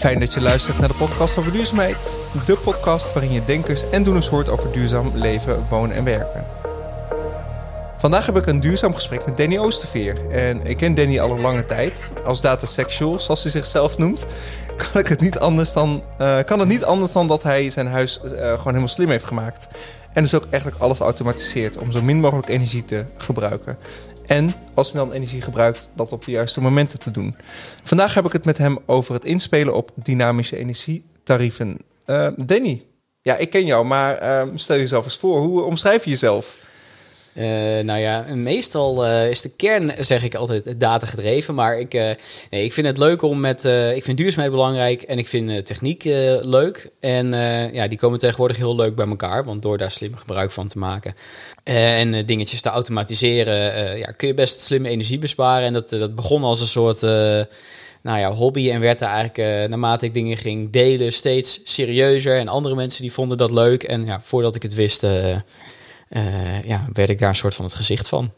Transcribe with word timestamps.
Fijn 0.00 0.20
dat 0.20 0.34
je 0.34 0.40
luistert 0.40 0.78
naar 0.78 0.88
de 0.88 0.94
podcast 0.94 1.38
over 1.38 1.52
duurzaamheid. 1.52 2.20
De 2.46 2.56
podcast 2.56 3.12
waarin 3.12 3.32
je 3.32 3.44
denkers 3.44 3.90
en 3.90 4.02
doeners 4.02 4.28
hoort 4.28 4.48
over 4.48 4.72
duurzaam 4.72 5.10
leven, 5.14 5.66
wonen 5.68 5.96
en 5.96 6.04
werken. 6.04 6.46
Vandaag 7.96 8.26
heb 8.26 8.36
ik 8.36 8.46
een 8.46 8.60
duurzaam 8.60 8.94
gesprek 8.94 9.26
met 9.26 9.36
Danny 9.36 9.58
Oosterveer. 9.58 10.30
En 10.30 10.66
ik 10.66 10.76
ken 10.76 10.94
Danny 10.94 11.20
al 11.20 11.30
een 11.30 11.40
lange 11.40 11.64
tijd. 11.64 12.12
Als 12.24 12.40
datasexual, 12.40 13.20
zoals 13.20 13.42
hij 13.42 13.52
zichzelf 13.52 13.98
noemt, 13.98 14.26
kan, 14.76 15.00
ik 15.00 15.08
het 15.08 15.20
niet 15.20 15.38
anders 15.38 15.72
dan, 15.72 16.02
uh, 16.20 16.38
kan 16.44 16.58
het 16.58 16.68
niet 16.68 16.84
anders 16.84 17.12
dan 17.12 17.28
dat 17.28 17.42
hij 17.42 17.70
zijn 17.70 17.86
huis 17.86 18.20
uh, 18.24 18.30
gewoon 18.30 18.56
helemaal 18.64 18.88
slim 18.88 19.10
heeft 19.10 19.24
gemaakt. 19.24 19.68
En 20.12 20.22
dus 20.22 20.34
ook 20.34 20.46
eigenlijk 20.50 20.82
alles 20.82 20.98
automatiseert 20.98 21.78
om 21.78 21.92
zo 21.92 22.02
min 22.02 22.20
mogelijk 22.20 22.48
energie 22.48 22.84
te 22.84 23.04
gebruiken. 23.16 23.78
En 24.30 24.54
als 24.74 24.92
hij 24.92 25.00
dan 25.00 25.12
energie 25.12 25.40
gebruikt, 25.40 25.90
dat 25.94 26.12
op 26.12 26.24
de 26.24 26.30
juiste 26.30 26.60
momenten 26.60 26.98
te 26.98 27.10
doen. 27.10 27.34
Vandaag 27.82 28.14
heb 28.14 28.26
ik 28.26 28.32
het 28.32 28.44
met 28.44 28.58
hem 28.58 28.78
over 28.86 29.14
het 29.14 29.24
inspelen 29.24 29.74
op 29.74 29.90
dynamische 29.94 30.56
energietarieven. 30.56 31.78
Uh, 32.06 32.28
Danny, 32.36 32.86
ja, 33.22 33.36
ik 33.36 33.50
ken 33.50 33.66
jou, 33.66 33.86
maar 33.86 34.22
uh, 34.22 34.52
stel 34.54 34.76
jezelf 34.76 35.04
eens 35.04 35.16
voor. 35.16 35.40
Hoe 35.40 35.62
omschrijf 35.62 36.04
je 36.04 36.10
jezelf? 36.10 36.56
Uh, 37.34 37.44
nou 37.84 37.98
ja, 37.98 38.26
meestal 38.34 39.06
uh, 39.06 39.30
is 39.30 39.40
de 39.40 39.48
kern, 39.48 39.92
zeg 39.98 40.22
ik 40.22 40.34
altijd, 40.34 40.80
data 40.80 41.06
gedreven. 41.06 41.54
Maar 41.54 41.78
ik, 41.78 41.94
uh, 41.94 42.10
nee, 42.50 42.64
ik 42.64 42.72
vind 42.72 42.86
het 42.86 42.98
leuk 42.98 43.22
om 43.22 43.40
met. 43.40 43.64
ik 43.94 44.04
vind 44.04 44.18
duurzaamheid 44.18 44.50
belangrijk 44.50 45.02
en 45.02 45.18
ik 45.18 45.28
vind 45.28 45.66
techniek 45.66 46.04
leuk. 46.42 46.90
En 47.00 47.32
ja, 47.72 47.88
die 47.88 47.98
komen 47.98 48.18
tegenwoordig 48.18 48.56
heel 48.56 48.76
leuk 48.76 48.94
bij 48.94 49.06
elkaar. 49.06 49.44
Want 49.44 49.62
door 49.62 49.78
daar 49.78 49.90
slim 49.90 50.16
gebruik 50.16 50.50
van 50.50 50.68
te 50.68 50.78
maken 50.78 51.14
en 51.64 52.26
dingetjes 52.26 52.60
te 52.60 52.68
automatiseren, 52.68 53.98
ja, 53.98 54.12
kun 54.16 54.28
je 54.28 54.34
best 54.34 54.60
slimme 54.60 54.88
energie 54.88 55.18
besparen. 55.18 55.66
En 55.66 55.72
dat, 55.72 55.88
dat 55.88 56.14
begon 56.14 56.42
als 56.42 56.60
een 56.60 56.66
soort. 56.66 57.00
nou 58.02 58.18
ja, 58.18 58.32
hobby 58.32 58.70
en 58.70 58.80
werd 58.80 59.00
er 59.00 59.08
eigenlijk 59.08 59.68
naarmate 59.68 60.04
ik 60.04 60.14
dingen 60.14 60.36
ging 60.36 60.72
delen 60.72 61.12
steeds 61.12 61.60
serieuzer. 61.64 62.38
En 62.38 62.48
andere 62.48 62.74
mensen 62.74 63.02
die 63.02 63.12
vonden 63.12 63.38
dat 63.38 63.50
leuk. 63.50 63.82
En 63.82 64.04
ja, 64.04 64.20
voordat 64.22 64.54
ik 64.54 64.62
het 64.62 64.74
wist, 64.74 65.02
ja, 66.64 66.88
werd 66.92 67.08
ik 67.08 67.18
daar 67.18 67.28
een 67.28 67.34
soort 67.34 67.54
van 67.54 67.64
het 67.64 67.74
gezicht 67.74 68.08
van. 68.08 68.32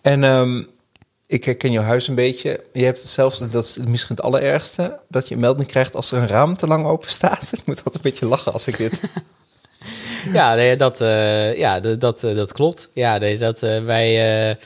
En 0.00 0.22
um, 0.22 0.68
ik 1.26 1.44
herken 1.44 1.72
jouw 1.72 1.82
huis 1.82 2.08
een 2.08 2.14
beetje. 2.14 2.64
Je 2.72 2.84
hebt 2.84 3.02
zelfs, 3.02 3.38
dat 3.38 3.64
is 3.64 3.76
misschien 3.76 4.16
het 4.16 4.24
allerergste, 4.24 4.98
dat 5.08 5.28
je 5.28 5.34
een 5.34 5.40
melding 5.40 5.68
krijgt 5.68 5.96
als 5.96 6.12
er 6.12 6.18
een 6.18 6.28
raam 6.28 6.56
te 6.56 6.66
lang 6.66 6.86
open 6.86 7.10
staat. 7.10 7.48
Ik 7.58 7.66
moet 7.66 7.76
altijd 7.76 7.94
een 7.94 8.10
beetje 8.10 8.26
lachen 8.26 8.52
als 8.52 8.66
ik 8.66 8.76
dit... 8.76 9.00
ja, 10.32 10.54
nee, 10.54 10.76
dat, 10.76 11.00
uh, 11.00 11.56
ja, 11.56 11.80
dat, 11.80 12.00
dat, 12.00 12.20
dat 12.20 12.52
klopt. 12.52 12.88
Ja, 12.92 13.18
nee, 13.18 13.38
dat 13.38 13.60
wij 13.60 14.56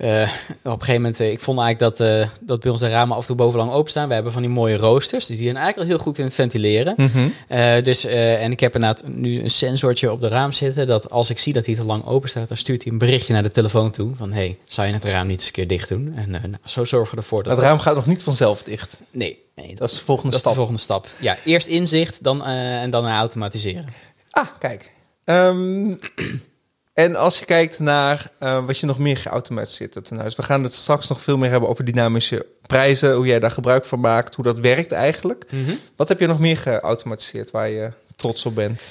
uh, 0.00 0.22
op 0.62 0.64
een 0.64 0.70
gegeven 0.70 0.94
moment, 0.94 1.20
uh, 1.20 1.30
ik 1.30 1.40
vond 1.40 1.58
eigenlijk 1.58 1.96
dat, 1.96 2.08
uh, 2.08 2.28
dat 2.40 2.60
bij 2.60 2.70
ons 2.70 2.80
de 2.80 2.88
ramen 2.88 3.14
af 3.14 3.20
en 3.20 3.26
toe 3.26 3.36
bovenlang 3.36 3.72
openstaan. 3.72 4.08
We 4.08 4.14
hebben 4.14 4.32
van 4.32 4.42
die 4.42 4.50
mooie 4.50 4.76
roosters, 4.76 5.26
dus 5.26 5.36
die 5.36 5.44
zijn 5.44 5.56
eigenlijk 5.56 5.88
al 5.88 5.96
heel 5.96 6.04
goed 6.04 6.18
in 6.18 6.24
het 6.24 6.34
ventileren. 6.34 6.94
Mm 6.96 7.10
-hmm. 7.12 7.32
dus, 7.82 8.04
en 8.04 8.52
ik 8.52 8.60
heb 8.60 8.74
inderdaad 8.74 9.02
nu 9.06 9.42
een 9.42 9.50
sensortje 9.50 10.12
op 10.12 10.20
de 10.20 10.28
raam 10.28 10.52
zitten, 10.52 10.86
dat 10.86 11.10
als 11.10 11.30
ik 11.30 11.38
zie 11.38 11.52
dat 11.52 11.66
hij 11.66 11.74
te 11.74 11.84
lang 11.84 12.06
open 12.06 12.28
staat, 12.28 12.48
dan 12.48 12.56
stuurt 12.56 12.82
hij 12.82 12.92
een 12.92 12.98
berichtje 12.98 13.32
naar 13.32 13.42
de 13.42 13.50
telefoon 13.50 13.90
toe 13.90 14.14
van, 14.14 14.32
hey, 14.32 14.58
zou 14.66 14.86
je 14.86 14.92
het 14.92 15.04
raam 15.04 15.26
niet 15.26 15.36
eens 15.36 15.46
een 15.46 15.52
keer 15.52 15.68
dicht 15.68 15.88
doen? 15.88 16.12
En 16.16 16.30
nou, 16.30 16.42
zo 16.64 16.84
zorgen 16.84 17.14
we 17.14 17.20
ervoor 17.20 17.42
dat... 17.42 17.56
Het 17.56 17.64
raam 17.64 17.78
gaat 17.78 17.94
nog 17.94 18.06
niet 18.06 18.22
vanzelf 18.22 18.62
dicht? 18.62 19.00
Nee. 19.10 19.38
nee 19.54 19.68
dat, 19.68 19.78
dat, 19.78 19.90
is 19.90 19.98
de 19.98 20.04
volgende 20.04 20.30
dat 20.30 20.40
stap. 20.40 20.52
Is 20.52 20.58
de 20.58 20.64
volgende 20.64 20.80
stap. 20.80 21.08
Ja, 21.18 21.36
eerst 21.44 21.66
inzicht 21.66 22.22
dan, 22.22 22.44
en 22.44 22.90
dan 22.90 23.08
automatiseren. 23.08 23.86
Ah, 24.30 24.46
kijk. 24.58 24.94
Um, 25.24 25.98
En 27.00 27.16
als 27.16 27.38
je 27.38 27.44
kijkt 27.44 27.78
naar 27.78 28.30
uh, 28.42 28.66
wat 28.66 28.78
je 28.78 28.86
nog 28.86 28.98
meer 28.98 29.16
geautomatiseerd 29.16 29.94
hebt 29.94 30.10
in 30.10 30.16
huis. 30.16 30.36
We 30.36 30.42
gaan 30.42 30.62
het 30.62 30.74
straks 30.74 31.08
nog 31.08 31.20
veel 31.20 31.38
meer 31.38 31.50
hebben 31.50 31.68
over 31.68 31.84
dynamische 31.84 32.46
prijzen. 32.66 33.14
Hoe 33.14 33.26
jij 33.26 33.38
daar 33.38 33.50
gebruik 33.50 33.84
van 33.84 34.00
maakt. 34.00 34.34
Hoe 34.34 34.44
dat 34.44 34.58
werkt 34.58 34.92
eigenlijk. 34.92 35.44
Mm 35.50 35.64
-hmm. 35.64 35.78
Wat 35.96 36.08
heb 36.08 36.20
je 36.20 36.26
nog 36.26 36.38
meer 36.38 36.56
geautomatiseerd 36.56 37.50
waar 37.50 37.68
je 37.68 37.90
trots 38.16 38.46
op 38.46 38.54
bent? 38.54 38.82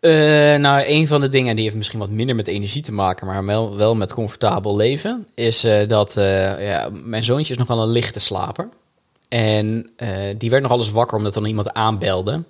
Uh, 0.00 0.12
nou, 0.56 0.84
een 0.86 1.06
van 1.06 1.20
de 1.20 1.28
dingen 1.28 1.54
die 1.54 1.64
heeft 1.64 1.76
misschien 1.76 1.98
wat 1.98 2.10
minder 2.10 2.36
met 2.36 2.46
energie 2.46 2.82
te 2.82 2.92
maken, 2.92 3.26
maar 3.26 3.44
wel, 3.44 3.76
wel 3.76 3.94
met 3.94 4.14
comfortabel 4.14 4.76
leven, 4.76 5.26
is 5.34 5.64
uh, 5.64 5.88
dat 5.88 6.14
ja, 6.58 6.88
mijn 6.92 7.24
zoontje 7.24 7.52
is 7.52 7.58
nogal 7.58 7.82
een 7.82 7.88
lichte 7.88 8.20
slaper. 8.20 8.68
En 9.28 9.90
die 10.36 10.50
werd 10.50 10.62
nog 10.62 10.72
alles 10.72 10.90
wakker 10.90 11.16
omdat 11.16 11.34
dan 11.34 11.44
iemand 11.44 11.72
aanbelde. 11.72 12.42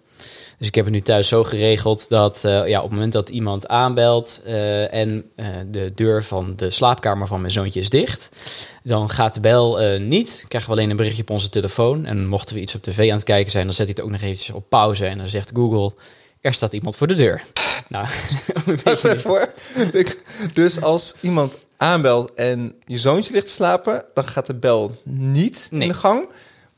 Dus 0.62 0.70
ik 0.70 0.76
heb 0.76 0.86
het 0.86 0.94
nu 0.94 1.00
thuis 1.00 1.28
zo 1.28 1.44
geregeld 1.44 2.08
dat 2.08 2.42
uh, 2.46 2.68
ja, 2.68 2.76
op 2.76 2.82
het 2.82 2.92
moment 2.92 3.12
dat 3.12 3.28
iemand 3.28 3.68
aanbelt 3.68 4.40
uh, 4.46 4.94
en 4.94 5.26
uh, 5.36 5.46
de 5.70 5.92
deur 5.94 6.24
van 6.24 6.56
de 6.56 6.70
slaapkamer 6.70 7.26
van 7.26 7.40
mijn 7.40 7.52
zoontje 7.52 7.80
is 7.80 7.88
dicht, 7.88 8.28
dan 8.82 9.10
gaat 9.10 9.34
de 9.34 9.40
bel 9.40 9.98
niet. 9.98 10.44
Krijgen 10.48 10.70
we 10.70 10.76
alleen 10.76 10.90
een 10.90 10.96
berichtje 10.96 11.22
op 11.22 11.30
onze 11.30 11.48
telefoon. 11.48 12.04
En 12.04 12.26
mochten 12.26 12.54
we 12.54 12.60
iets 12.60 12.74
op 12.74 12.82
tv 12.82 13.08
aan 13.10 13.16
het 13.16 13.24
kijken 13.24 13.50
zijn, 13.50 13.64
dan 13.64 13.74
zet 13.74 13.86
hij 13.86 13.94
het 13.96 14.04
ook 14.04 14.10
nog 14.10 14.20
eventjes 14.20 14.56
op 14.56 14.68
pauze. 14.68 15.06
En 15.06 15.18
dan 15.18 15.28
zegt 15.28 15.50
Google, 15.54 15.92
er 16.40 16.54
staat 16.54 16.72
iemand 16.72 16.96
voor 16.96 17.06
de 17.06 17.14
deur. 17.14 17.42
Nou, 17.88 18.06
even 18.84 19.44
Dus 20.54 20.80
als 20.80 21.14
iemand 21.20 21.66
aanbelt 21.76 22.34
en 22.34 22.74
je 22.86 22.98
zoontje 22.98 23.32
ligt 23.32 23.46
te 23.46 23.52
slapen, 23.52 24.04
dan 24.14 24.24
gaat 24.24 24.46
de 24.46 24.54
bel 24.54 24.96
niet 25.04 25.68
nee. 25.70 25.82
in 25.82 25.88
de 25.88 25.98
gang. 25.98 26.28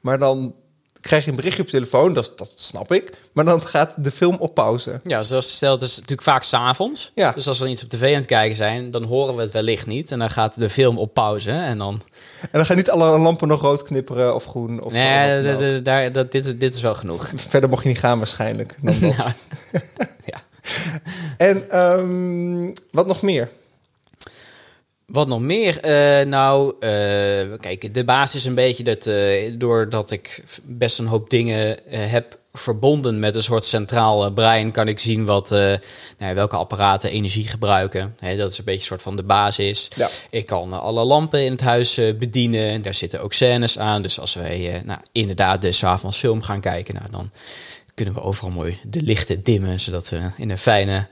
Maar 0.00 0.18
dan 0.18 0.54
krijg 1.04 1.24
je 1.24 1.30
een 1.30 1.36
berichtje 1.36 1.62
op 1.62 1.68
je 1.68 1.74
telefoon, 1.74 2.12
dat, 2.12 2.32
dat 2.36 2.52
snap 2.54 2.92
ik. 2.92 3.10
Maar 3.32 3.44
dan 3.44 3.66
gaat 3.66 3.94
de 3.96 4.10
film 4.10 4.36
op 4.38 4.54
pauze. 4.54 5.00
Ja, 5.04 5.22
zoals 5.22 5.54
stelt 5.54 5.82
is 5.82 5.94
natuurlijk 5.94 6.22
vaak 6.22 6.42
s'avonds. 6.42 7.12
Ja. 7.14 7.32
Dus 7.32 7.48
als 7.48 7.58
we 7.58 7.68
iets 7.68 7.82
op 7.82 7.88
tv 7.88 8.08
aan 8.08 8.14
het 8.14 8.26
kijken 8.26 8.56
zijn, 8.56 8.90
dan 8.90 9.04
horen 9.04 9.36
we 9.36 9.42
het 9.42 9.50
wellicht 9.50 9.86
niet. 9.86 10.12
En 10.12 10.18
dan 10.18 10.30
gaat 10.30 10.58
de 10.58 10.70
film 10.70 10.98
op 10.98 11.14
pauze 11.14 11.50
en 11.50 11.78
dan... 11.78 12.00
En 12.40 12.48
dan 12.52 12.66
gaan 12.66 12.76
niet 12.76 12.90
alle 12.90 13.18
lampen 13.18 13.48
nog 13.48 13.60
rood 13.60 13.82
knipperen 13.82 14.34
of 14.34 14.44
groen? 14.44 14.82
Of 14.82 14.92
nee, 14.92 15.38
of, 15.38 15.82
daar, 15.82 16.12
dat, 16.12 16.32
dit, 16.32 16.60
dit 16.60 16.74
is 16.74 16.80
wel 16.80 16.94
genoeg. 16.94 17.30
Verder 17.48 17.68
mocht 17.68 17.82
je 17.82 17.88
niet 17.88 17.98
gaan 17.98 18.18
waarschijnlijk. 18.18 18.76
Dan 18.82 18.94
dat. 19.00 19.16
Nou, 19.16 19.30
ja. 20.32 20.42
En 21.36 21.80
um, 21.80 22.72
wat 22.90 23.06
nog 23.06 23.22
meer? 23.22 23.50
Wat 25.06 25.28
nog 25.28 25.40
meer? 25.40 25.84
Uh, 25.84 26.26
nou, 26.26 26.74
uh, 26.80 26.80
kijk, 27.60 27.94
de 27.94 28.04
basis 28.04 28.40
is 28.40 28.44
een 28.44 28.54
beetje 28.54 28.84
dat 28.84 29.06
uh, 29.06 29.54
doordat 29.58 30.10
ik 30.10 30.42
best 30.62 30.98
een 30.98 31.06
hoop 31.06 31.30
dingen 31.30 31.78
heb 31.88 32.38
verbonden 32.52 33.18
met 33.18 33.34
een 33.34 33.42
soort 33.42 33.64
centraal 33.64 34.32
brein, 34.32 34.70
kan 34.70 34.88
ik 34.88 34.98
zien 34.98 35.24
wat, 35.24 35.50
nou, 36.18 36.34
welke 36.34 36.56
apparaten 36.56 37.10
energie 37.10 37.48
gebruiken. 37.48 38.16
Hè, 38.18 38.36
dat 38.36 38.50
is 38.50 38.58
een 38.58 38.64
beetje 38.64 38.80
een 38.80 38.86
soort 38.86 39.02
van 39.02 39.16
de 39.16 39.22
basis. 39.22 39.88
Ja. 39.96 40.08
Ik 40.30 40.46
kan 40.46 40.80
alle 40.80 41.04
lampen 41.04 41.44
in 41.44 41.52
het 41.52 41.60
huis 41.60 41.94
bedienen. 41.94 42.68
En 42.68 42.82
daar 42.82 42.94
zitten 42.94 43.22
ook 43.22 43.32
scènes 43.32 43.78
aan. 43.78 44.02
Dus 44.02 44.20
als 44.20 44.34
wij 44.34 44.82
nou, 44.84 45.00
inderdaad 45.12 45.62
de 45.62 45.78
avonds 45.80 46.18
film 46.18 46.42
gaan 46.42 46.60
kijken, 46.60 46.94
nou, 46.94 47.10
dan 47.10 47.30
kunnen 47.94 48.14
we 48.14 48.20
overal 48.20 48.50
mooi 48.50 48.78
de 48.82 49.02
lichten 49.02 49.42
dimmen, 49.42 49.80
zodat 49.80 50.08
we 50.08 50.20
in 50.36 50.50
een 50.50 50.58
fijne 50.58 51.06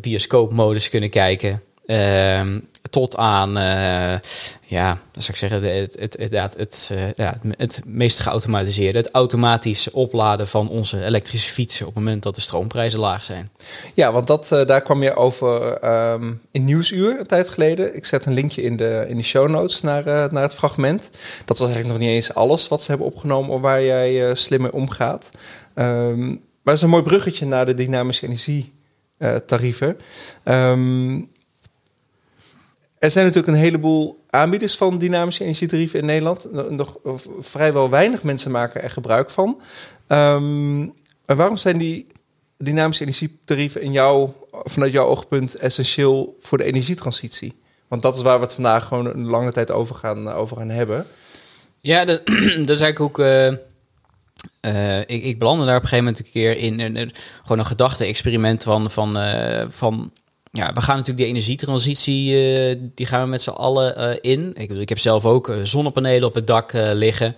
bioscoopmodus 0.00 0.88
kunnen 0.88 1.10
kijken. 1.10 1.62
Uh, 1.90 2.56
tot 2.90 3.16
aan, 3.16 3.58
uh, 3.58 4.18
ja, 4.66 4.98
zou 5.12 5.28
ik 5.28 5.36
zeggen, 5.36 5.62
het, 5.62 5.96
het, 5.98 6.16
het, 6.18 6.56
het, 6.56 6.90
ja, 7.16 7.38
het 7.56 7.80
meest 7.86 8.18
geautomatiseerde. 8.18 8.98
Het 8.98 9.10
automatisch 9.10 9.90
opladen 9.90 10.48
van 10.48 10.68
onze 10.68 11.04
elektrische 11.04 11.52
fietsen 11.52 11.86
op 11.86 11.94
het 11.94 12.04
moment 12.04 12.22
dat 12.22 12.34
de 12.34 12.40
stroomprijzen 12.40 13.00
laag 13.00 13.24
zijn. 13.24 13.50
Ja, 13.94 14.12
want 14.12 14.26
dat, 14.26 14.50
uh, 14.52 14.66
daar 14.66 14.82
kwam 14.82 15.02
je 15.02 15.14
over 15.14 15.84
um, 16.12 16.40
in 16.50 16.64
Nieuwsuur 16.64 17.18
een 17.18 17.26
tijd 17.26 17.48
geleden. 17.48 17.96
Ik 17.96 18.06
zet 18.06 18.26
een 18.26 18.34
linkje 18.34 18.62
in 18.62 18.76
de, 18.76 19.04
in 19.08 19.16
de 19.16 19.22
show 19.22 19.48
notes 19.48 19.80
naar, 19.80 20.04
naar 20.04 20.42
het 20.42 20.54
fragment. 20.54 21.10
Dat 21.44 21.58
was 21.58 21.68
eigenlijk 21.68 21.88
nog 21.88 22.08
niet 22.08 22.16
eens 22.16 22.34
alles 22.34 22.68
wat 22.68 22.82
ze 22.82 22.90
hebben 22.90 23.08
opgenomen 23.08 23.50
of 23.50 23.60
waar 23.60 23.82
jij 23.82 24.34
slim 24.34 24.60
mee 24.62 24.72
omgaat. 24.72 25.30
Um, 25.74 26.40
maar 26.62 26.74
is 26.74 26.82
een 26.82 26.88
mooi 26.88 27.02
bruggetje 27.02 27.46
naar 27.46 27.66
de 27.66 27.74
dynamische 27.74 28.26
energietarieven. 28.26 29.98
Um, 30.44 31.30
er 33.00 33.10
zijn 33.10 33.24
natuurlijk 33.24 33.52
een 33.52 33.62
heleboel 33.62 34.24
aanbieders 34.30 34.76
van 34.76 34.98
dynamische 34.98 35.42
energietarieven 35.42 35.98
in 35.98 36.06
Nederland. 36.06 36.52
Nog 36.70 36.98
vrijwel 37.40 37.90
weinig 37.90 38.22
mensen 38.22 38.50
maken 38.50 38.82
er 38.82 38.90
gebruik 38.90 39.30
van. 39.30 39.60
Um, 40.08 40.92
en 41.26 41.36
waarom 41.36 41.56
zijn 41.56 41.78
die 41.78 42.06
dynamische 42.58 43.02
energietarieven 43.02 43.82
in 43.82 43.92
jou, 43.92 44.30
vanuit 44.52 44.92
jouw 44.92 45.06
oogpunt 45.06 45.54
essentieel 45.54 46.36
voor 46.40 46.58
de 46.58 46.64
energietransitie? 46.64 47.60
Want 47.88 48.02
dat 48.02 48.16
is 48.16 48.22
waar 48.22 48.36
we 48.36 48.44
het 48.44 48.54
vandaag 48.54 48.86
gewoon 48.86 49.06
een 49.06 49.26
lange 49.26 49.52
tijd 49.52 49.70
over 49.70 49.94
gaan, 49.94 50.28
over 50.28 50.56
gaan 50.56 50.68
hebben. 50.68 51.06
Ja, 51.80 52.04
dat, 52.04 52.26
dat 52.66 52.76
is 52.76 52.80
eigenlijk 52.80 53.00
ook. 53.00 53.18
Uh, 53.18 53.52
uh, 54.66 54.98
ik, 54.98 55.24
ik 55.24 55.38
belandde 55.38 55.66
daar 55.66 55.76
op 55.76 55.82
een 55.82 55.88
gegeven 55.88 56.04
moment 56.04 56.26
een 56.26 56.32
keer 56.32 56.56
in. 56.56 56.80
in, 56.80 57.12
gewoon 57.40 57.58
een 57.58 57.66
gedachte-experiment 57.66 58.62
van. 58.62 58.90
van, 58.90 59.18
uh, 59.18 59.64
van 59.68 60.12
ja, 60.50 60.72
we 60.72 60.80
gaan 60.80 60.96
natuurlijk 60.96 61.16
die 61.16 61.26
energietransitie, 61.26 62.32
uh, 62.32 62.90
die 62.94 63.06
gaan 63.06 63.22
we 63.22 63.28
met 63.28 63.42
z'n 63.42 63.50
allen 63.50 64.00
uh, 64.00 64.16
in. 64.20 64.52
Ik, 64.56 64.70
ik 64.70 64.88
heb 64.88 64.98
zelf 64.98 65.24
ook 65.24 65.52
zonnepanelen 65.62 66.28
op 66.28 66.34
het 66.34 66.46
dak 66.46 66.72
liggen. 66.74 67.36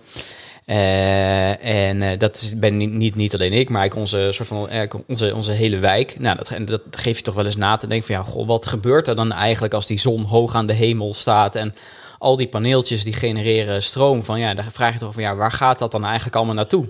En 0.64 2.18
dat 2.18 2.52
ben 2.56 2.76
niet, 2.76 2.92
niet, 2.92 3.14
niet 3.14 3.34
alleen 3.34 3.52
ik, 3.52 3.68
maar 3.68 3.84
ik 3.84 3.94
onze, 3.94 4.28
soort 4.30 4.48
van, 4.48 4.68
onze, 5.06 5.34
onze 5.34 5.52
hele 5.52 5.78
wijk. 5.78 6.16
Nou, 6.18 6.36
dat, 6.36 6.66
dat 6.66 6.80
geeft 6.90 7.18
je 7.18 7.24
toch 7.24 7.34
wel 7.34 7.44
eens 7.44 7.56
na 7.56 7.76
te 7.76 7.86
denken 7.86 8.06
van 8.06 8.16
ja, 8.16 8.22
goh, 8.22 8.46
wat 8.46 8.66
gebeurt 8.66 9.08
er 9.08 9.16
dan 9.16 9.32
eigenlijk 9.32 9.74
als 9.74 9.86
die 9.86 9.98
zon 9.98 10.24
hoog 10.24 10.54
aan 10.54 10.66
de 10.66 10.72
hemel 10.72 11.14
staat 11.14 11.54
en 11.54 11.74
al 12.18 12.36
die 12.36 12.48
paneeltjes 12.48 13.04
die 13.04 13.12
genereren 13.12 13.82
stroom 13.82 14.24
van 14.24 14.40
ja, 14.40 14.54
dan 14.54 14.64
vraag 14.72 14.92
je 14.92 14.98
toch 14.98 15.14
van 15.14 15.22
ja, 15.22 15.36
waar 15.36 15.52
gaat 15.52 15.78
dat 15.78 15.92
dan 15.92 16.04
eigenlijk 16.04 16.36
allemaal 16.36 16.54
naartoe? 16.54 16.88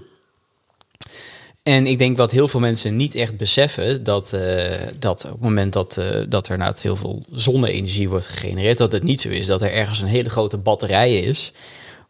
En 1.62 1.86
ik 1.86 1.98
denk 1.98 2.16
wat 2.16 2.30
heel 2.30 2.48
veel 2.48 2.60
mensen 2.60 2.96
niet 2.96 3.14
echt 3.14 3.36
beseffen, 3.36 4.04
dat, 4.04 4.32
uh, 4.34 4.72
dat 4.98 5.24
op 5.24 5.30
het 5.30 5.40
moment 5.40 5.72
dat, 5.72 5.96
uh, 5.98 6.24
dat 6.28 6.48
er 6.48 6.58
nou 6.58 6.74
heel 6.80 6.96
veel 6.96 7.22
zonne-energie 7.32 8.08
wordt 8.08 8.26
gegenereerd, 8.26 8.78
dat 8.78 8.92
het 8.92 9.02
niet 9.02 9.20
zo 9.20 9.28
is 9.28 9.46
dat 9.46 9.62
er 9.62 9.72
ergens 9.72 10.00
een 10.00 10.08
hele 10.08 10.30
grote 10.30 10.56
batterij 10.56 11.18
is 11.18 11.52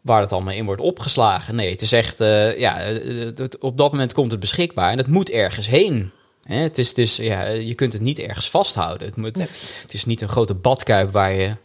waar 0.01 0.21
het 0.21 0.33
allemaal 0.33 0.55
in 0.55 0.65
wordt 0.65 0.81
opgeslagen. 0.81 1.55
Nee, 1.55 1.71
het 1.71 1.83
is 1.83 1.93
echt, 1.93 2.21
uh, 2.21 2.59
ja, 2.59 2.77
het, 2.77 3.59
op 3.59 3.77
dat 3.77 3.93
moment 3.93 4.13
komt 4.13 4.31
het 4.31 4.41
beschikbaar 4.41 4.91
en 4.91 4.99
het 4.99 5.07
moet 5.07 5.31
ergens 5.31 5.69
heen. 5.69 6.11
Hè? 6.43 6.57
Het 6.57 6.79
is, 6.79 6.89
het 6.89 6.99
is, 6.99 7.17
ja, 7.17 7.47
je 7.49 7.75
kunt 7.75 7.93
het 7.93 8.03
niet 8.03 8.19
ergens 8.19 8.51
vasthouden. 8.51 9.07
Het, 9.07 9.17
moet, 9.17 9.37
nee. 9.37 9.47
het 9.83 9.95
is 9.95 10.05
niet 10.05 10.21
een 10.21 10.29
grote 10.29 10.55
badkuip 10.55 11.13
waar 11.13 11.35
je 11.35 11.57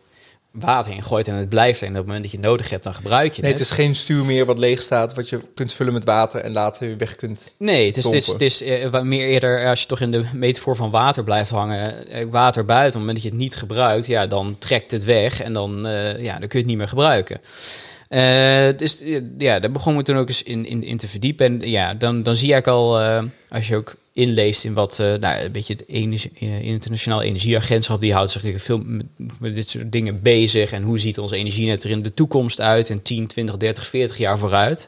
water 0.52 0.94
in 0.94 1.04
gooit 1.04 1.28
en 1.28 1.36
het 1.36 1.50
blijft. 1.50 1.82
En 1.82 1.90
op 1.90 1.96
het 1.96 2.06
moment 2.06 2.22
dat 2.22 2.32
je 2.32 2.38
het 2.38 2.46
nodig 2.46 2.70
hebt, 2.70 2.84
dan 2.84 2.94
gebruik 2.94 3.34
je 3.34 3.42
nee, 3.42 3.52
het. 3.52 3.60
het 3.60 3.70
is 3.70 3.76
geen 3.76 3.96
stuur 3.96 4.26
meer 4.26 4.46
wat 4.46 4.58
leeg 4.58 4.82
staat, 4.82 5.14
wat 5.14 5.30
je 5.30 5.40
kunt 5.54 5.74
vullen 5.74 5.94
met 5.94 6.06
water 6.06 6.42
en 6.42 6.52
later 6.52 6.88
weer 6.88 6.98
weg 6.98 7.16
kunt. 7.16 7.52
Nee, 7.58 7.88
het 7.88 7.98
is, 7.98 8.04
het 8.04 8.14
is, 8.14 8.28
het 8.28 8.42
is 8.42 8.62
uh, 8.62 9.02
meer 9.02 9.28
eerder 9.28 9.68
als 9.68 9.82
je 9.82 9.88
toch 9.88 10.00
in 10.00 10.12
de 10.12 10.26
metafoor 10.34 10.76
van 10.76 10.92
water 10.92 11.24
blijft 11.24 11.50
hangen. 11.50 11.96
Water 12.30 12.66
buiten, 12.66 12.88
op 12.88 12.94
het 12.94 12.94
moment 12.94 13.14
dat 13.14 13.24
je 13.24 13.30
het 13.30 13.40
niet 13.40 13.56
gebruikt, 13.56 14.06
ja, 14.06 14.28
dan 14.28 14.56
trekt 14.60 14.92
het 14.92 15.04
weg 15.04 15.42
en 15.42 15.54
dan, 15.54 15.88
uh, 15.88 16.24
ja, 16.24 16.40
dan 16.40 16.48
kun 16.48 16.50
je 16.50 16.58
het 16.58 16.66
niet 16.66 16.78
meer 16.78 16.88
gebruiken. 16.88 17.40
Uh, 18.10 18.78
dus 18.78 19.04
ja, 19.38 19.60
daar 19.60 19.72
begonnen 19.72 20.02
we 20.02 20.12
toen 20.12 20.18
ook 20.18 20.28
eens 20.28 20.44
in, 20.44 20.66
in, 20.66 20.84
in 20.84 20.98
te 20.98 21.08
verdiepen. 21.08 21.46
En 21.46 21.70
ja, 21.70 21.94
dan, 21.94 22.24
dan 22.24 22.36
zie 22.36 22.56
ik 22.56 22.68
al, 22.68 23.00
als 23.50 23.68
je 23.68 23.76
ook 23.76 23.96
inleest 24.18 24.64
in 24.64 24.74
wat, 24.74 25.00
uh, 25.02 25.14
nou, 25.14 25.44
een 25.44 25.52
beetje 25.52 25.74
het 25.74 25.88
energie, 25.88 26.32
internationaal 26.62 27.22
energieagentschap, 27.22 28.02
die 28.02 28.14
houdt 28.14 28.32
zich 28.32 28.62
veel 28.62 28.82
met, 29.40 29.56
dit 29.56 29.70
soort 29.70 29.92
dingen 29.92 30.22
bezig. 30.22 30.72
En 30.72 30.84
hoe 30.84 31.00
ziet 31.00 31.20
ons 31.20 31.32
energienet 31.32 31.84
er 31.84 31.90
in 31.90 32.02
de 32.02 32.14
toekomst 32.14 32.62
uit? 32.62 32.90
In 32.90 33.02
10, 33.02 33.28
20, 33.28 33.58
30, 33.58 33.88
40 33.88 34.18
jaar 34.18 34.38
vooruit. 34.38 34.88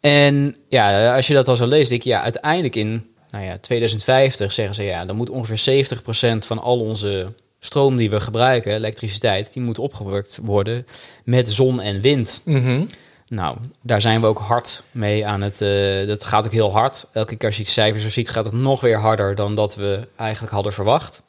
En 0.00 0.56
ja, 0.68 1.14
als 1.16 1.26
je 1.26 1.34
dat 1.34 1.48
al 1.48 1.56
zo 1.56 1.66
leest, 1.66 1.88
denk 1.88 2.00
ik, 2.00 2.06
ja, 2.06 2.22
uiteindelijk 2.22 2.76
in 2.76 3.06
nou 3.30 3.44
ja, 3.44 3.58
2050 3.58 4.52
zeggen 4.52 4.74
ze, 4.74 4.82
ja, 4.82 5.04
dan 5.04 5.16
moet 5.16 5.30
ongeveer 5.30 5.86
70% 5.86 6.46
van 6.46 6.58
al 6.58 6.80
onze 6.80 7.32
stroom 7.58 7.96
die 7.96 8.10
we 8.10 8.20
gebruiken, 8.20 8.74
elektriciteit, 8.74 9.52
die 9.52 9.62
moet 9.62 9.78
opgewerkt 9.78 10.38
worden 10.42 10.86
met 11.24 11.50
zon 11.50 11.80
en 11.80 12.00
wind. 12.00 12.40
-hmm. 12.44 12.88
Nou, 13.30 13.56
daar 13.82 14.00
zijn 14.00 14.20
we 14.20 14.26
ook 14.26 14.38
hard 14.38 14.82
mee 14.90 15.26
aan 15.26 15.40
het. 15.40 15.60
Uh, 15.60 16.06
dat 16.06 16.24
gaat 16.24 16.46
ook 16.46 16.52
heel 16.52 16.72
hard. 16.72 17.06
Elke 17.12 17.36
keer 17.36 17.48
als 17.48 17.56
je 17.56 17.64
cijfers 17.64 18.12
ziet, 18.12 18.30
gaat 18.30 18.44
het 18.44 18.54
nog 18.54 18.80
weer 18.80 18.98
harder 18.98 19.34
dan 19.34 19.54
dat 19.54 19.74
we 19.74 20.08
eigenlijk 20.16 20.52
hadden 20.52 20.72
verwacht. 20.72 21.22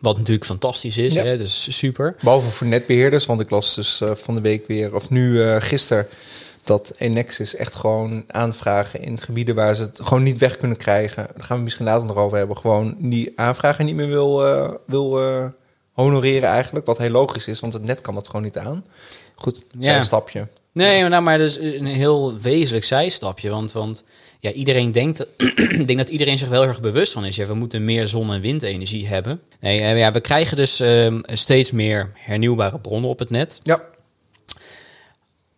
Wat 0.00 0.16
natuurlijk 0.16 0.46
fantastisch 0.46 0.98
is, 0.98 1.14
ja. 1.14 1.24
hè? 1.24 1.36
dus 1.38 1.76
super. 1.78 2.16
Behalve 2.22 2.50
voor 2.50 2.66
netbeheerders, 2.66 3.26
want 3.26 3.40
ik 3.40 3.50
las 3.50 3.74
dus 3.74 4.00
uh, 4.00 4.14
van 4.14 4.34
de 4.34 4.40
week 4.40 4.66
weer, 4.66 4.94
of 4.94 5.10
nu 5.10 5.30
uh, 5.30 5.56
gisteren, 5.58 6.06
dat 6.64 6.92
Enexis 6.96 7.54
echt 7.54 7.74
gewoon 7.74 8.24
aanvragen 8.26 9.02
in 9.02 9.20
gebieden 9.20 9.54
waar 9.54 9.74
ze 9.74 9.82
het 9.82 10.00
gewoon 10.02 10.22
niet 10.22 10.38
weg 10.38 10.56
kunnen 10.56 10.76
krijgen. 10.76 11.28
Daar 11.34 11.44
gaan 11.44 11.56
we 11.56 11.62
misschien 11.62 11.84
later 11.84 12.06
nog 12.06 12.16
over 12.16 12.38
hebben. 12.38 12.56
Gewoon 12.56 12.96
die 12.98 13.32
aanvragen 13.36 13.84
niet 13.84 13.94
meer 13.94 14.08
wil, 14.08 14.46
uh, 14.46 14.70
wil 14.86 15.20
honoreren 15.92 16.48
eigenlijk. 16.48 16.86
Wat 16.86 16.98
heel 16.98 17.10
logisch 17.10 17.48
is, 17.48 17.60
want 17.60 17.72
het 17.72 17.84
net 17.84 18.00
kan 18.00 18.14
dat 18.14 18.26
gewoon 18.26 18.42
niet 18.42 18.58
aan. 18.58 18.84
Goed, 19.34 19.62
ja. 19.78 20.02
stapje. 20.02 20.46
Nee, 20.76 21.00
maar, 21.00 21.10
nou, 21.10 21.22
maar 21.22 21.38
dat 21.38 21.46
is 21.46 21.58
een 21.58 21.86
heel 21.86 22.38
wezenlijk 22.38 22.84
zijstapje. 22.84 23.50
Want, 23.50 23.72
want 23.72 24.04
ja, 24.40 24.52
iedereen 24.52 24.92
denkt, 24.92 25.26
ik 25.80 25.86
denk 25.86 25.98
dat 25.98 26.08
iedereen 26.08 26.38
zich 26.38 26.48
wel 26.48 26.64
erg 26.64 26.80
bewust 26.80 27.12
van 27.12 27.24
is. 27.24 27.36
Ja, 27.36 27.46
we 27.46 27.54
moeten 27.54 27.84
meer 27.84 28.08
zon- 28.08 28.32
en 28.32 28.40
windenergie 28.40 29.06
hebben. 29.06 29.40
Nee, 29.60 29.96
ja, 29.96 30.12
we 30.12 30.20
krijgen 30.20 30.56
dus 30.56 30.80
uh, 30.80 31.18
steeds 31.22 31.70
meer 31.70 32.10
hernieuwbare 32.14 32.78
bronnen 32.78 33.10
op 33.10 33.18
het 33.18 33.30
net. 33.30 33.60
Ja. 33.62 33.82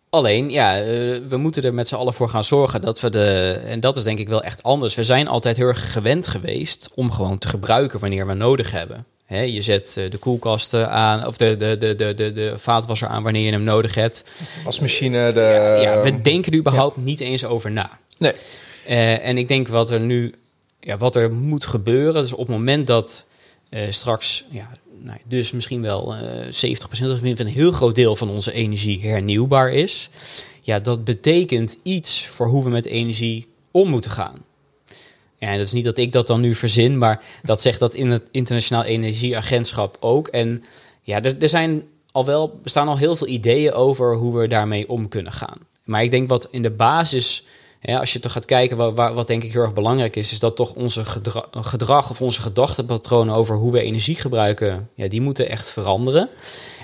Alleen, 0.09 0.51
ja, 0.51 0.79
uh, 0.79 0.85
we 1.27 1.37
moeten 1.37 1.63
er 1.63 1.73
met 1.73 1.87
z'n 1.87 1.95
allen 1.95 2.13
voor 2.13 2.29
gaan 2.29 2.43
zorgen 2.43 2.81
dat 2.81 2.99
we 2.99 3.09
de. 3.09 3.59
En 3.65 3.79
dat 3.79 3.97
is 3.97 4.03
denk 4.03 4.19
ik 4.19 4.29
wel 4.29 4.43
echt 4.43 4.63
anders. 4.63 4.95
We 4.95 5.03
zijn 5.03 5.27
altijd 5.27 5.57
heel 5.57 5.67
erg 5.67 5.91
gewend 5.91 6.27
geweest 6.27 6.91
om 6.95 7.11
gewoon 7.11 7.37
te 7.37 7.47
gebruiken 7.47 7.99
wanneer 7.99 8.27
we 8.27 8.33
nodig 8.33 8.71
hebben. 8.71 9.05
He, 9.29 9.41
je 9.41 9.61
zet 9.61 9.93
de 10.09 10.17
koelkasten 10.17 10.89
aan, 10.89 11.25
of 11.25 11.37
de, 11.37 11.57
de, 11.57 11.77
de, 11.77 11.95
de, 11.95 12.13
de, 12.13 12.33
de 12.33 12.53
vaatwasser 12.57 13.07
aan 13.07 13.23
wanneer 13.23 13.45
je 13.45 13.51
hem 13.51 13.63
nodig 13.63 13.95
hebt. 13.95 14.23
Wasmachine, 14.63 15.33
de... 15.33 15.39
Ja, 15.39 15.75
ja 15.75 16.01
we 16.01 16.21
denken 16.21 16.51
er 16.51 16.57
überhaupt 16.57 16.95
ja. 16.95 17.01
niet 17.01 17.19
eens 17.19 17.45
over 17.45 17.71
na. 17.71 17.99
Nee. 18.17 18.33
Uh, 18.89 19.25
en 19.25 19.37
ik 19.37 19.47
denk 19.47 19.67
wat 19.67 19.91
er 19.91 19.99
nu, 19.99 20.33
ja, 20.79 20.97
wat 20.97 21.15
er 21.15 21.33
moet 21.33 21.65
gebeuren, 21.65 22.21
dus 22.21 22.33
op 22.33 22.47
het 22.47 22.55
moment 22.57 22.87
dat 22.87 23.25
uh, 23.69 23.81
straks, 23.89 24.45
ja, 24.49 24.69
nou, 25.01 25.17
dus 25.25 25.51
misschien 25.51 25.81
wel 25.81 26.15
uh, 26.15 26.21
70% 26.45 26.51
of 26.89 27.21
een 27.21 27.47
heel 27.47 27.71
groot 27.71 27.95
deel 27.95 28.15
van 28.15 28.29
onze 28.29 28.51
energie 28.51 29.01
hernieuwbaar 29.01 29.71
is. 29.71 30.09
Ja, 30.61 30.79
dat 30.79 31.03
betekent 31.03 31.77
iets 31.83 32.27
voor 32.27 32.47
hoe 32.47 32.63
we 32.63 32.69
met 32.69 32.85
energie 32.85 33.47
om 33.71 33.89
moeten 33.89 34.11
gaan. 34.11 34.45
Ja, 35.39 35.51
dat 35.57 35.65
is 35.65 35.73
niet 35.73 35.83
dat 35.83 35.97
ik 35.97 36.11
dat 36.11 36.27
dan 36.27 36.41
nu 36.41 36.55
verzin, 36.55 36.97
maar 36.97 37.23
dat 37.43 37.61
zegt 37.61 37.79
dat 37.79 37.93
in 37.93 38.11
het 38.11 38.27
Internationaal 38.31 38.83
Energieagentschap 38.83 39.97
ook. 39.99 40.27
En 40.27 40.63
ja, 41.01 41.21
er, 41.21 41.35
er 41.39 41.49
zijn 41.49 41.83
al 42.11 42.25
wel, 42.25 42.59
bestaan 42.63 42.87
al 42.87 42.97
heel 42.97 43.15
veel 43.15 43.27
ideeën 43.27 43.73
over 43.73 44.15
hoe 44.15 44.37
we 44.37 44.47
daarmee 44.47 44.89
om 44.89 45.07
kunnen 45.07 45.31
gaan. 45.31 45.57
Maar 45.83 46.03
ik 46.03 46.11
denk 46.11 46.29
wat 46.29 46.47
in 46.51 46.61
de 46.61 46.71
basis, 46.71 47.45
ja, 47.81 47.99
als 47.99 48.13
je 48.13 48.19
toch 48.19 48.31
gaat 48.31 48.45
kijken, 48.45 48.77
wat, 48.77 49.13
wat 49.13 49.27
denk 49.27 49.43
ik 49.43 49.53
heel 49.53 49.61
erg 49.61 49.73
belangrijk 49.73 50.15
is, 50.15 50.31
is 50.31 50.39
dat 50.39 50.55
toch 50.55 50.73
onze 50.73 51.05
gedra 51.05 51.45
gedrag 51.51 52.09
of 52.09 52.21
onze 52.21 52.41
gedachtepatronen 52.41 53.35
over 53.35 53.55
hoe 53.55 53.71
we 53.71 53.81
energie 53.81 54.15
gebruiken, 54.15 54.89
ja, 54.93 55.07
die 55.07 55.21
moeten 55.21 55.49
echt 55.49 55.71
veranderen. 55.71 56.29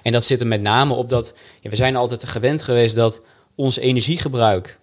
En 0.04 0.12
dat 0.12 0.24
zit 0.24 0.42
er 0.42 0.48
met 0.48 0.62
name 0.62 0.94
op 0.94 1.10
dat, 1.10 1.34
ja, 1.62 1.70
we 1.70 1.76
zijn 1.76 1.96
altijd 1.96 2.26
gewend 2.26 2.62
geweest 2.62 2.96
dat 2.96 3.20
ons 3.56 3.78
energiegebruik 3.78 4.80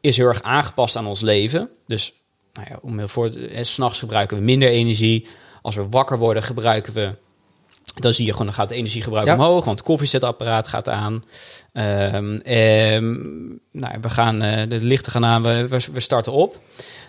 is 0.00 0.16
heel 0.16 0.26
erg 0.26 0.42
aangepast 0.42 0.96
aan 0.96 1.06
ons 1.06 1.20
leven. 1.20 1.70
Dus 1.86 2.14
nou 2.58 2.70
ja, 2.70 2.78
om 2.82 3.08
voor 3.08 3.32
s'nachts 3.60 3.98
gebruiken 3.98 4.36
we 4.36 4.42
minder 4.42 4.68
energie. 4.68 5.26
Als 5.62 5.74
we 5.76 5.88
wakker 5.88 6.18
worden, 6.18 6.42
gebruiken 6.42 6.92
we. 6.92 7.14
Dan 7.94 8.12
zie 8.12 8.24
je 8.24 8.30
gewoon, 8.30 8.46
dan 8.46 8.54
gaat 8.54 8.68
het 8.68 8.78
energiegebruik 8.78 9.26
ja. 9.26 9.34
omhoog, 9.34 9.64
want 9.64 9.78
het 9.78 9.86
koffiezetapparaat 9.86 10.68
gaat 10.68 10.88
aan. 10.88 11.24
Um, 11.78 12.40
um, 12.46 13.60
nou, 13.72 13.94
we 14.00 14.10
gaan, 14.10 14.44
uh, 14.44 14.62
de 14.68 14.80
lichten 14.80 15.12
gaan 15.12 15.24
aan, 15.24 15.42
we, 15.42 15.80
we 15.92 16.00
starten 16.00 16.32
op. 16.32 16.60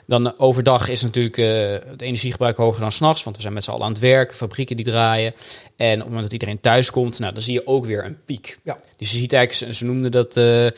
Dan 0.05 0.39
overdag 0.39 0.89
is 0.89 1.01
natuurlijk 1.01 1.37
uh, 1.37 1.71
het 1.91 2.01
energiegebruik 2.01 2.57
hoger 2.57 2.81
dan 2.81 2.91
s'nachts, 2.91 3.23
want 3.23 3.35
we 3.35 3.41
zijn 3.41 3.53
met 3.53 3.63
z'n 3.63 3.71
allen 3.71 3.85
aan 3.85 3.91
het 3.91 4.01
werk, 4.01 4.35
fabrieken 4.35 4.75
die 4.75 4.85
draaien. 4.85 5.33
En 5.75 5.93
op 5.93 5.97
het 5.97 6.05
moment 6.05 6.23
dat 6.23 6.33
iedereen 6.33 6.59
thuis 6.59 6.91
komt, 6.91 7.19
nou, 7.19 7.33
dan 7.33 7.41
zie 7.41 7.53
je 7.53 7.67
ook 7.67 7.85
weer 7.85 8.05
een 8.05 8.17
piek. 8.25 8.59
Ja. 8.63 8.77
Dus 8.97 9.11
je 9.11 9.17
ziet 9.17 9.33
eigenlijk, 9.33 9.75
ze 9.75 9.85
noemden 9.85 10.11
dat, 10.11 10.37
uh, 10.37 10.63
ja, 10.63 10.69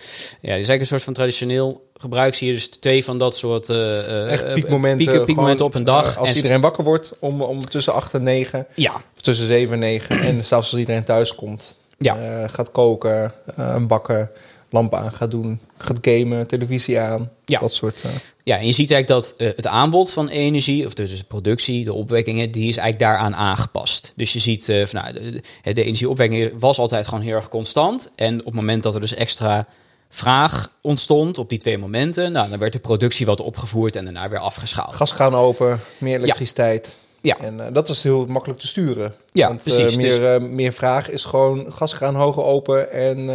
is 0.41 0.49
eigenlijk 0.51 0.79
een 0.79 0.85
soort 0.85 1.03
van 1.03 1.13
traditioneel 1.13 1.89
gebruik 1.93 2.35
zie 2.35 2.47
je 2.47 2.53
dus 2.53 2.67
twee 2.67 3.03
van 3.03 3.17
dat 3.17 3.35
soort 3.37 3.69
Echt 3.69 4.53
piekmomenten, 4.53 5.13
piek, 5.13 5.25
piekmomenten 5.25 5.65
op 5.65 5.75
een 5.75 5.83
dag. 5.83 6.17
Als 6.17 6.29
en 6.29 6.35
iedereen 6.35 6.61
wakker 6.61 6.83
wordt 6.83 7.13
om, 7.19 7.41
om 7.41 7.59
tussen 7.59 7.93
8 7.93 8.13
en 8.13 8.23
9. 8.23 8.65
Ja. 8.75 8.93
Of 9.15 9.21
tussen 9.21 9.47
7 9.47 9.73
en 9.73 9.79
9. 9.79 10.21
en 10.21 10.45
zelfs 10.45 10.71
als 10.71 10.79
iedereen 10.79 11.03
thuis 11.03 11.35
komt. 11.35 11.79
Ja. 12.01 12.41
Uh, 12.41 12.49
gaat 12.49 12.71
koken, 12.71 13.33
bakken, 13.87 14.29
lampen 14.69 14.99
aan 14.99 15.11
gaat 15.11 15.31
doen. 15.31 15.59
Gaat 15.77 15.97
gamen, 16.01 16.47
televisie 16.47 16.99
aan. 16.99 17.29
Ja. 17.45 17.59
Dat 17.59 17.73
soort. 17.73 18.05
Ja, 18.43 18.57
en 18.57 18.65
je 18.65 18.71
ziet 18.71 18.91
eigenlijk 18.91 19.07
dat 19.37 19.55
het 19.55 19.67
aanbod 19.67 20.11
van 20.11 20.27
energie, 20.27 20.85
of 20.85 20.93
dus 20.93 21.17
de 21.17 21.23
productie, 21.23 21.85
de 21.85 21.93
opwekkingen, 21.93 22.51
die 22.51 22.67
is 22.67 22.77
eigenlijk 22.77 23.11
daaraan 23.11 23.35
aangepast. 23.35 24.13
Dus 24.15 24.33
je 24.33 24.39
ziet, 24.39 24.65
van, 24.65 25.01
nou, 25.01 25.13
de, 25.13 25.41
de 25.73 25.83
energieopwekking 25.83 26.51
was 26.59 26.77
altijd 26.77 27.07
gewoon 27.07 27.23
heel 27.23 27.35
erg 27.35 27.49
constant. 27.49 28.11
En 28.15 28.39
op 28.39 28.45
het 28.45 28.53
moment 28.53 28.83
dat 28.83 28.93
er 28.93 29.01
dus 29.01 29.13
extra 29.13 29.67
vraag 30.09 30.71
ontstond 30.81 31.37
op 31.37 31.49
die 31.49 31.59
twee 31.59 31.77
momenten. 31.77 32.31
Nou, 32.31 32.49
dan 32.49 32.59
werd 32.59 32.73
de 32.73 32.79
productie 32.79 33.25
wat 33.25 33.41
opgevoerd 33.41 33.95
en 33.95 34.03
daarna 34.03 34.29
weer 34.29 34.39
afgeschaald. 34.39 34.95
Gaskraan 34.95 35.35
open, 35.35 35.79
meer 35.97 36.17
elektriciteit. 36.17 36.97
Ja. 37.21 37.37
En 37.39 37.57
uh, 37.57 37.65
dat 37.73 37.89
is 37.89 38.03
heel 38.03 38.25
makkelijk 38.25 38.59
te 38.59 38.67
sturen. 38.67 39.15
Ja, 39.29 39.47
Want, 39.47 39.61
precies. 39.61 39.91
Uh, 39.91 39.97
meer, 39.97 40.09
dus... 40.09 40.19
uh, 40.19 40.49
meer 40.49 40.73
vraag 40.73 41.09
is 41.09 41.25
gewoon 41.25 41.73
gaskraan 41.73 42.15
hoger 42.15 42.43
open 42.43 42.91
en, 42.91 43.25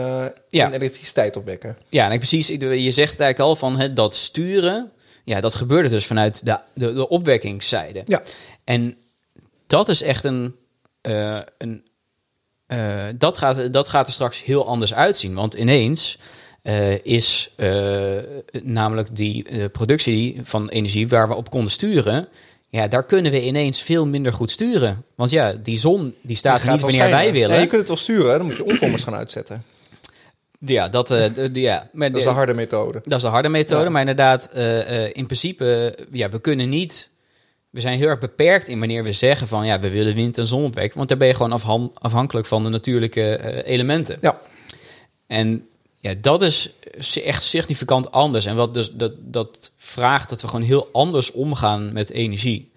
ja. 0.48 0.66
en 0.66 0.72
elektriciteit 0.72 1.36
opwekken. 1.36 1.76
Ja, 1.88 2.10
en 2.10 2.18
precies. 2.18 2.46
Je 2.46 2.90
zegt 2.90 3.20
eigenlijk 3.20 3.38
al 3.38 3.56
van 3.56 3.78
het, 3.78 3.96
dat 3.96 4.14
sturen. 4.14 4.90
Ja, 5.24 5.40
dat 5.40 5.54
gebeurde 5.54 5.88
dus 5.88 6.06
vanuit 6.06 6.44
de, 6.44 6.58
de, 6.74 6.92
de 6.92 7.08
opwekkingszijde. 7.08 8.02
Ja. 8.04 8.22
En 8.64 8.96
dat 9.66 9.88
is 9.88 10.02
echt 10.02 10.24
een. 10.24 10.56
een 11.58 11.84
dat, 13.18 13.36
gaat, 13.36 13.72
dat 13.72 13.88
gaat 13.88 14.06
er 14.06 14.12
straks 14.12 14.44
heel 14.44 14.66
anders 14.66 14.94
uitzien. 14.94 15.34
Want 15.34 15.54
ineens 15.54 16.18
uh, 16.62 17.04
is 17.04 17.50
uh, 17.56 18.18
namelijk 18.62 19.16
die 19.16 19.50
uh, 19.50 19.64
productie 19.72 20.40
van 20.42 20.68
energie 20.68 21.08
waar 21.08 21.28
we 21.28 21.34
op 21.34 21.50
konden 21.50 21.70
sturen. 21.70 22.28
Ja, 22.68 22.88
daar 22.88 23.04
kunnen 23.04 23.32
we 23.32 23.44
ineens 23.44 23.82
veel 23.82 24.06
minder 24.06 24.32
goed 24.32 24.50
sturen. 24.50 25.04
Want 25.14 25.30
ja, 25.30 25.52
die 25.52 25.76
zon 25.76 26.14
die 26.22 26.36
staat 26.36 26.62
die 26.62 26.70
niet 26.70 26.80
wanneer 26.80 27.10
wij 27.10 27.32
willen. 27.32 27.54
Ja, 27.54 27.60
je 27.60 27.66
kunt 27.66 27.80
het 27.80 27.88
wel 27.88 27.96
sturen, 27.96 28.38
dan 28.38 28.46
moet 28.46 28.56
je 28.56 28.64
omvormers 28.64 29.04
gaan 29.04 29.14
uitzetten. 29.14 29.64
Ja, 30.58 30.88
dat, 30.88 31.10
uh, 31.10 31.24
de, 31.34 31.50
ja. 31.52 31.88
Maar 31.92 32.10
dat 32.10 32.18
is 32.18 32.26
de 32.26 32.32
harde 32.32 32.54
methode. 32.54 33.00
Dat 33.04 33.16
is 33.16 33.22
de 33.22 33.28
harde 33.28 33.48
methode, 33.48 33.90
maar 33.90 34.00
inderdaad, 34.00 34.50
uh, 34.56 35.06
in 35.06 35.26
principe, 35.26 35.98
ja, 36.10 36.28
we 36.28 36.40
kunnen 36.40 36.68
niet... 36.68 37.10
We 37.70 37.80
zijn 37.82 37.98
heel 37.98 38.08
erg 38.08 38.18
beperkt 38.18 38.68
in 38.68 38.78
wanneer 38.78 39.04
we 39.04 39.12
zeggen 39.12 39.46
van... 39.46 39.66
ja, 39.66 39.80
we 39.80 39.90
willen 39.90 40.14
wind 40.14 40.38
en 40.38 40.46
zon 40.46 40.64
opwekken. 40.64 40.96
Want 40.96 41.08
daar 41.08 41.18
ben 41.18 41.28
je 41.28 41.34
gewoon 41.34 41.92
afhankelijk 41.94 42.46
van 42.46 42.62
de 42.62 42.68
natuurlijke 42.68 43.64
elementen. 43.64 44.18
Ja. 44.20 44.40
En 45.26 45.68
ja, 46.08 46.14
dat 46.20 46.42
is 46.42 46.72
echt 47.24 47.42
significant 47.42 48.10
anders. 48.10 48.46
En 48.46 48.56
wat 48.56 48.74
dus, 48.74 48.92
dat, 48.92 49.12
dat 49.18 49.72
vraagt 49.76 50.28
dat 50.28 50.40
we 50.40 50.48
gewoon 50.48 50.66
heel 50.66 50.88
anders 50.92 51.32
omgaan 51.32 51.92
met 51.92 52.10
energie. 52.10 52.70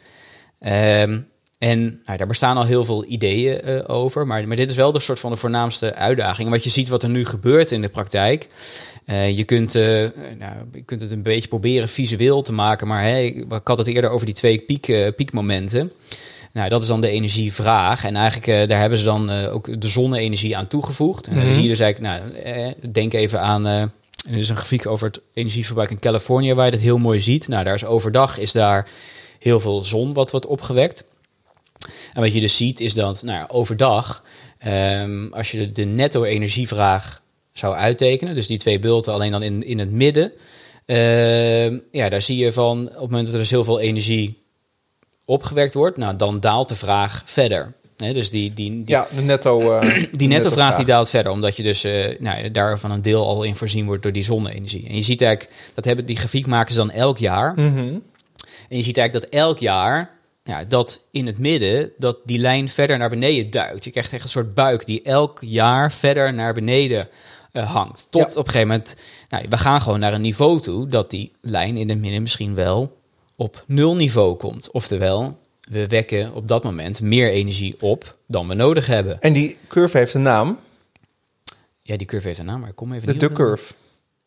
Um, 0.66 1.28
en 1.58 2.02
nou, 2.06 2.18
daar 2.18 2.28
bestaan 2.28 2.58
al 2.58 2.66
heel 2.66 2.86
veel 2.86 3.06
ideeën 3.06 3.70
uh, 3.70 3.82
over, 3.88 4.28
maar, 4.28 4.48
maar 4.48 4.56
dit 4.56 4.70
is 4.70 4.76
wel 4.76 4.92
de 4.92 5.00
soort 5.00 5.20
van 5.20 5.32
de 5.32 5.38
voornaamste 5.38 5.94
uitdaging. 5.94 6.50
Wat 6.50 6.64
je 6.64 6.70
ziet 6.70 6.90
wat 6.90 7.04
er 7.04 7.10
nu 7.10 7.26
gebeurt 7.26 7.72
in 7.72 7.82
de 7.82 7.90
praktijk. 7.90 8.48
Uh, 9.06 9.38
je, 9.38 9.44
kunt, 9.44 9.76
uh, 9.76 9.84
nou, 10.38 10.54
je 10.72 10.82
kunt 10.82 11.02
het 11.02 11.12
een 11.12 11.24
beetje 11.24 11.48
proberen 11.48 11.90
visueel 11.90 12.42
te 12.42 12.54
maken, 12.54 12.88
maar 12.88 13.02
hey, 13.02 13.28
ik 13.28 13.62
had 13.64 13.78
het 13.78 13.88
eerder 13.88 14.10
over 14.10 14.26
die 14.26 14.36
twee 14.36 14.60
piek, 14.60 15.16
piekmomenten. 15.16 15.92
Nou, 16.54 16.70
dat 16.70 16.82
is 16.82 16.88
dan 16.88 17.02
de 17.02 17.10
energievraag. 17.10 18.04
En 18.04 18.16
eigenlijk 18.16 18.70
daar 18.70 18.80
hebben 18.80 19.00
ze 19.00 19.06
dan 19.06 19.32
ook 19.32 19.82
de 19.82 19.88
zonne-energie 19.88 20.58
aan 20.58 20.68
toegevoegd. 20.68 21.28
En 21.28 21.36
dan 21.36 21.44
mhm. 21.44 21.54
zie 21.54 21.62
je 21.62 21.68
dus 21.68 21.80
eigenlijk, 21.80 22.22
nou, 22.44 22.74
denk 22.92 23.14
even 23.14 23.42
aan 23.42 23.92
er 24.28 24.38
is 24.38 24.50
een 24.50 24.56
grafiek 24.56 24.88
over 24.88 25.08
het 25.08 25.22
energieverbruik 25.34 25.92
in 25.92 26.00
Californië 26.00 26.54
waar 26.54 26.66
je 26.66 26.72
dat 26.72 26.80
heel 26.80 26.98
mooi 26.98 27.20
ziet. 27.20 27.48
Nou, 27.48 27.64
daar 27.64 27.74
is 27.74 27.86
overdag 27.86 28.38
is 28.38 28.52
daar 28.52 28.90
heel 29.40 29.60
veel 29.60 29.84
zon 29.84 30.14
wat 30.14 30.32
wordt 30.32 30.46
opgewekt. 30.46 31.04
En 32.14 32.22
wat 32.22 32.34
je 32.34 32.40
dus 32.40 32.58
ziet 32.58 32.80
is 32.80 32.94
dat 32.94 33.24
nou, 33.24 33.50
overdag, 33.50 34.24
um, 34.68 35.34
als 35.34 35.52
je 35.52 35.72
de, 35.72 35.84
netto-energievraag 35.84 37.22
zou 37.54 37.76
uittekenen, 37.76 38.36
dus 38.36 38.48
die 38.48 38.58
twee 38.58 38.80
bulten 38.80 39.14
alleen 39.14 39.32
dan 39.32 39.44
in, 39.44 39.64
in 39.64 39.80
het 39.80 39.92
midden, 39.92 40.32
uh, 40.86 41.66
ja, 41.92 42.10
daar 42.10 42.22
zie 42.22 42.38
je 42.38 42.54
van 42.54 42.88
op 42.88 42.92
het 42.92 43.00
moment 43.00 43.26
dat 43.26 43.34
er 43.34 43.40
dus 43.40 43.50
heel 43.50 43.64
veel 43.64 43.80
energie 43.80 44.44
opgewekt 45.30 45.74
wordt, 45.74 45.98
nou, 45.98 46.16
dan 46.16 46.40
daalt 46.40 46.70
de 46.70 46.76
vraag 46.76 47.22
verder. 47.26 47.74
dus 47.96 48.32
die, 48.32 48.54
die, 48.54 48.84
die, 48.84 48.84
ja, 48.86 49.08
de 49.16 49.22
netto, 49.22 49.82
uh, 49.82 50.04
die 50.12 50.28
netto 50.28 50.50
vraag 50.50 50.76
die 50.76 50.86
daalt 50.86 51.10
verder, 51.10 51.32
omdat 51.32 51.56
je 51.56 51.64
dus 51.64 51.86
uh, 51.86 52.20
nou, 52.20 52.52
daarvan 52.52 52.92
een 52.92 53.02
deel 53.02 53.26
al 53.26 53.44
in 53.44 53.56
voorzien 53.56 53.86
wordt 53.86 54.04
door 54.04 54.12
die 54.12 54.24
zonne-energie. 54.24 54.88
En 54.88 54.96
je 54.96 55.02
ziet 55.02 55.22
eigenlijk, 55.22 55.56
dat 55.74 55.86
hebben 55.86 56.06
die 56.06 56.18
grafiek 56.18 56.48
maken 56.48 56.74
ze 56.74 56.80
dan 56.80 56.92
elk 56.92 57.18
jaar. 57.18 57.54
Mm 57.56 57.76
-hmm. 57.76 58.04
En 58.70 58.78
je 58.78 58.84
ziet 58.84 58.98
eigenlijk 58.98 59.32
dat 59.32 59.42
elk 59.42 59.58
jaar 59.58 60.18
ja, 60.44 60.64
dat 60.64 61.02
in 61.12 61.26
het 61.26 61.38
midden, 61.38 61.92
dat 61.98 62.18
die 62.24 62.40
lijn 62.40 62.70
verder 62.70 62.98
naar 62.98 63.10
beneden 63.10 63.50
duikt. 63.50 63.84
Je 63.84 63.92
krijgt 63.92 64.14
echt 64.14 64.24
een 64.24 64.30
soort 64.30 64.54
buik 64.54 64.86
die 64.86 65.02
elk 65.02 65.38
jaar 65.42 65.92
verder 65.92 66.34
naar 66.34 66.54
beneden 66.54 67.08
uh, 67.54 67.72
hangt. 67.72 68.08
Tot 68.10 68.36
op 68.36 68.46
een 68.46 68.52
gegeven 68.52 68.68
moment, 68.68 68.96
nou, 69.30 69.46
we 69.50 69.58
gaan 69.58 69.82
gewoon 69.82 70.00
naar 70.00 70.14
een 70.14 70.22
niveau 70.22 70.60
toe 70.60 70.88
dat 70.88 71.10
die 71.10 71.32
lijn 71.42 71.78
in 71.78 71.90
het 71.90 72.00
midden 72.00 72.22
misschien 72.22 72.56
wel 72.56 72.98
op 73.40 73.64
nul 73.68 73.96
niveau 73.96 74.36
komt. 74.36 74.72
Oftewel, 74.72 75.38
we 75.62 75.88
wekken 75.88 76.34
op 76.34 76.48
dat 76.48 76.64
moment 76.64 77.02
meer 77.02 77.32
energie 77.32 77.76
op 77.80 78.18
dan 78.26 78.48
we 78.48 78.54
nodig 78.54 78.86
hebben. 78.86 79.22
En 79.22 79.34
die 79.34 79.58
curve 79.68 79.98
heeft 79.98 80.14
een 80.14 80.22
naam. 80.22 80.60
Ja, 81.82 81.98
die 81.98 82.08
curve 82.08 82.28
heeft 82.28 82.40
een 82.40 82.46
naam, 82.46 82.60
maar 82.60 82.70
ik 82.70 82.76
kom 82.76 82.94
even 82.94 83.08
de 83.08 83.12
niet 83.12 83.22
De 83.22 83.32
curve. 83.32 83.74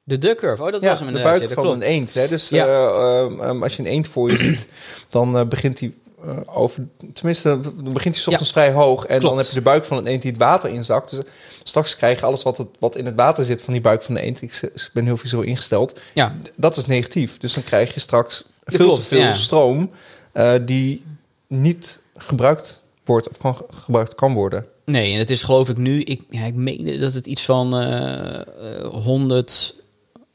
De 0.04 0.18
duck 0.18 0.38
curve, 0.38 0.62
oh 0.62 0.72
dat 0.72 0.82
was 0.82 1.00
hem 1.00 1.12
de 1.12 1.22
buik 1.22 1.52
van 1.52 1.66
een 1.66 1.82
eend. 1.82 2.14
Hè? 2.14 2.28
Dus 2.28 2.48
ja. 2.48 2.66
uh, 2.66 3.30
uh, 3.30 3.62
als 3.62 3.76
je 3.76 3.82
een 3.82 3.88
eend 3.88 4.08
voor 4.08 4.30
je 4.30 4.36
ziet, 4.36 4.66
dan 5.08 5.36
uh, 5.36 5.46
begint 5.46 5.80
hij 5.80 5.92
uh, 6.24 6.36
over, 6.46 6.86
tenminste, 7.12 7.60
dan 7.82 7.92
begint 7.92 8.16
hij 8.16 8.26
ochtends 8.26 8.52
vrij 8.52 8.72
hoog. 8.72 9.06
En 9.06 9.20
dan 9.20 9.36
heb 9.36 9.46
je 9.46 9.54
de 9.54 9.62
buik 9.62 9.84
van 9.84 9.96
een 9.96 10.06
eend 10.06 10.22
die 10.22 10.30
het 10.30 10.40
water 10.40 10.70
inzakt. 10.70 11.10
Dus 11.10 11.24
straks 11.62 11.96
krijg 11.96 12.20
je 12.20 12.26
alles 12.26 12.42
wat, 12.42 12.56
het, 12.56 12.68
wat 12.78 12.96
in 12.96 13.06
het 13.06 13.14
water 13.14 13.44
zit 13.44 13.62
van 13.62 13.72
die 13.72 13.82
buik 13.82 14.02
van 14.02 14.14
de 14.14 14.20
eend. 14.20 14.42
Ik, 14.42 14.60
ik 14.62 14.90
ben 14.92 15.04
heel 15.04 15.16
visueel 15.16 15.42
ingesteld. 15.42 16.00
Ja. 16.14 16.34
Dat 16.54 16.76
is 16.76 16.86
negatief. 16.86 17.38
Dus 17.38 17.54
dan 17.54 17.62
krijg 17.62 17.94
je 17.94 18.00
straks 18.00 18.44
veel 18.64 18.94
te 18.94 19.02
veel 19.02 19.34
stroom 19.34 19.90
uh, 20.34 20.54
die 20.64 21.02
niet 21.46 22.02
gebruikt 22.16 22.82
wordt 23.04 23.28
of 23.28 23.36
gewoon 23.36 23.62
gebruikt 23.70 24.14
kan 24.14 24.32
worden. 24.32 24.66
Nee, 24.84 25.12
en 25.12 25.18
het 25.18 25.30
is 25.30 25.42
geloof 25.42 25.68
ik 25.68 25.76
nu, 25.76 26.00
ik, 26.00 26.22
ja, 26.30 26.44
ik 26.44 26.54
meen 26.54 27.00
dat 27.00 27.14
het 27.14 27.26
iets 27.26 27.44
van 27.44 27.82
uh, 27.82 28.40
100 28.86 29.74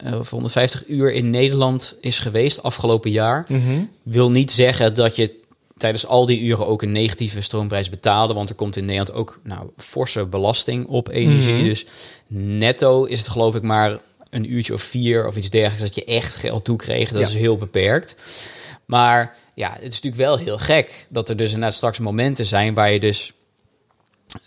of 0.04 0.30
150 0.30 0.88
uur 0.88 1.14
in 1.14 1.30
Nederland 1.30 1.96
is 2.00 2.20
geweest 2.20 2.64
afgelopen 2.64 3.12
jaar. 3.12 3.46
Mm 3.48 3.66
-hmm. 3.66 3.90
Wil 4.04 4.32
niet 4.32 4.52
zeggen 4.52 4.94
dat 4.94 5.16
je 5.16 5.36
tijdens 5.78 6.08
al 6.08 6.26
die 6.26 6.42
uren 6.42 6.68
ook 6.68 6.82
een 6.82 6.92
negatieve 6.92 7.42
stroomprijs 7.42 7.90
betaalde. 7.90 8.34
Want 8.34 8.50
er 8.50 8.56
komt 8.56 8.76
in 8.76 8.86
Nederland 8.86 9.14
ook 9.14 9.40
nou, 9.44 9.70
forse 9.78 10.26
belasting 10.26 10.86
op 10.88 11.10
energie. 11.10 11.54
Mhm. 11.54 11.64
Dus 11.64 11.86
netto 12.28 13.04
is 13.04 13.20
het 13.20 13.28
geloof 13.28 13.56
ik 13.56 13.62
maar 13.62 14.00
een 14.30 14.52
uurtje 14.52 14.74
of 14.74 14.82
vier 14.82 15.28
of 15.28 15.36
iets 15.36 15.50
dergelijks 15.50 15.84
dat 15.84 15.96
je 15.96 16.14
echt 16.14 16.36
geld 16.36 16.64
toekreeg. 16.64 17.12
Dat 17.12 17.22
is 17.22 17.34
heel 17.34 17.58
beperkt. 17.58 18.16
Maar 18.86 19.36
ja, 19.54 19.72
het 19.74 19.94
is 19.94 20.02
natuurlijk 20.02 20.24
wel 20.24 20.38
heel 20.38 20.58
gek 20.58 21.06
dat 21.10 21.30
er 21.30 21.36
dus 21.38 21.48
inderdaad 21.48 21.74
straks 21.74 22.00
momenten 22.00 22.46
zijn 22.46 22.74
waar 22.74 22.92
je 22.92 23.00
dus 23.00 23.34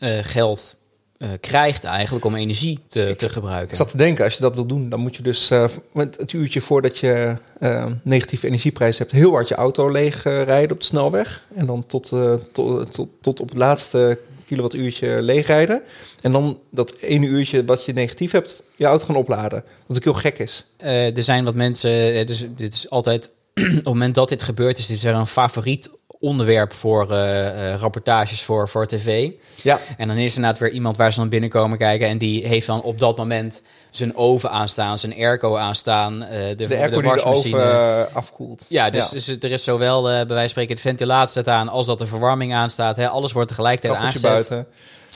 uh, 0.01 0.19
geld 0.23 0.77
uh, 1.19 1.29
krijgt 1.41 1.85
eigenlijk 1.85 2.25
om 2.25 2.35
energie 2.35 2.79
te, 2.89 3.15
te 3.17 3.29
gebruiken. 3.29 3.71
Ik 3.71 3.77
zat 3.77 3.91
te 3.91 3.97
denken, 3.97 4.25
als 4.25 4.35
je 4.35 4.41
dat 4.41 4.55
wil 4.55 4.67
doen, 4.67 4.89
dan 4.89 5.01
moet 5.01 5.17
je 5.17 5.23
dus 5.23 5.51
uh, 5.51 5.65
het 5.95 6.33
uurtje 6.33 6.61
voordat 6.61 6.99
je 6.99 7.37
uh, 7.61 7.87
negatieve 8.03 8.47
energieprijs 8.47 8.99
hebt, 8.99 9.11
heel 9.11 9.31
hard 9.31 9.49
je 9.49 9.55
auto 9.55 9.91
leeg 9.91 10.23
rijden 10.23 10.71
op 10.71 10.81
de 10.81 10.87
snelweg. 10.87 11.45
En 11.55 11.67
dan 11.67 11.87
tot, 11.87 12.09
tot, 12.53 12.93
tot, 12.93 13.09
tot 13.21 13.41
op 13.41 13.49
het 13.49 13.59
laatste 13.59 14.19
kilowattuurtje 14.50 15.23
leegrijden. 15.23 15.83
En 16.21 16.33
dan 16.33 16.59
dat 16.71 16.95
ene 17.00 17.26
uurtje 17.26 17.64
wat 17.64 17.85
je 17.85 17.92
negatief 17.92 18.33
hebt, 18.33 18.64
je 18.76 18.85
auto 18.85 19.04
gaan 19.04 19.16
opladen. 19.16 19.64
Wat 19.87 19.97
ook 19.97 20.04
heel 20.04 20.12
gek 20.12 20.38
is. 20.38 20.66
er 20.78 21.23
zijn 21.23 21.45
wat 21.45 21.54
mensen, 21.54 22.26
dus 22.26 22.47
dit 22.57 22.75
is 22.75 22.90
altijd 22.90 23.30
op 23.54 23.64
het 23.64 23.85
moment 23.85 24.14
dat 24.14 24.28
dit 24.28 24.42
gebeurt, 24.42 24.78
is 24.78 24.87
dit 24.87 25.02
een 25.04 25.26
favoriet 25.26 25.90
onderwerp 26.21 26.73
voor 26.73 27.12
uh, 27.12 27.75
rapportages 27.75 28.43
voor, 28.43 28.69
voor 28.69 28.87
tv. 28.87 29.31
Ja. 29.62 29.81
En 29.97 30.09
dan 30.09 30.17
is 30.17 30.31
er 30.31 30.37
inderdaad 30.37 30.61
weer 30.61 30.71
iemand 30.71 30.97
waar 30.97 31.12
ze 31.12 31.19
dan 31.19 31.29
binnenkomen 31.29 31.79
kijken... 31.79 32.09
en 32.09 32.19
die 32.19 32.47
heeft 32.47 32.67
dan 32.67 32.83
op 32.83 32.99
dat 32.99 33.17
moment 33.17 33.62
zijn 33.91 34.17
oven 34.17 34.50
aanstaan, 34.50 34.99
zijn 34.99 35.15
airco 35.15 35.57
aanstaan... 35.57 36.23
Uh, 36.23 36.29
de, 36.29 36.55
de 36.55 36.77
airco 36.77 37.00
de 37.00 37.09
wasmachine. 37.09 37.43
die 37.43 37.53
de 37.53 37.59
oven 37.59 38.15
afkoelt. 38.15 38.67
Ja, 38.69 38.91
dus, 38.91 39.09
dus 39.09 39.29
er 39.29 39.50
is 39.50 39.65
zowel 39.65 40.03
bij 40.03 40.12
wijze 40.12 40.35
van 40.35 40.49
spreken 40.49 40.75
de 40.75 40.81
ventilatie 40.81 41.31
staat 41.31 41.49
aan... 41.49 41.69
als 41.69 41.87
dat 41.87 41.99
de 41.99 42.07
verwarming 42.07 42.55
aanstaat. 42.55 42.97
Hè. 42.97 43.09
Alles 43.09 43.33
wordt 43.33 43.49
tegelijkertijd 43.49 44.03
aangezet. 44.03 44.31
buiten. 44.31 44.67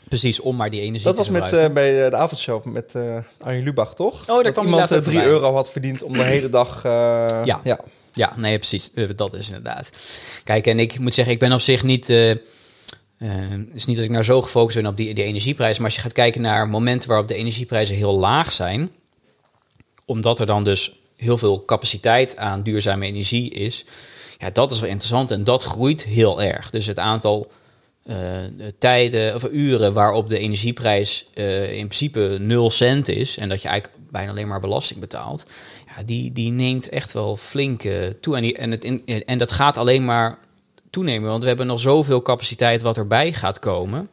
Precies, 0.09 0.41
om 0.41 0.57
maar 0.57 0.71
die 0.71 0.81
energie 0.81 1.05
dat 1.05 1.25
te 1.25 1.33
was 1.33 1.41
met, 1.51 1.53
uh, 1.53 1.69
bij 1.69 2.11
de 2.11 2.17
avondshow 2.17 2.65
met 2.65 2.93
uh, 2.97 3.17
Arjen 3.41 3.63
Lubach, 3.63 3.95
toch? 3.95 4.29
Oh, 4.29 4.43
daar 4.43 4.53
kwam 4.53 4.67
iemand 4.67 5.05
3 5.05 5.25
euro 5.25 5.55
had 5.55 5.71
verdiend 5.71 6.03
om 6.03 6.13
de 6.13 6.23
hele 6.23 6.49
dag... 6.49 6.81
ja. 7.45 7.61
ja. 7.65 7.79
Ja, 8.15 8.33
nee, 8.37 8.59
precies. 8.59 8.91
Dat 9.17 9.35
is 9.35 9.49
inderdaad. 9.49 9.91
Kijk, 10.45 10.67
en 10.67 10.79
ik 10.79 10.99
moet 10.99 11.15
zeggen, 11.15 11.35
ik 11.35 11.41
ben 11.41 11.53
op 11.53 11.61
zich 11.61 11.83
niet. 11.83 12.11
Uh, 12.11 12.31
uh, 12.31 13.31
niet 13.87 13.97
dat 13.97 14.05
ik 14.05 14.11
nou 14.11 14.25
zo 14.25 14.43
gefocust 14.43 14.77
ben 14.77 14.87
op 14.87 14.97
die, 14.97 15.15
die 15.15 15.25
energieprijzen. 15.25 15.77
Maar 15.77 15.91
als 15.91 15.95
je 15.95 16.07
gaat 16.07 16.13
kijken 16.13 16.41
naar 16.41 16.69
momenten 16.69 17.09
waarop 17.09 17.29
de 17.29 17.35
energieprijzen 17.35 17.97
heel 17.97 18.19
laag 18.19 18.53
zijn. 18.53 18.91
Omdat 20.05 20.41
er 20.41 20.47
dan 20.47 20.65
dus 20.65 20.93
heel 21.17 21.39
veel 21.39 21.65
capaciteit 21.65 22.37
aan 22.37 22.63
duurzame 22.63 23.07
energie 23.07 23.51
is. 23.51 23.85
Ja, 24.39 24.51
dat 24.51 24.73
is 24.73 24.81
wel 24.81 24.91
interessant 24.91 25.31
en 25.31 25.45
dat 25.45 25.63
groeit 25.63 26.05
heel 26.05 26.43
erg. 26.43 26.71
Dus 26.71 26.87
het 26.87 26.99
aantal 26.99 27.51
tijden 28.79 29.35
of 29.35 29.45
uren 29.51 29.93
waarop 29.93 30.29
de 30.29 30.39
energieprijs 30.39 31.27
in 31.35 31.87
principe 31.87 32.37
0 32.41 32.71
cent 32.71 33.09
is. 33.09 33.37
En 33.37 33.49
dat 33.49 33.63
je 33.63 33.69
eigenlijk 33.69 33.99
bijna 34.11 34.31
alleen 34.31 34.49
maar 34.49 34.61
belasting 34.61 35.01
betaalt 35.01 35.45
die, 36.05 36.33
die 36.33 36.51
neemt 36.51 36.89
echt 36.89 37.13
wel 37.13 37.37
flink 37.37 37.83
toe. 38.21 38.37
En, 38.37 38.57
en, 38.57 38.71
het 38.71 38.85
en 39.25 39.39
dat 39.39 39.53
gaat 39.53 39.79
alleen 39.79 40.05
maar 40.05 40.39
toenemen, 40.91 41.31
want 41.31 41.43
we 41.43 41.49
hebben 41.49 41.67
nog 41.67 41.81
zoveel 41.81 42.23
capaciteit 42.23 42.83
wat 42.83 42.97
erbij 42.97 43.33
gaat 43.33 43.59
komen. 43.59 44.09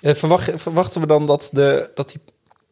Verwacht, 0.00 0.50
verwachten 0.54 1.00
we 1.00 1.06
dan 1.06 1.26
dat, 1.26 1.48
de, 1.52 1.90
dat 1.94 2.08
die 2.08 2.20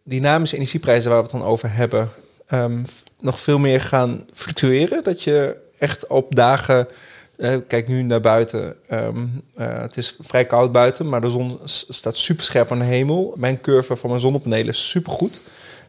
dynamische 0.03 0.57
energieprijzen 0.57 1.11
waar 1.11 1.19
we 1.19 1.25
het 1.25 1.41
dan 1.41 1.49
over 1.49 1.73
hebben, 1.73 2.11
um, 2.53 2.85
nog 3.21 3.41
veel 3.41 3.59
meer 3.59 3.81
gaan 3.81 4.27
fluctueren? 4.33 5.05
Dat 5.05 5.23
je 5.23 5.57
echt 5.79 6.07
op 6.07 6.35
dagen. 6.35 6.89
Uh, 7.37 7.57
kijk 7.69 7.89
nu 7.89 8.03
naar 8.03 8.21
buiten. 8.21 8.77
Um, 8.91 9.43
uh, 9.59 9.81
het 9.81 9.97
is 9.97 10.17
vrij 10.21 10.47
koud 10.47 10.73
buiten, 10.73 11.09
maar 11.09 11.21
de 11.21 11.31
zon 11.31 11.59
staat 11.65 12.17
super 12.17 12.45
scherp 12.45 12.71
aan 12.71 12.79
de 12.79 12.85
hemel. 12.85 13.35
Mijn 13.37 13.61
curve 13.61 13.97
van 13.97 14.09
mijn 14.09 14.21
zonnepanelen 14.21 14.69
is 14.69 14.89
super 14.89 15.13
goed. 15.13 15.43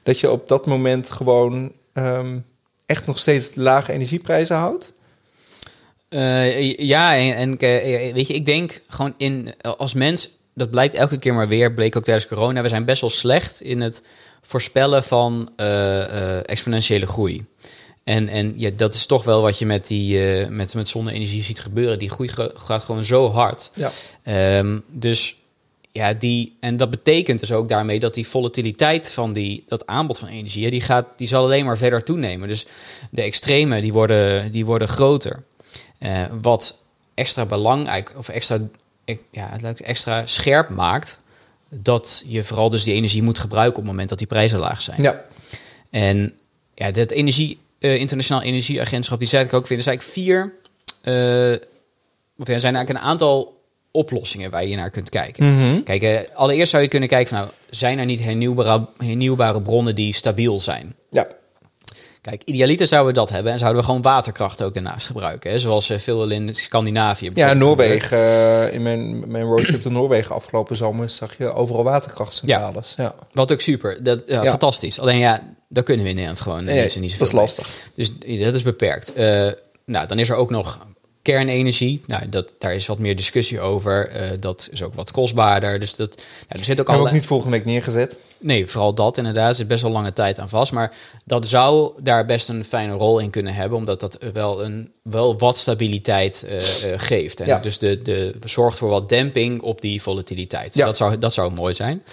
Dat 0.03 0.19
je 0.19 0.31
op 0.31 0.48
dat 0.48 0.65
moment 0.65 1.12
gewoon 1.12 1.72
um, 1.93 2.45
echt 2.86 3.06
nog 3.06 3.20
steeds 3.20 3.51
lage 3.54 3.92
energieprijzen 3.92 4.56
houdt? 4.56 4.94
Uh, 6.10 6.74
ja, 6.77 7.15
en, 7.15 7.36
en 7.36 7.50
uh, 7.51 8.13
weet 8.13 8.27
je, 8.27 8.34
ik 8.34 8.46
denk 8.46 8.82
gewoon 8.88 9.13
in 9.18 9.54
als 9.62 9.94
mens, 9.94 10.30
dat 10.54 10.72
blijkt 10.72 10.94
elke 10.94 11.18
keer 11.18 11.34
maar 11.34 11.48
weer, 11.48 11.74
bleek 11.74 11.96
ook 11.96 12.04
tijdens 12.04 12.27
corona, 12.27 12.62
we 12.62 12.70
zijn 12.70 12.86
best 12.86 13.01
wel 13.01 13.10
slecht 13.10 13.62
in 13.62 13.82
het 13.82 14.01
voorspellen 14.42 15.04
van 15.04 15.51
uh, 15.58 16.50
exponentiële 16.50 17.06
groei. 17.06 17.46
En, 18.04 18.30
en 18.30 18.54
ja, 18.58 18.70
dat 18.75 18.94
is 18.94 19.06
toch 19.06 19.24
wel 19.24 19.42
wat 19.42 19.60
je 19.60 19.65
met, 19.65 19.88
die, 19.88 20.20
met, 20.50 20.74
met 20.74 20.89
zonne-energie 20.89 21.44
ziet 21.44 21.60
gebeuren. 21.60 22.00
Die 22.00 22.10
groei 22.10 22.30
gaat 22.54 22.84
gewoon 22.84 23.06
zo 23.06 23.32
hard. 23.32 23.72
Ja. 23.74 24.58
Um, 24.58 24.84
dus 24.92 25.36
ja, 25.96 26.14
die, 26.14 26.58
en 26.60 26.78
dat 26.78 26.90
betekent 26.90 27.40
dus 27.40 27.52
ook 27.52 27.70
daarmee 27.70 28.00
dat 28.00 28.14
die 28.14 28.28
volatiliteit 28.28 29.12
van 29.12 29.34
die, 29.34 29.64
dat 29.68 29.86
aanbod 29.86 30.18
van 30.18 30.28
energie, 30.28 30.70
die, 30.70 30.82
gaat, 30.82 31.08
die 31.16 31.28
zal 31.28 31.44
alleen 31.44 31.66
maar 31.66 31.78
verder 31.78 32.04
toenemen. 32.04 32.48
Dus 32.48 32.66
de 33.12 33.22
extreme 33.22 33.82
die 33.82 33.94
worden, 33.94 34.52
die 34.52 34.66
worden 34.66 34.88
groter. 34.88 35.44
Uh, 36.00 36.24
wat 36.42 36.82
extra 37.14 37.46
belangrijk 37.46 38.14
of 38.18 38.30
extra, 38.30 38.60
ja, 39.32 39.60
extra 39.84 40.25
scherp 40.25 40.70
maakt, 40.70 41.20
dat 41.70 42.24
je 42.28 42.44
vooral 42.44 42.70
dus 42.70 42.84
die 42.84 42.94
energie 42.94 43.24
moet 43.24 43.40
gebruiken 43.40 43.78
op 43.78 43.84
het 43.84 43.92
moment 43.92 44.10
dat 44.10 44.18
die 44.18 44.28
prijzen 44.28 44.60
laag 44.60 44.82
zijn. 44.82 45.02
Ja. 45.02 45.24
En 45.90 46.34
ja, 46.74 46.92
dat 46.92 47.12
energie, 47.12 47.60
uh, 47.80 47.96
internationaal 47.96 48.44
energieagentschap, 48.44 49.20
die 49.20 49.28
zei 49.28 49.46
ik 49.46 49.54
ook 49.54 49.68
weer, 49.68 49.78
er 49.78 49.84
zijn 49.84 50.00
eigenlijk 50.00 50.28
vier, 50.28 50.54
uh, 51.04 51.60
of 52.38 52.48
er 52.48 52.60
zijn 52.60 52.75
eigenlijk 52.75 52.90
een 52.90 53.10
aantal 53.10 53.54
oplossingen 53.96 54.52
waar 54.52 54.66
je 54.66 54.75
naar 54.75 54.90
kunt 54.90 55.10
kijken. 55.10 55.54
Mhm. 55.54 55.84
Kijk, 55.84 56.04
uh, 56.04 56.20
allereerst 56.34 56.72
zou 56.72 56.84
je 56.84 56.90
kunnen 56.90 57.10
kijken 57.10 57.30
van, 57.30 57.38
nou, 57.38 57.52
zijn 57.70 58.00
er 58.00 58.06
niet 58.06 58.24
hernieuwbare, 58.24 58.86
hernieuwbare 58.98 59.62
bronnen 59.62 59.96
die 59.96 60.14
stabiel 60.14 60.60
zijn? 60.60 60.96
Ja. 61.10 61.28
Kijk, 62.22 62.44
idealiter 62.44 62.88
zouden 62.88 63.14
we 63.14 63.20
dat 63.20 63.30
hebben 63.30 63.52
en 63.52 63.60
zouden 63.60 63.82
we 63.82 63.88
gewoon 63.88 64.02
waterkracht 64.02 64.64
ook 64.64 64.74
daarnaast 64.74 65.08
gebruiken. 65.08 65.52
Hè? 65.52 65.60
Zoals 65.60 65.92
uh, 65.92 65.98
veel 65.98 66.30
in 66.30 66.56
Scandinavië. 66.56 67.32
Ja, 67.34 67.54
Noorwegen. 67.54 68.18
Uh, 68.18 68.74
in 68.74 68.82
mijn, 68.82 69.32
mijn 69.32 69.44
roadtrip 69.44 69.84
door 69.84 69.92
Noorwegen 69.92 70.36
afgelopen 70.36 70.75
zomer 70.75 71.10
zag 71.10 71.38
je 71.38 71.54
overal 71.54 71.84
waterkrachtcentrales. 71.84 72.94
Ja. 72.98 73.04
ja. 73.04 73.16
Wat 73.32 73.52
ook 73.52 73.62
super. 73.62 74.04
Dat, 74.04 74.24
ja, 74.25 74.44
ja. 74.44 74.50
Fantastisch. 74.50 75.00
Alleen 75.00 75.18
ja, 75.18 75.56
dat 75.70 75.84
kunnen 75.84 76.04
we 76.04 76.10
in 76.10 76.16
Nederland 76.16 76.42
gewoon. 76.42 76.64
Nee, 76.64 76.84
is 76.84 76.96
niet 76.96 77.18
dat 77.18 77.28
is 77.28 77.34
lastig. 77.34 77.92
Dus 77.96 78.20
dat 78.20 78.54
is 78.54 78.64
beperkt. 78.64 79.18
Uh, 79.18 79.52
nou, 79.86 80.08
dan 80.08 80.20
is 80.20 80.30
er 80.30 80.36
ook 80.36 80.50
nog 80.50 80.86
kernenergie. 81.25 82.01
Nou, 82.05 82.29
dat, 82.29 82.53
daar 82.58 82.74
is 82.75 82.86
wat 82.86 83.00
meer 83.00 83.15
discussie 83.15 83.60
over. 83.60 84.15
Uh, 84.15 84.27
dat 84.39 84.70
is 84.72 84.84
ook 84.84 84.94
wat 84.94 85.12
kostbaarder. 85.12 85.79
Dus 85.79 85.96
dat, 85.96 86.24
ja, 86.50 86.55
er 86.58 86.63
zit 86.63 86.79
ook 86.79 86.89
al. 86.89 87.00
Ook 87.00 87.12
niet 87.12 87.25
volgende 87.25 87.58
week 87.58 87.65
neergezet. 87.65 88.17
Nee, 88.38 88.67
vooral 88.67 88.94
dat 88.94 89.17
inderdaad. 89.17 89.50
Er 89.50 89.55
zit 89.55 89.67
best 89.67 89.82
wel 89.82 89.91
lange 89.91 90.13
tijd 90.13 90.39
aan 90.39 90.50
vast. 90.50 90.72
Maar 90.72 90.94
dat 91.24 91.48
zou 91.48 91.91
daar 92.01 92.25
best 92.25 92.50
een 92.50 92.65
fijne 92.65 92.94
rol 92.94 93.20
in 93.20 93.29
kunnen 93.29 93.53
hebben. 93.53 93.77
Omdat 93.77 94.00
dat 94.00 94.17
wel, 94.34 94.63
een, 94.63 94.91
wel 95.01 95.38
wat 95.38 95.58
stabiliteit 95.58 96.46
uh, 96.50 96.55
uh, 96.58 96.94
geeft. 96.96 97.39
En 97.39 97.48
Ja. 97.48 97.60
dus 97.60 97.77
de, 97.77 98.01
de, 98.01 98.36
zorgt 98.44 98.77
voor 98.77 98.89
wat 98.89 99.10
demping 99.10 99.62
op 99.62 99.82
die 99.82 100.01
volatiliteit. 100.01 100.74
Dus 100.74 100.82
Ja. 100.82 100.86
dat, 100.86 100.98
zou, 100.98 101.17
dat 101.17 101.34
zou 101.34 101.51
mooi 101.53 101.75
zijn. 101.75 102.03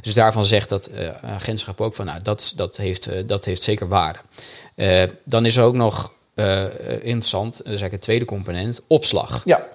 Dus 0.00 0.14
daarvan 0.14 0.44
zegt 0.44 0.68
dat 0.68 0.90
agentschap 1.22 1.80
ook 1.80 1.94
van... 1.94 2.06
Nou, 2.06 2.22
dat, 2.22 2.52
dat, 2.56 2.76
heeft, 2.76 3.28
dat 3.28 3.44
heeft 3.44 3.62
zeker 3.62 3.88
waarde. 3.88 4.18
Dan 5.24 5.46
is 5.46 5.56
er 5.56 5.64
ook 5.64 5.74
nog 5.74 6.12
uh, 6.34 6.64
interessant, 6.90 7.50
dat 7.56 7.60
is 7.60 7.66
eigenlijk 7.66 7.92
het 7.92 8.02
tweede 8.02 8.24
component, 8.24 8.82
opslag. 8.86 9.42
Ja. 9.44 9.66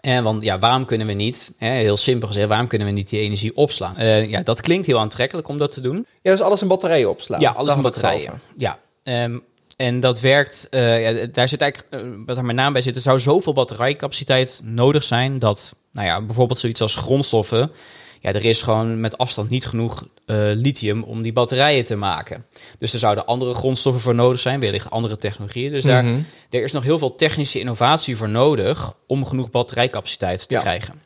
En 0.00 0.24
want 0.24 0.42
ja, 0.42 0.58
waarom 0.58 0.84
kunnen 0.84 1.06
we 1.06 1.12
niet, 1.12 1.52
hè, 1.58 1.70
heel 1.70 1.96
simpel 1.96 2.28
gezegd, 2.28 2.48
waarom 2.48 2.66
kunnen 2.66 2.86
we 2.86 2.92
niet 2.92 3.08
die 3.08 3.20
energie 3.20 3.56
opslaan? 3.56 3.94
Uh, 3.98 4.30
ja, 4.30 4.42
dat 4.42 4.60
klinkt 4.60 4.86
heel 4.86 4.98
aantrekkelijk 4.98 5.48
om 5.48 5.58
dat 5.58 5.72
te 5.72 5.80
doen. 5.80 6.06
Ja, 6.22 6.30
dus 6.30 6.40
alles 6.40 6.62
in 6.62 6.68
batterijen 6.68 7.10
opslaan. 7.10 7.40
Ja, 7.40 7.50
alles 7.50 7.74
in 7.74 7.82
batterijen. 7.82 8.40
Ja. 8.56 8.78
Um, 9.02 9.42
en 9.76 10.00
dat 10.00 10.20
werkt, 10.20 10.68
uh, 10.70 11.02
ja, 11.02 11.26
daar 11.26 11.48
zit 11.48 11.60
eigenlijk, 11.60 12.04
uh, 12.04 12.12
wat 12.26 12.36
er 12.36 12.44
met 12.44 12.56
name 12.56 12.72
bij 12.72 12.82
zit, 12.82 12.96
er 12.96 13.02
zou 13.02 13.20
zoveel 13.20 13.52
batterijcapaciteit 13.52 14.60
nodig 14.64 15.02
zijn 15.02 15.38
dat, 15.38 15.74
nou 15.92 16.06
ja, 16.06 16.20
bijvoorbeeld 16.20 16.58
zoiets 16.58 16.80
als 16.80 16.94
grondstoffen, 16.94 17.70
ja, 18.20 18.32
er 18.32 18.44
is 18.44 18.62
gewoon 18.62 19.00
met 19.00 19.18
afstand 19.18 19.48
niet 19.50 19.66
genoeg 19.66 20.02
uh, 20.26 20.36
lithium 20.54 21.02
om 21.02 21.22
die 21.22 21.32
batterijen 21.32 21.84
te 21.84 21.96
maken. 21.96 22.46
Dus 22.78 22.92
er 22.92 22.98
zouden 22.98 23.26
andere 23.26 23.54
grondstoffen 23.54 24.02
voor 24.02 24.14
nodig 24.14 24.40
zijn, 24.40 24.60
wellicht 24.60 24.90
andere 24.90 25.18
technologieën. 25.18 25.70
Dus 25.72 25.82
daar, 25.84 26.04
Mhm. 26.04 26.20
er 26.50 26.62
is 26.62 26.72
nog 26.72 26.82
heel 26.82 26.98
veel 26.98 27.14
technische 27.14 27.58
innovatie 27.58 28.16
voor 28.16 28.28
nodig 28.28 28.94
om 29.06 29.24
genoeg 29.26 29.50
batterijcapaciteit 29.50 30.48
te 30.48 30.54
Ja. 30.54 30.60
krijgen. 30.60 31.02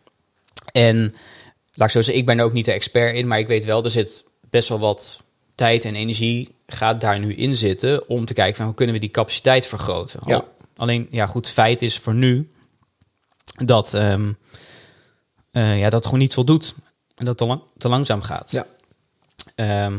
En 0.72 0.96
laat 1.74 1.86
ik 1.88 1.94
zo 1.94 2.02
zeggen, 2.02 2.16
ik 2.16 2.26
ben 2.26 2.38
er 2.38 2.44
ook 2.44 2.52
niet 2.52 2.64
de 2.64 2.72
expert 2.72 3.16
in, 3.16 3.26
maar 3.26 3.38
ik 3.38 3.46
weet 3.46 3.64
wel, 3.64 3.84
er 3.84 3.90
zit 3.90 4.24
best 4.50 4.68
wel 4.68 4.78
wat 4.78 5.24
tijd 5.54 5.84
en 5.84 5.94
energie 5.94 6.54
gaat 6.66 7.00
daar 7.00 7.18
nu 7.18 7.34
in 7.34 7.56
zitten 7.56 8.08
om 8.08 8.24
te 8.24 8.32
kijken 8.32 8.56
van 8.56 8.66
hoe 8.66 8.74
kunnen 8.74 8.94
we 8.94 9.00
die 9.00 9.10
capaciteit 9.10 9.66
vergroten. 9.66 10.20
Ja. 10.26 10.44
Alleen, 10.76 11.06
ja 11.10 11.26
goed, 11.26 11.48
feit 11.48 11.82
is 11.82 11.98
voor 11.98 12.14
nu 12.14 12.50
dat, 13.64 13.94
ehm, 13.94 14.32
eh, 15.52 15.78
ja, 15.78 15.90
dat 15.90 16.04
gewoon 16.04 16.20
niet 16.20 16.34
voldoet. 16.34 16.74
En 17.20 17.26
dat 17.26 17.38
het 17.38 17.38
te, 17.38 17.46
lang, 17.46 17.60
te 17.78 17.88
langzaam 17.88 18.22
gaat. 18.22 18.50
Ja. 18.50 18.66
Ehm, 19.54 19.98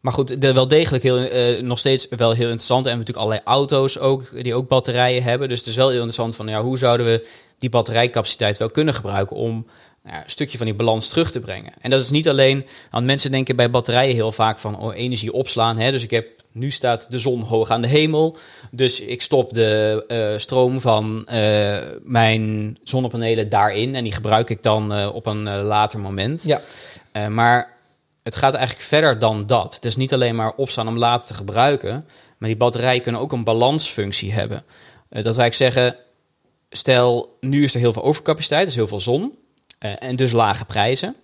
maar 0.00 0.12
goed, 0.12 0.40
de, 0.40 0.52
wel 0.52 0.68
degelijk 0.68 1.02
heel, 1.02 1.18
eh, 1.18 1.62
nog 1.62 1.78
steeds 1.78 2.08
wel 2.08 2.32
heel 2.32 2.48
interessant. 2.48 2.86
En 2.86 2.92
we 2.92 2.96
hebben 2.96 3.06
natuurlijk 3.06 3.26
allerlei 3.26 3.44
auto's 3.44 3.98
ook, 3.98 4.42
die 4.42 4.54
ook 4.54 4.68
batterijen 4.68 5.22
hebben. 5.22 5.48
Dus 5.48 5.58
het 5.58 5.68
is 5.68 5.76
wel 5.76 5.88
heel 5.88 5.94
interessant 5.96 6.36
van 6.36 6.46
ja, 6.46 6.62
hoe 6.62 6.78
zouden 6.78 7.06
we 7.06 7.28
die 7.58 7.70
batterijcapaciteit 7.70 8.56
wel 8.56 8.70
kunnen 8.70 8.94
gebruiken 8.94 9.36
om 9.36 9.66
nou 10.02 10.16
een 10.16 10.30
stukje 10.30 10.56
van 10.56 10.66
die 10.66 10.74
balans 10.74 11.08
terug 11.08 11.30
te 11.30 11.40
brengen. 11.40 11.72
En 11.80 11.90
dat 11.90 12.02
is 12.02 12.10
niet 12.10 12.28
alleen, 12.28 12.66
want 12.90 13.06
mensen 13.06 13.30
denken 13.30 13.56
bij 13.56 13.70
batterijen 13.70 14.14
heel 14.14 14.32
vaak 14.32 14.58
van 14.58 14.78
oh, 14.78 14.96
energie 14.96 15.32
opslaan. 15.32 15.78
Hè? 15.78 15.90
Dus 15.90 16.02
ik 16.02 16.10
heb, 16.10 16.35
nu 16.56 16.70
staat 16.70 17.10
de 17.10 17.18
zon 17.18 17.40
hoog 17.40 17.70
aan 17.70 17.80
de 17.80 17.88
hemel. 17.88 18.36
Dus 18.70 19.00
ik 19.00 19.22
stop 19.22 19.54
de 19.54 20.04
eh, 20.08 20.38
stroom 20.38 20.80
van 20.80 21.26
eh, 21.26 21.78
mijn 22.02 22.76
zonnepanelen 22.82 23.48
daarin. 23.48 23.94
En 23.94 24.04
die 24.04 24.12
gebruik 24.12 24.50
ik 24.50 24.62
dan 24.62 24.92
eh, 24.92 25.14
op 25.14 25.26
een 25.26 25.60
later 25.62 26.00
moment. 26.00 26.42
Ja. 26.42 26.60
Maar 27.28 27.74
het 28.22 28.36
gaat 28.36 28.54
eigenlijk 28.54 28.86
verder 28.86 29.18
dan 29.18 29.46
dat. 29.46 29.74
Het 29.74 29.84
is 29.84 29.96
niet 29.96 30.12
alleen 30.12 30.34
maar 30.34 30.52
opstaan 30.54 30.88
om 30.88 30.98
later 30.98 31.28
te 31.28 31.34
gebruiken. 31.34 32.04
Maar 32.38 32.48
die 32.48 32.58
batterijen 32.58 33.02
kunnen 33.02 33.20
ook 33.20 33.32
een 33.32 33.44
balansfunctie 33.44 34.32
hebben. 34.32 34.64
Dat 35.08 35.36
wij 35.36 35.52
zeggen, 35.52 35.96
stel 36.70 37.36
nu 37.40 37.64
is 37.64 37.74
er 37.74 37.80
heel 37.80 37.92
veel 37.92 38.02
overcapaciteit, 38.02 38.62
er 38.62 38.68
is 38.68 38.74
heel 38.74 38.88
veel 38.88 39.00
zon. 39.00 39.38
en 39.78 40.16
dus 40.16 40.32
lage 40.32 40.64
prijzen. 40.64 41.16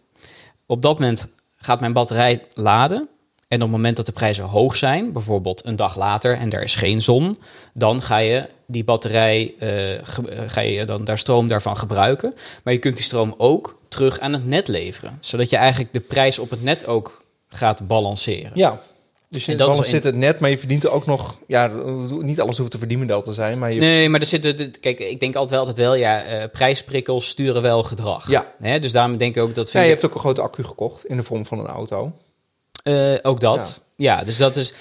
Op 0.67 0.83
dat 0.83 0.99
moment 0.99 1.29
gaat 1.57 1.81
mijn 1.81 1.93
batterij 1.93 2.45
laden. 2.55 3.09
En 3.53 3.59
op 3.59 3.63
het 3.69 3.77
moment 3.77 3.97
dat 3.97 4.07
de 4.07 4.13
prijzen 4.13 4.45
hoog 4.45 4.77
zijn, 4.77 5.13
bijvoorbeeld 5.13 5.67
een 5.67 5.77
dag 5.77 5.97
later 5.97 6.37
en 6.39 6.51
er 6.51 6.63
is 6.63 6.75
geen 6.75 7.03
zon, 7.03 7.37
dan 7.75 8.03
ga 8.03 8.17
je 8.19 8.47
die 8.67 8.85
batterij, 8.85 9.55
ge- 10.03 10.29
eh, 10.31 10.43
ga 10.47 10.61
je 10.61 10.85
dan 10.85 11.05
daar 11.05 11.19
stroom 11.19 11.49
daarvan 11.49 11.77
gebruiken. 11.77 12.35
Maar 12.65 12.73
je 12.73 12.79
kunt 12.79 12.95
die 12.97 13.05
stroom 13.05 13.35
ook 13.39 13.79
terug 13.89 14.21
aan 14.21 14.33
het 14.33 14.47
net 14.47 14.69
leveren, 14.69 15.19
zodat 15.21 15.51
je 15.51 15.57
eigenlijk 15.57 15.93
de 15.93 16.01
prijs 16.01 16.39
op 16.39 16.51
het 16.51 16.63
net 16.63 16.87
ook 16.87 17.23
gaat 17.49 17.87
balanceren. 17.87 18.51
Ja. 18.55 18.81
Dus 19.29 19.45
je 19.45 19.55
balanceert 19.55 20.05
in- 20.05 20.11
het 20.11 20.19
net, 20.19 20.39
maar 20.39 20.51
je 20.51 20.59
verdient 20.59 20.85
er 20.85 20.91
ook 20.91 21.07
nog... 21.07 21.37
Ja, 21.47 21.71
niet 22.21 22.41
alles 22.41 22.59
hoeft 22.59 22.71
te 22.71 22.79
verdienmodel 22.79 23.23
te 23.23 23.33
zijn, 23.33 23.59
maar 23.59 23.73
je... 23.73 23.81
Nee, 23.81 24.09
maar 24.09 24.21
er 24.21 24.27
zitten. 24.27 24.81
Kijk, 24.81 25.01
ik 25.01 25.21
denk 25.21 25.35
altijd 25.35 25.51
wel, 25.51 25.59
altijd 25.61 25.79
wel 25.87 25.95
ja, 25.95 26.23
eh, 26.23 26.49
prijsprikkels 26.53 27.29
sturen 27.29 27.63
wel 27.63 27.83
gedrag. 27.83 28.29
Ja. 28.31 28.47
Hè, 28.61 28.79
dus 28.81 28.93
daarom 28.93 29.17
denk 29.17 29.37
ik 29.37 29.43
ook 29.43 29.55
dat. 29.55 29.73
Ja, 29.73 29.81
je 29.81 29.89
hebt 29.89 30.05
ook 30.05 30.15
een 30.15 30.21
grote 30.21 30.41
accu 30.41 30.65
gekocht 30.65 31.07
in 31.07 31.17
de 31.17 31.23
vorm 31.23 31.47
van 31.47 31.59
een 31.59 31.67
auto. 31.67 32.13
Eh, 32.83 33.15
ook 33.23 33.41
dat. 33.41 33.81
Ja. 33.97 34.25
dus 34.25 34.37
dat 34.37 34.57
is, 34.57 34.73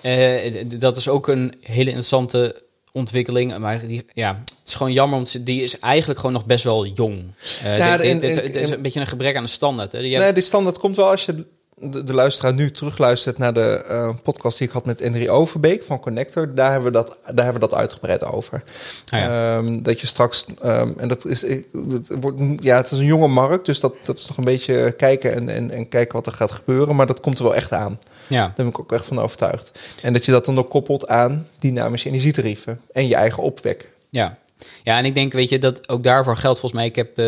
eh, 0.00 0.64
dat 0.78 0.96
is 0.96 1.08
ook 1.08 1.28
een 1.28 1.54
hele 1.60 1.84
interessante 1.84 2.62
ontwikkeling. 2.92 3.58
Maar 3.58 3.86
die, 3.86 4.06
ja, 4.14 4.34
het 4.34 4.68
is 4.68 4.74
gewoon 4.74 4.92
jammer, 4.92 5.16
want 5.18 5.46
die 5.46 5.62
is 5.62 5.78
eigenlijk 5.78 6.20
gewoon 6.20 6.34
nog 6.34 6.46
best 6.46 6.64
wel 6.64 6.86
jong. 6.86 7.22
Ja, 7.64 7.96
dit- 7.96 8.06
en- 8.06 8.18
dit- 8.18 8.36
en- 8.38 8.44
Het 8.44 8.56
is 8.56 8.70
en- 8.70 8.76
een 8.76 8.82
beetje 8.82 9.00
een 9.00 9.06
gebrek 9.06 9.36
aan 9.36 9.44
de 9.44 9.50
standaard. 9.50 9.92
Hè. 9.92 9.98
Je 9.98 10.04
Nee, 10.04 10.20
hebt- 10.20 10.34
die 10.34 10.42
standaard 10.42 10.78
komt 10.78 10.96
wel 10.96 11.08
als 11.10 11.24
je 11.24 11.44
de, 11.90 12.04
de 12.04 12.14
luisteraar 12.14 12.54
nu 12.54 12.70
terugluistert 12.70 13.38
naar 13.38 13.54
de 13.54 13.84
eh, 13.88 14.10
podcast 14.22 14.58
die 14.58 14.66
ik 14.66 14.72
had 14.72 14.84
met 14.84 15.00
Henry 15.00 15.28
Overbeek 15.28 15.82
van 15.82 16.00
Connector. 16.00 16.54
Daar 16.54 16.70
hebben 16.72 16.92
we 16.92 16.98
dat, 16.98 17.16
daar 17.24 17.44
hebben 17.44 17.62
we 17.62 17.68
dat 17.68 17.78
uitgebreid 17.78 18.24
over. 18.24 18.62
Ah, 19.08 19.20
ja. 19.20 19.56
Ehm, 19.56 19.82
dat 19.82 20.00
je 20.00 20.06
straks, 20.06 20.46
ehm, 20.62 20.92
en 20.96 21.08
dat 21.08 21.26
is, 21.26 21.44
dat 21.72 22.12
wordt, 22.20 22.40
ja, 22.56 22.76
het 22.76 22.90
is 22.90 22.98
een 22.98 23.04
jonge 23.04 23.28
markt, 23.28 23.66
dus 23.66 23.80
dat, 23.80 23.94
dat 24.04 24.18
is 24.18 24.26
nog 24.28 24.36
een 24.36 24.44
beetje 24.44 24.92
kijken 24.92 25.34
en, 25.34 25.48
en, 25.48 25.70
en 25.70 25.88
kijken 25.88 26.14
wat 26.14 26.26
er 26.26 26.32
gaat 26.32 26.52
gebeuren. 26.52 26.96
Maar 26.96 27.06
dat 27.06 27.20
komt 27.20 27.38
er 27.38 27.44
wel 27.44 27.54
echt 27.54 27.72
aan. 27.72 27.98
ja. 28.26 28.40
Daar 28.40 28.52
ben 28.56 28.66
ik 28.66 28.78
ook 28.78 28.92
echt 28.92 29.06
van 29.06 29.20
overtuigd. 29.20 29.72
En 30.02 30.12
dat 30.12 30.24
je 30.24 30.32
dat 30.32 30.44
dan 30.44 30.58
ook 30.58 30.70
koppelt 30.70 31.08
aan 31.08 31.46
dynamische 31.56 32.08
energietarieven 32.08 32.80
en 32.92 33.08
je 33.08 33.14
eigen 33.14 33.42
opwek. 33.42 33.90
Ja. 34.08 34.38
Ja, 34.82 34.98
en 34.98 35.04
ik 35.04 35.14
denk, 35.14 35.32
weet 35.32 35.48
je, 35.48 35.58
dat 35.58 35.88
ook 35.88 36.02
daarvoor 36.02 36.36
geldt 36.36 36.60
volgens 36.60 36.80
mij. 36.80 36.88
Ik 36.90 36.96
heb 36.96 37.18
eh, 37.18 37.26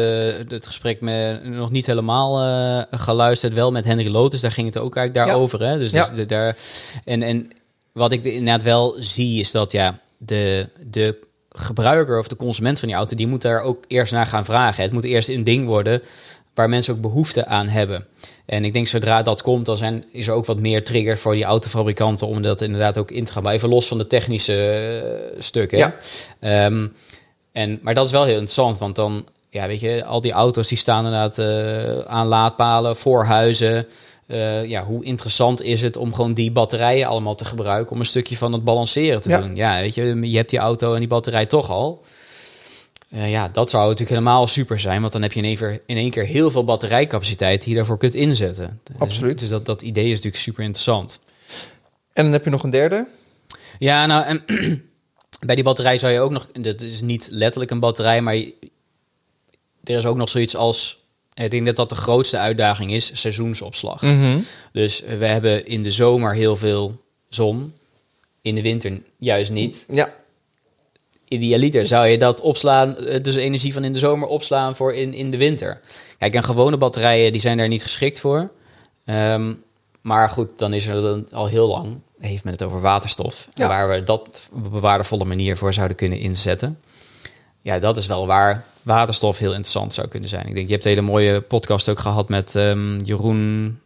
het 0.48 0.66
gesprek 0.66 1.00
me 1.00 1.40
nog 1.44 1.70
niet 1.70 1.86
helemaal 1.86 2.40
eh, 2.42 2.98
geluisterd, 3.00 3.52
wel 3.54 3.70
met 3.72 3.84
Henry 3.84 4.10
Lotus. 4.10 4.40
Daar 4.40 4.52
ging 4.52 4.66
het 4.66 4.78
ook 4.78 4.96
eigenlijk 4.96 5.26
daarover. 5.26 5.62
Hè? 5.62 5.78
Dus, 5.78 5.92
Ja. 5.92 6.06
dus 6.06 6.16
de- 6.16 6.26
daar, 6.26 6.56
en, 7.04 7.22
en 7.22 7.50
wat 7.92 8.12
ik 8.12 8.24
inderdaad 8.24 8.62
wel 8.62 8.94
zie, 8.98 9.40
is 9.40 9.50
dat 9.50 9.72
ja, 9.72 9.98
de, 10.18 10.68
de 10.86 11.18
gebruiker 11.50 12.18
of 12.18 12.28
de 12.28 12.36
consument 12.36 12.78
van 12.78 12.88
die 12.88 12.96
auto, 12.96 13.16
die 13.16 13.26
moet 13.26 13.42
daar 13.42 13.60
ook 13.60 13.84
eerst 13.88 14.12
naar 14.12 14.26
gaan 14.26 14.44
vragen. 14.44 14.82
Het 14.82 14.92
moet 14.92 15.04
eerst 15.04 15.28
een 15.28 15.44
ding 15.44 15.66
worden 15.66 16.02
waar 16.56 16.68
mensen 16.68 16.94
ook 16.94 17.00
behoefte 17.00 17.46
aan 17.46 17.68
hebben. 17.68 18.06
En 18.46 18.64
ik 18.64 18.72
denk 18.72 18.86
zodra 18.86 19.22
dat 19.22 19.42
komt, 19.42 19.66
dan 19.66 19.76
zijn, 19.76 20.04
is 20.12 20.26
er 20.26 20.34
ook 20.34 20.46
wat 20.46 20.60
meer 20.60 20.84
trigger 20.84 21.18
voor 21.18 21.34
die 21.34 21.44
autofabrikanten 21.44 22.26
om 22.26 22.42
dat 22.42 22.60
inderdaad 22.60 22.98
ook 22.98 23.10
in 23.10 23.24
te 23.24 23.32
gaan. 23.32 23.42
Maar 23.42 23.52
even 23.52 23.68
los 23.68 23.86
van 23.88 23.98
de 23.98 24.06
technische 24.06 24.54
eh, 25.34 25.40
stukken. 25.42 25.78
Ja. 25.78 25.94
Ehm, 26.40 26.86
en, 27.52 27.78
maar 27.82 27.94
dat 27.94 28.06
is 28.06 28.12
wel 28.12 28.24
heel 28.24 28.32
interessant, 28.32 28.78
want 28.78 28.94
dan, 28.96 29.26
ja, 29.50 29.66
weet 29.66 29.80
je, 29.80 30.04
al 30.04 30.20
die 30.20 30.32
auto's 30.32 30.68
die 30.68 30.78
staan 30.78 31.04
inderdaad 31.04 31.38
eh, 31.38 31.98
aan 31.98 32.26
laadpalen, 32.26 32.96
voor 32.96 33.24
huizen. 33.24 33.86
Eh, 34.26 34.64
ja, 34.64 34.84
hoe 34.84 35.04
interessant 35.04 35.62
is 35.62 35.82
het 35.82 35.96
om 35.96 36.14
gewoon 36.14 36.34
die 36.34 36.50
batterijen 36.52 37.06
allemaal 37.06 37.34
te 37.34 37.44
gebruiken 37.44 37.92
om 37.92 38.00
een 38.00 38.06
stukje 38.06 38.36
van 38.36 38.52
het 38.52 38.64
balanceren 38.64 39.20
te 39.20 39.28
Ja. 39.28 39.40
doen? 39.40 39.56
Ja, 39.56 39.80
weet 39.80 39.94
je, 39.94 40.18
je 40.30 40.36
hebt 40.36 40.50
die 40.50 40.58
auto 40.58 40.92
en 40.92 40.98
die 40.98 41.08
batterij 41.08 41.46
toch 41.46 41.70
al. 41.70 42.02
Eh, 43.08 43.30
ja, 43.30 43.48
dat 43.48 43.70
zou 43.70 43.82
natuurlijk 43.82 44.10
helemaal 44.10 44.46
super 44.46 44.78
zijn, 44.80 45.00
want 45.00 45.12
dan 45.12 45.22
heb 45.22 45.32
je 45.32 45.38
in 45.38 45.44
één, 45.44 45.56
keer, 45.56 45.82
in 45.86 45.96
één 45.96 46.10
keer 46.10 46.24
heel 46.24 46.50
veel 46.50 46.64
batterijcapaciteit 46.64 47.60
die 47.60 47.70
je 47.70 47.76
daarvoor 47.76 47.98
kunt 47.98 48.14
inzetten. 48.14 48.80
Absoluut. 48.98 49.38
Dus 49.38 49.48
dat, 49.48 49.66
dat 49.66 49.82
idee 49.82 50.04
is 50.04 50.10
natuurlijk 50.10 50.42
super 50.42 50.62
interessant. 50.62 51.20
En 52.12 52.22
dan 52.24 52.32
heb 52.32 52.44
je 52.44 52.50
nog 52.50 52.62
een 52.62 52.70
derde. 52.70 53.06
Ja, 53.78 54.06
nou, 54.06 54.24
en 54.24 54.42
bij 55.46 55.54
die 55.54 55.64
batterij 55.64 55.98
zou 55.98 56.12
je 56.12 56.20
ook 56.20 56.30
nog, 56.30 56.46
dat 56.52 56.80
is 56.80 57.00
niet 57.00 57.28
letterlijk 57.30 57.70
een 57.70 57.80
batterij, 57.80 58.22
maar 58.22 58.34
je- 58.36 58.54
er 59.84 59.96
is 59.96 60.06
ook 60.06 60.16
nog 60.16 60.28
zoiets 60.28 60.56
als, 60.56 60.98
ik 61.34 61.50
denk 61.50 61.66
dat 61.66 61.76
dat 61.76 61.88
de 61.88 61.94
grootste 61.94 62.38
uitdaging 62.38 62.92
is, 62.92 63.20
seizoensopslag. 63.20 64.00
Dus 64.72 65.02
eh, 65.02 65.18
we 65.18 65.26
hebben 65.26 65.66
in 65.66 65.82
de 65.82 65.90
zomer 65.90 66.34
heel 66.34 66.56
veel 66.56 67.00
zon, 67.28 67.74
in 68.42 68.54
de 68.54 68.62
winter 68.62 69.00
juist 69.18 69.50
niet. 69.50 69.84
Ja, 69.92 70.14
Idealiter 71.28 71.86
zou 71.86 72.06
je 72.06 72.18
dat 72.18 72.40
opslaan, 72.40 72.96
eh, 72.96 73.22
dus 73.22 73.34
energie 73.34 73.72
van 73.72 73.84
in 73.84 73.92
de 73.92 73.98
zomer 73.98 74.28
opslaan 74.28 74.76
voor 74.76 74.94
in, 74.94 75.14
in 75.14 75.30
de 75.30 75.36
winter. 75.36 75.80
Kijk, 76.18 76.34
en 76.34 76.44
gewone 76.44 76.76
batterijen 76.76 77.32
die 77.32 77.40
zijn 77.40 77.56
daar 77.56 77.68
niet 77.68 77.82
geschikt 77.82 78.20
voor. 78.20 78.50
Ehm, 79.04 79.52
maar 80.00 80.30
goed, 80.30 80.50
dan 80.56 80.72
is 80.72 80.86
er 80.86 81.02
dan 81.02 81.26
al 81.32 81.46
heel 81.46 81.68
lang, 81.68 82.00
heeft 82.20 82.44
men 82.44 82.52
het 82.52 82.62
over 82.62 82.80
waterstof. 82.80 83.48
Ja. 83.54 83.68
Waar 83.68 83.88
we 83.88 84.02
dat 84.02 84.48
op 84.52 84.74
een 84.74 84.80
waardevolle 84.80 85.24
manier 85.24 85.56
voor 85.56 85.72
zouden 85.72 85.96
kunnen 85.96 86.18
inzetten. 86.18 86.78
Ja, 87.62 87.78
dat 87.78 87.96
is 87.96 88.06
wel 88.06 88.26
waar 88.26 88.64
waterstof 88.82 89.38
heel 89.38 89.50
interessant 89.50 89.94
zou 89.94 90.08
kunnen 90.08 90.28
zijn. 90.28 90.46
Ik 90.46 90.54
denk, 90.54 90.66
je 90.66 90.72
hebt 90.72 90.84
een 90.84 90.90
hele 90.90 91.02
mooie 91.02 91.40
podcast 91.40 91.88
ook 91.88 91.98
gehad 91.98 92.28
met 92.28 92.54
ehm, 92.54 92.96
Jeroen 92.96 93.80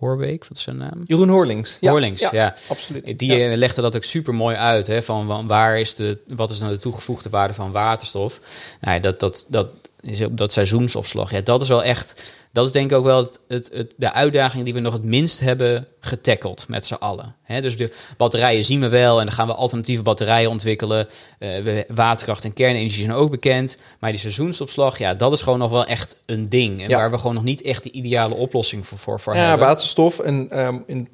Hoorbeek, 0.00 0.46
wat 0.48 0.56
is 0.56 0.62
zijn 0.62 0.76
naam? 0.76 1.02
Jeroen 1.06 1.28
Hoorlings. 1.28 1.76
Ja, 1.80 1.90
Hoorlings, 1.90 2.30
ja. 2.30 2.54
absoluut. 2.68 3.18
Die 3.18 3.36
Ja. 3.38 3.50
eh, 3.50 3.56
legde 3.56 3.80
dat 3.82 3.96
ook 3.96 4.04
super 4.04 4.34
mooi 4.34 4.56
uit. 4.56 4.86
Hè, 4.86 5.02
van 5.02 5.26
wa- 5.26 5.44
waar 5.44 5.80
is 5.80 5.94
de, 5.94 6.18
wat 6.26 6.50
is 6.50 6.58
nou 6.58 6.72
de 6.72 6.78
toegevoegde 6.78 7.28
waarde 7.30 7.54
van 7.54 7.72
waterstof? 7.72 8.40
Nou, 8.80 8.94
ja, 8.94 9.00
dat, 9.00 9.20
dat, 9.20 9.44
dat 9.48 9.66
is 10.02 10.20
op 10.22 10.36
dat 10.36 10.52
seizoensopslag. 10.52 11.30
Ja, 11.30 11.40
dat 11.40 11.62
is 11.62 11.68
wel 11.68 11.82
echt. 11.82 12.34
Dat 12.52 12.66
is 12.66 12.72
denk 12.72 12.90
ik 12.90 12.96
ook 12.96 13.04
wel 13.04 13.16
het, 13.22 13.40
het, 13.48 13.70
het- 13.72 13.94
de 13.96 14.12
uitdaging 14.12 14.64
die 14.64 14.74
we 14.74 14.80
nog 14.80 14.92
het 14.92 15.04
minst 15.04 15.40
hebben 15.40 15.86
getackeld 16.00 16.64
met 16.68 16.86
z'n 16.86 16.94
allen. 16.94 17.34
Hè, 17.42 17.60
dus 17.60 17.76
de 17.76 17.92
batterijen 18.16 18.64
zien 18.64 18.80
we 18.80 18.88
wel 18.88 19.18
en 19.20 19.26
dan 19.26 19.34
gaan 19.34 19.46
we 19.46 19.54
alternatieve 19.54 20.02
batterijen 20.02 20.50
ontwikkelen. 20.50 21.08
We, 21.38 21.84
waterkracht 21.88 22.44
en 22.44 22.52
kernenergie 22.52 23.04
zijn 23.04 23.16
ook 23.16 23.30
bekend. 23.30 23.76
Maar 23.98 24.10
die 24.10 24.20
seizoensopslag, 24.20 24.98
ja, 24.98 25.14
dat 25.14 25.32
is 25.32 25.42
gewoon 25.42 25.58
nog 25.58 25.70
wel 25.70 25.84
echt 25.86 26.16
een 26.26 26.48
ding. 26.48 26.82
En 26.82 26.88
Ja. 26.88 26.96
waar 26.96 27.10
we 27.10 27.18
gewoon 27.18 27.34
nog 27.34 27.44
niet 27.44 27.62
echt 27.62 27.82
de 27.82 27.90
ideale 27.90 28.34
oplossing 28.34 28.86
voor, 28.86 28.98
voor, 28.98 29.20
voor 29.20 29.34
Ja, 29.34 29.48
hebben. 29.48 29.66
waterstof. 29.66 30.18
En 30.18 30.50
ehm, 30.50 30.76
in 30.86 31.08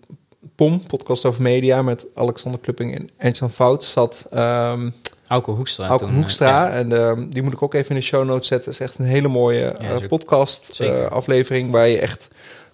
POM, 0.55 0.87
podcast 0.87 1.25
over 1.25 1.43
media, 1.43 1.83
met 1.83 2.07
Alexander 2.15 2.61
Klupping 2.61 2.95
en 2.97 3.09
Ernst-Jan 3.17 3.53
Fout, 3.53 3.85
zat 3.85 4.27
ehm 4.31 4.91
Auke 5.27 5.51
Hoekstra. 5.51 5.87
Auke 5.89 6.05
toen, 6.05 6.13
eh, 6.13 6.19
Hoekstra. 6.19 6.71
En 6.71 6.93
ehm, 6.93 7.29
die 7.29 7.43
moet 7.43 7.53
ik 7.53 7.63
ook 7.63 7.75
even 7.75 7.91
in 7.91 7.97
de 7.97 8.03
show 8.07 8.25
notes 8.25 8.49
zetten. 8.49 8.71
Het 8.71 8.81
is 8.81 8.87
echt 8.87 8.99
een 8.99 9.05
hele 9.05 9.29
mooie 9.29 9.65
eh, 9.65 10.07
podcast 10.09 10.81
eh, 10.81 11.07
aflevering 11.11 11.71
waar 11.71 11.89
je 11.89 11.99
echt 11.99 12.29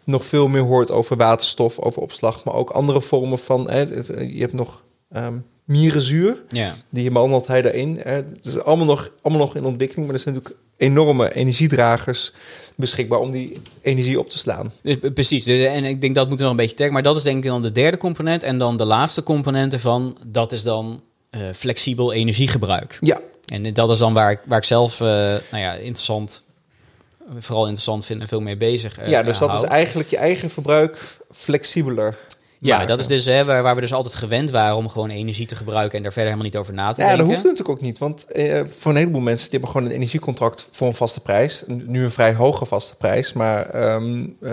nog 0.04 0.24
veel 0.24 0.48
meer 0.48 0.62
hoort 0.62 0.90
over 0.90 1.16
waterstof, 1.16 1.78
over 1.78 2.02
opslag, 2.02 2.44
maar 2.44 2.54
ook 2.54 2.70
andere 2.70 3.00
vormen 3.02 3.38
van. 3.38 3.70
Hè, 3.70 3.78
het- 3.84 4.06
je 4.06 4.40
hebt 4.40 4.52
nog 4.52 4.82
ehm 5.10 5.34
mierenzuur. 5.64 6.42
ja. 6.48 6.74
Die 6.90 7.10
behandelt 7.10 7.46
hij 7.46 7.62
daarin. 7.62 7.98
Hè. 8.02 8.12
Het 8.12 8.44
is 8.46 8.58
allemaal 8.62 8.86
nog, 8.86 9.10
allemaal 9.22 9.46
nog 9.46 9.56
in 9.56 9.64
ontwikkeling, 9.64 10.06
maar 10.06 10.14
er 10.16 10.20
zijn 10.22 10.34
natuurlijk 10.34 10.62
enorme 10.76 11.34
energiedragers 11.34 12.32
beschikbaar 12.74 13.18
om 13.18 13.30
die 13.30 13.60
energie 13.82 14.18
op 14.18 14.28
te 14.30 14.38
slaan. 14.38 14.72
Precies, 15.14 15.44
dus, 15.44 15.66
en 15.66 15.84
ik 15.84 16.00
denk 16.00 16.14
dat 16.14 16.28
moet 16.28 16.36
er 16.36 16.42
nog 16.42 16.50
een 16.50 16.56
beetje 16.56 16.74
taggen. 16.76 16.94
Maar 16.94 17.02
dat 17.02 17.16
is 17.16 17.22
denk 17.22 17.44
ik 17.44 17.50
dan 17.50 17.62
de 17.62 17.72
derde 17.72 17.96
component. 17.96 18.42
En 18.42 18.58
dan 18.58 18.76
de 18.76 18.84
laatste 18.84 19.22
component 19.22 19.72
ervan, 19.72 20.16
dat 20.26 20.52
is 20.52 20.62
dan 20.62 21.00
eh, 21.32 21.40
flexibel 21.54 22.12
energiegebruik. 22.12 22.96
Ja, 23.00 23.20
En 23.46 23.72
dat 23.72 23.90
is 23.90 23.98
dan 23.98 24.14
waar 24.14 24.30
ik, 24.30 24.40
waar 24.44 24.58
ik 24.58 24.64
zelf 24.64 25.00
eh, 25.00 25.06
nou 25.06 25.40
ja, 25.50 25.72
interessant, 25.72 26.42
vooral 27.38 27.62
interessant 27.62 28.06
vind 28.06 28.20
en 28.20 28.28
veel 28.28 28.40
mee 28.40 28.56
bezig 28.56 28.98
eh, 28.98 29.08
ja 29.08 29.22
dus 29.22 29.38
dat 29.38 29.48
hou. 29.50 29.62
is 29.62 29.68
eigenlijk 29.68 30.08
je 30.08 30.16
eigen 30.16 30.50
verbruik 30.50 31.18
flexibeler. 31.30 32.18
Ja, 32.58 32.70
maken. 32.72 32.88
dat 32.88 33.00
is 33.00 33.06
dus 33.06 33.24
hè, 33.24 33.44
waar, 33.44 33.62
waar 33.62 33.74
we 33.74 33.80
dus 33.80 33.92
altijd 33.92 34.14
gewend 34.14 34.50
waren 34.50 34.76
om 34.76 34.88
gewoon 34.88 35.10
energie 35.10 35.46
te 35.46 35.56
gebruiken 35.56 35.96
en 35.96 36.02
daar 36.02 36.12
verder 36.12 36.30
helemaal 36.30 36.50
niet 36.52 36.60
over 36.60 36.74
na 36.74 36.92
te 36.92 37.00
Ja, 37.00 37.06
dat 37.08 37.16
denken. 37.16 37.34
hoeft 37.34 37.42
natuurlijk 37.46 37.68
ook 37.68 37.80
niet. 37.80 37.98
Want 37.98 38.26
eh, 38.26 38.60
voor 38.64 38.90
een 38.90 38.96
heleboel 38.96 39.20
mensen 39.20 39.50
die 39.50 39.58
hebben 39.58 39.70
gewoon 39.70 39.86
een 39.90 39.96
energiecontract 39.96 40.68
voor 40.70 40.86
een 40.86 40.94
vaste 40.94 41.20
prijs. 41.20 41.64
Nu 41.66 42.04
een 42.04 42.10
vrij 42.10 42.34
hoge 42.34 42.64
vaste 42.66 42.96
prijs, 42.96 43.32
maar 43.32 43.66
eh, 43.66 44.00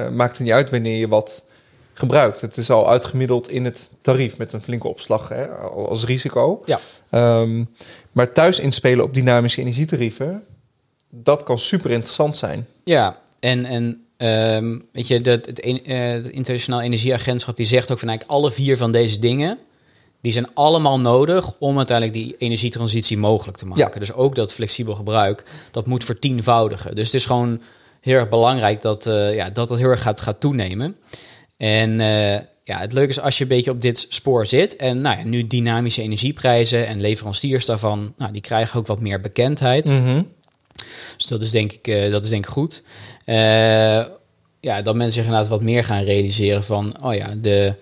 maakt 0.10 0.32
het 0.38 0.40
niet 0.46 0.54
uit 0.54 0.70
wanneer 0.70 0.98
je 0.98 1.08
wat 1.08 1.44
gebruikt. 2.00 2.42
Het 2.42 2.58
is 2.58 2.70
al 2.70 2.90
uitgemiddeld 2.90 3.50
in 3.50 3.66
het 3.66 3.90
tarief 4.02 4.38
met 4.38 4.54
een 4.54 4.62
flinke 4.62 4.88
opslag 4.88 5.30
hè, 5.30 5.48
als 5.48 6.06
risico. 6.06 6.62
Ja. 6.66 6.80
Ehm, 7.10 7.64
maar 8.12 8.32
thuis 8.32 8.60
inspelen 8.60 9.04
op 9.04 9.14
dynamische 9.14 9.62
energietarieven, 9.62 10.44
dat 11.10 11.44
kan 11.44 11.60
super 11.60 11.92
interessant 11.92 12.38
zijn. 12.38 12.68
Ja, 12.84 13.20
en, 13.40 13.66
en 13.66 14.04
ehm, 14.18 14.78
weet 14.92 15.08
je, 15.08 15.22
dat, 15.22 15.46
het, 15.46 15.60
eh, 15.60 15.98
het 15.98 16.30
Internationaal 16.30 16.82
Energieagentschap 16.82 17.58
die 17.58 17.66
zegt 17.66 17.92
ook 17.92 18.00
van 18.00 18.08
eigenlijk 18.10 18.40
alle 18.40 18.52
vier 18.52 18.78
van 18.78 18.92
deze 18.92 19.20
dingen, 19.20 19.60
die 20.22 20.32
zijn 20.32 20.54
allemaal 20.54 21.00
nodig 21.00 21.54
om 21.60 21.78
uiteindelijk 21.78 22.18
die 22.18 22.36
energietransitie 22.38 23.18
mogelijk 23.18 23.58
te 23.58 23.66
maken. 23.66 23.94
Ja. 23.94 24.00
Dus 24.00 24.14
ook 24.14 24.36
dat 24.36 24.54
flexibel 24.54 24.96
gebruik, 24.96 25.44
dat 25.72 25.88
moet 25.88 26.04
vertienvoudigen. 26.04 26.96
Dus 26.96 27.06
het 27.06 27.16
is 27.16 27.26
gewoon 27.26 27.62
heel 28.02 28.16
erg 28.16 28.30
belangrijk 28.30 28.82
dat 28.82 29.06
eh, 29.06 29.36
ja, 29.36 29.50
dat, 29.50 29.68
dat 29.68 29.78
heel 29.78 29.90
erg 29.90 30.02
gaat, 30.02 30.22
gaat 30.22 30.40
toenemen. 30.40 30.96
En 31.60 32.00
eh, 32.00 32.42
ja, 32.64 32.80
het 32.80 32.94
leuke 32.94 33.10
is 33.10 33.20
als 33.20 33.38
je 33.38 33.44
een 33.44 33.50
beetje 33.50 33.72
op 33.72 33.82
dit 33.82 34.06
spoor 34.10 34.46
zit 34.46 34.76
en 34.76 35.02
nou 35.02 35.18
ja, 35.18 35.24
nu 35.26 35.48
dynamische 35.48 36.02
energieprijzen 36.02 36.88
en 36.88 37.02
leveranciers 37.02 37.66
daarvan, 37.66 38.14
nou, 38.18 38.32
die 38.32 38.42
krijgen 38.42 38.80
ook 38.80 38.88
wat 38.88 39.00
meer 39.00 39.22
bekendheid. 39.22 39.86
Mhm. 39.86 40.22
Dus 41.18 41.28
dat 41.28 41.42
is 41.42 41.52
denk 41.52 41.72
ik, 41.72 41.88
eh, 41.88 42.12
dat 42.12 42.24
is 42.24 42.30
denk 42.30 42.46
ik 42.46 42.52
goed. 42.52 42.84
Eh, 43.26 43.36
ja, 44.60 44.82
dat 44.82 44.96
mensen 44.96 45.12
zich 45.12 45.24
inderdaad 45.24 45.50
wat 45.50 45.62
meer 45.62 45.84
gaan 45.84 46.04
realiseren 46.04 46.64
van, 46.64 47.04
oh 47.04 47.14
ja, 47.16 47.34
de 47.42 47.74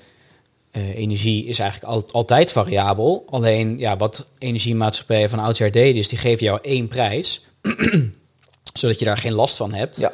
energie 0.96 1.46
is 1.46 1.60
eigenlijk 1.60 1.92
al- 1.92 2.10
altijd 2.12 2.52
variabel. 2.52 3.26
Alleen, 3.30 3.78
ja, 3.78 3.98
wat 3.98 4.28
energiemaatschappijen 4.38 5.30
van 5.30 5.40
oudsher 5.40 5.72
deden, 5.72 5.96
is 5.96 6.08
die 6.08 6.18
geven 6.18 6.46
jou 6.46 6.60
één 6.62 6.88
prijs, 6.88 7.42
zodat 8.80 9.00
je 9.00 9.06
daar 9.06 9.18
geen 9.18 9.34
last 9.34 9.56
van 9.56 9.74
hebt. 9.74 9.98
Ja. 9.98 10.12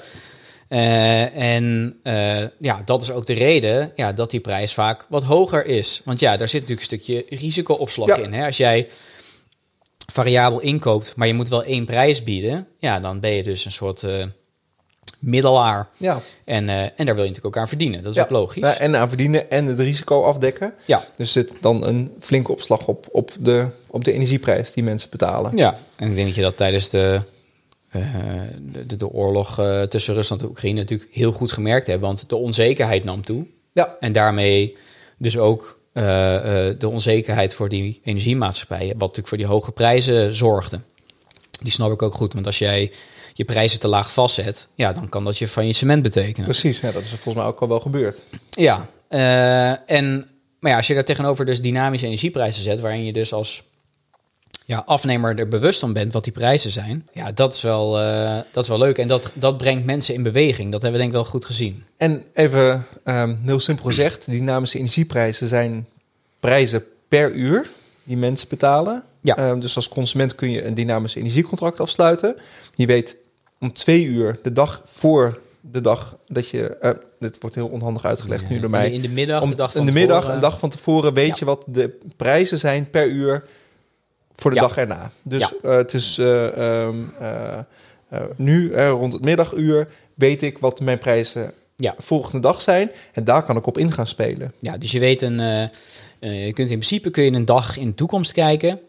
Eh, 0.74 1.36
en 1.56 1.96
eh, 2.04 2.48
ja, 2.60 2.82
dat 2.86 3.02
is 3.02 3.12
ook 3.12 3.26
de 3.26 3.34
reden 3.34 3.92
ja, 3.96 4.12
dat 4.14 4.32
die 4.32 4.40
prijs 4.40 4.74
vaak 4.74 5.06
wat 5.10 5.24
hoger 5.24 5.66
is. 5.66 6.02
Want 6.06 6.20
ja, 6.20 6.38
daar 6.38 6.50
zit 6.50 6.62
natuurlijk 6.62 6.92
een 6.92 6.98
stukje 7.00 7.38
risicoopslag 7.38 8.08
Ja. 8.08 8.16
in. 8.18 8.34
Hè? 8.34 8.46
Als 8.46 8.58
jij 8.58 8.88
variabel 10.12 10.60
inkoopt, 10.60 11.14
maar 11.16 11.28
je 11.28 11.34
moet 11.34 11.50
wel 11.50 11.64
één 11.64 11.86
prijs 11.86 12.24
bieden, 12.24 12.68
ja, 12.80 13.00
dan 13.00 13.20
ben 13.20 13.32
je 13.32 13.44
dus 13.44 13.66
een 13.66 13.72
soort 13.72 14.04
eh, 14.04 14.24
middelaar. 15.20 15.88
Ja. 15.98 16.20
En, 16.46 16.70
en 16.70 17.06
daar 17.06 17.16
wil 17.16 17.24
je 17.24 17.30
natuurlijk 17.30 17.46
ook 17.46 17.58
aan 17.58 17.68
verdienen. 17.68 18.04
Dat 18.04 18.12
is 18.12 18.18
Ja. 18.18 18.24
ook 18.24 18.30
logisch. 18.30 18.64
Ja, 18.64 18.78
en 18.78 18.96
aan 18.96 19.08
verdienen 19.08 19.52
en 19.52 19.66
het 19.66 19.80
risico 19.80 20.24
afdekken. 20.24 20.74
Ja. 20.86 21.04
Dus 21.18 21.32
zit 21.32 21.52
dan 21.62 21.86
een 21.86 22.12
flinke 22.20 22.52
opslag 22.52 22.88
op, 22.88 23.08
op, 23.12 23.32
de, 23.40 23.68
op 23.88 24.04
de 24.06 24.12
energieprijs 24.14 24.72
die 24.72 24.84
mensen 24.84 25.10
betalen. 25.10 25.58
Ja, 25.58 25.78
en 25.96 26.10
ik 26.10 26.16
denk 26.16 26.28
dat 26.28 26.36
je 26.36 26.42
dat 26.42 26.58
tijdens 26.58 26.90
de, 26.90 27.22
de, 28.72 28.86
de, 28.86 28.96
de 28.96 29.10
oorlog 29.10 29.60
eh, 29.60 29.82
tussen 29.82 30.14
Rusland 30.14 30.42
en 30.42 30.48
Oekraïne 30.48 30.80
natuurlijk 30.80 31.10
heel 31.14 31.32
goed 31.32 31.52
gemerkt 31.52 31.88
hebt. 31.88 32.02
Want 32.02 32.30
de 32.30 32.36
onzekerheid 32.36 33.04
nam 33.04 33.24
toe. 33.24 33.46
Ja. 33.74 33.98
En 34.00 34.12
daarmee 34.12 34.78
dus 35.18 35.38
ook 35.38 35.80
eh, 35.94 36.36
eh, 36.36 36.80
de 36.80 36.90
onzekerheid 36.90 37.56
voor 37.56 37.70
die 37.70 38.02
energiemaatschappijen, 38.04 38.88
wat 38.88 39.00
natuurlijk 39.00 39.28
voor 39.28 39.38
die 39.38 39.48
hoge 39.48 39.72
prijzen 39.72 40.34
zorgde. 40.34 40.80
Die 41.62 41.72
snap 41.72 41.92
ik 41.92 42.02
ook 42.02 42.14
goed, 42.14 42.34
want 42.34 42.46
als 42.46 42.58
jij 42.58 42.92
je 43.34 43.46
prijzen 43.46 43.80
te 43.80 43.88
laag 43.88 44.14
vastzet, 44.14 44.68
ja, 44.76 44.94
dan 44.94 45.10
kan 45.10 45.24
dat 45.24 45.38
je 45.38 45.48
faillissement 45.48 46.02
betekenen. 46.02 46.50
Precies, 46.50 46.80
ja, 46.80 46.92
dat 46.92 47.02
is 47.02 47.10
volgens 47.10 47.36
mij 47.36 47.46
ook 47.46 47.60
al 47.60 47.68
wel 47.68 47.80
gebeurd. 47.80 48.24
Ja, 48.50 48.90
eh, 49.08 49.92
en 49.92 50.28
maar 50.60 50.72
ja, 50.72 50.78
als 50.78 50.88
je 50.88 50.94
daar 50.94 51.04
tegenover 51.04 51.46
dus 51.46 51.62
dynamische 51.62 52.06
energieprijzen 52.06 52.64
zet, 52.64 52.80
waarin 52.80 53.06
je 53.06 53.14
dus 53.14 53.34
als 53.34 53.64
ja, 54.66 54.84
afnemer 54.86 55.40
er 55.40 55.48
bewust 55.48 55.80
van 55.80 55.94
bent 55.94 56.14
wat 56.14 56.24
die 56.24 56.34
prijzen 56.34 56.72
zijn, 56.72 57.08
ja, 57.12 57.32
dat 57.32 57.54
is 57.54 57.62
wel, 57.62 58.00
eh, 58.02 58.38
dat 58.52 58.64
is 58.64 58.70
wel 58.70 58.78
leuk. 58.78 58.98
En 58.98 59.08
dat, 59.08 59.32
dat 59.34 59.58
brengt 59.58 59.86
mensen 59.86 60.14
in 60.14 60.24
beweging. 60.24 60.72
Dat 60.72 60.82
hebben 60.82 60.92
we 60.92 60.98
denk 61.06 61.10
ik 61.10 61.22
wel 61.24 61.32
goed 61.32 61.46
gezien. 61.46 61.84
En 61.98 62.24
even 62.34 62.86
ehm, 63.04 63.36
heel 63.46 63.60
simpel 63.60 63.86
gezegd, 63.86 64.30
dynamische 64.30 64.78
energieprijzen 64.78 65.48
zijn 65.48 65.88
prijzen 66.40 66.84
per 67.08 67.32
uur 67.32 67.70
die 68.04 68.18
mensen 68.18 68.48
betalen. 68.50 69.04
Ja. 69.22 69.38
Ehm, 69.38 69.60
dus 69.60 69.76
als 69.76 69.90
consument 69.90 70.36
kun 70.36 70.52
je 70.52 70.66
een 70.66 70.74
dynamisch 70.74 71.16
energiecontract 71.16 71.80
afsluiten. 71.80 72.36
Je 72.76 72.86
weet 72.86 73.18
om 73.60 73.74
twee 73.74 74.04
uur, 74.06 74.40
de 74.44 74.52
dag 74.52 74.82
voor 74.86 75.40
de 75.62 75.82
dag 75.82 76.18
dat 76.28 76.50
je... 76.50 76.68
eh, 76.78 76.92
dit 77.20 77.38
wordt 77.42 77.56
heel 77.56 77.68
onhandig 77.68 78.06
uitgelegd 78.06 78.50
nu 78.50 78.60
door 78.60 78.70
mij. 78.70 78.92
In 78.92 79.02
de 79.02 79.10
middag, 79.10 79.42
Om- 79.42 79.50
de 79.50 79.56
dag 79.56 79.72
van 79.72 79.80
in 79.82 79.88
de 79.88 79.94
middag, 79.94 80.16
tevoren. 80.18 80.36
een 80.36 80.42
dag 80.50 80.60
van 80.60 80.70
tevoren, 80.70 81.14
weet 81.14 81.28
Ja. 81.28 81.36
je 81.40 81.46
wat 81.46 81.64
de 81.68 81.98
prijzen 82.16 82.60
zijn 82.60 82.90
per 82.90 83.08
uur 83.08 83.44
voor 84.36 84.52
de 84.52 84.56
Ja. 84.58 84.62
dag 84.62 84.78
erna. 84.78 85.12
Dus 85.24 85.42
Ja. 85.42 85.52
eh, 85.70 85.76
het 85.76 85.94
is 85.94 86.18
eh, 86.18 86.58
ehm, 86.86 86.96
eh, 87.20 88.20
nu 88.36 88.76
rond 88.78 89.14
het 89.14 89.22
middaguur 89.24 89.88
weet 90.16 90.42
ik 90.42 90.58
wat 90.58 90.80
mijn 90.80 90.98
prijzen 90.98 91.54
Ja. 91.76 91.96
volgende 91.98 92.40
dag 92.40 92.62
zijn. 92.62 92.92
En 93.14 93.24
daar 93.24 93.44
kan 93.44 93.58
ik 93.58 93.68
op 93.68 93.78
in 93.78 93.92
gaan 93.92 94.08
spelen. 94.08 94.54
Ja, 94.60 94.78
dus 94.78 94.92
je 94.92 95.00
weet 95.00 95.22
een, 95.22 95.38
je 96.20 96.54
kunt 96.54 96.70
in 96.70 96.78
principe 96.78 97.10
kun 97.10 97.24
je 97.24 97.32
een 97.32 97.46
dag 97.46 97.78
in 97.78 97.88
de 97.88 97.96
toekomst 97.96 98.32
kijken. 98.32 98.80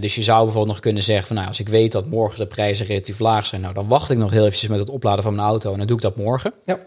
Dus 0.00 0.14
je 0.14 0.22
zou 0.22 0.38
bijvoorbeeld 0.42 0.72
nog 0.72 0.80
kunnen 0.80 1.02
zeggen 1.02 1.26
van 1.26 1.36
nou, 1.36 1.48
als 1.48 1.60
ik 1.60 1.68
weet 1.68 1.92
dat 1.92 2.06
morgen 2.06 2.38
de 2.38 2.46
prijzen 2.46 2.86
relatief 2.86 3.18
laag 3.18 3.46
zijn, 3.46 3.60
nou 3.60 3.74
dan 3.74 3.88
wacht 3.88 4.10
ik 4.10 4.18
nog 4.18 4.30
heel 4.30 4.44
eventjes 4.44 4.68
met 4.70 4.78
het 4.78 4.90
opladen 4.90 5.22
van 5.22 5.34
mijn 5.34 5.46
auto 5.46 5.72
en 5.72 5.78
dan 5.78 5.86
doe 5.86 5.96
ik 5.96 6.02
dat 6.02 6.16
morgen. 6.16 6.52
Ja. 6.64 6.78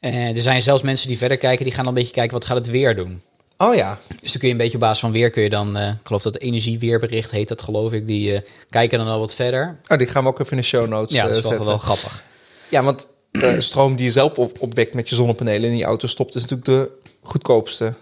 Eh, 0.00 0.28
er 0.36 0.40
zijn 0.42 0.62
zelfs 0.62 0.82
mensen 0.82 1.08
die 1.08 1.18
verder 1.18 1.36
kijken, 1.38 1.64
die 1.64 1.74
gaan 1.74 1.84
dan 1.84 1.92
een 1.92 1.98
beetje 1.98 2.14
kijken 2.14 2.32
wat 2.38 2.44
gaat 2.44 2.56
het 2.56 2.70
weer 2.70 2.94
doen. 2.94 3.22
Oh 3.62 3.74
ja. 3.74 3.98
Dus 4.20 4.30
dan 4.30 4.38
kun 4.38 4.48
je 4.48 4.54
een 4.54 4.60
beetje 4.60 4.74
op 4.74 4.80
basis 4.80 5.00
van 5.00 5.12
weer 5.12 5.30
kun 5.30 5.42
je 5.42 5.50
dan, 5.50 5.76
eh, 5.76 5.88
ik 5.88 6.06
geloof 6.06 6.22
dat 6.22 6.38
energieweerbericht 6.38 7.30
heet 7.30 7.48
dat 7.48 7.62
geloof 7.62 7.92
ik, 7.92 8.06
die 8.06 8.34
eh, 8.34 8.42
kijken 8.70 8.98
dan 8.98 9.08
al 9.08 9.18
wat 9.18 9.34
verder. 9.34 9.78
Oh, 9.88 9.98
die 9.98 10.06
gaan 10.06 10.22
we 10.22 10.28
ook 10.28 10.40
even 10.40 10.52
in 10.52 10.58
de 10.58 10.62
show 10.62 10.88
notes 10.88 11.16
Ja, 11.16 11.22
dat 11.22 11.30
eh, 11.30 11.36
is 11.36 11.42
wel, 11.42 11.50
zetten. 11.50 11.68
wel 11.68 11.78
grappig. 11.78 12.24
Ja, 12.68 12.82
want 12.82 13.08
de 13.30 13.60
stroom 13.60 13.96
die 13.96 14.04
je 14.04 14.12
zelf 14.12 14.38
op, 14.38 14.60
opwekt 14.60 14.94
met 14.94 15.08
je 15.08 15.14
zonnepanelen 15.14 15.70
in 15.70 15.76
je 15.76 15.84
auto 15.84 16.06
stopt, 16.06 16.34
is 16.34 16.42
natuurlijk 16.42 16.68
de 16.68 16.90
goedkoopste 17.22 17.94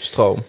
stroom. 0.00 0.42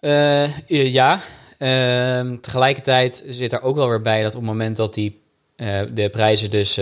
Eh, 0.00 0.44
eh, 0.44 0.92
ja, 0.92 1.20
Ehm, 1.58 2.36
tegelijkertijd 2.40 3.24
zit 3.28 3.52
er 3.52 3.62
ook 3.62 3.76
wel 3.76 3.88
weer 3.88 4.02
bij 4.02 4.22
dat 4.22 4.34
op 4.34 4.40
het 4.40 4.50
moment 4.50 4.76
dat 4.76 4.94
die, 4.94 5.20
eh, 5.56 5.80
de 5.92 6.10
prijzen 6.10 6.50
dus... 6.50 6.80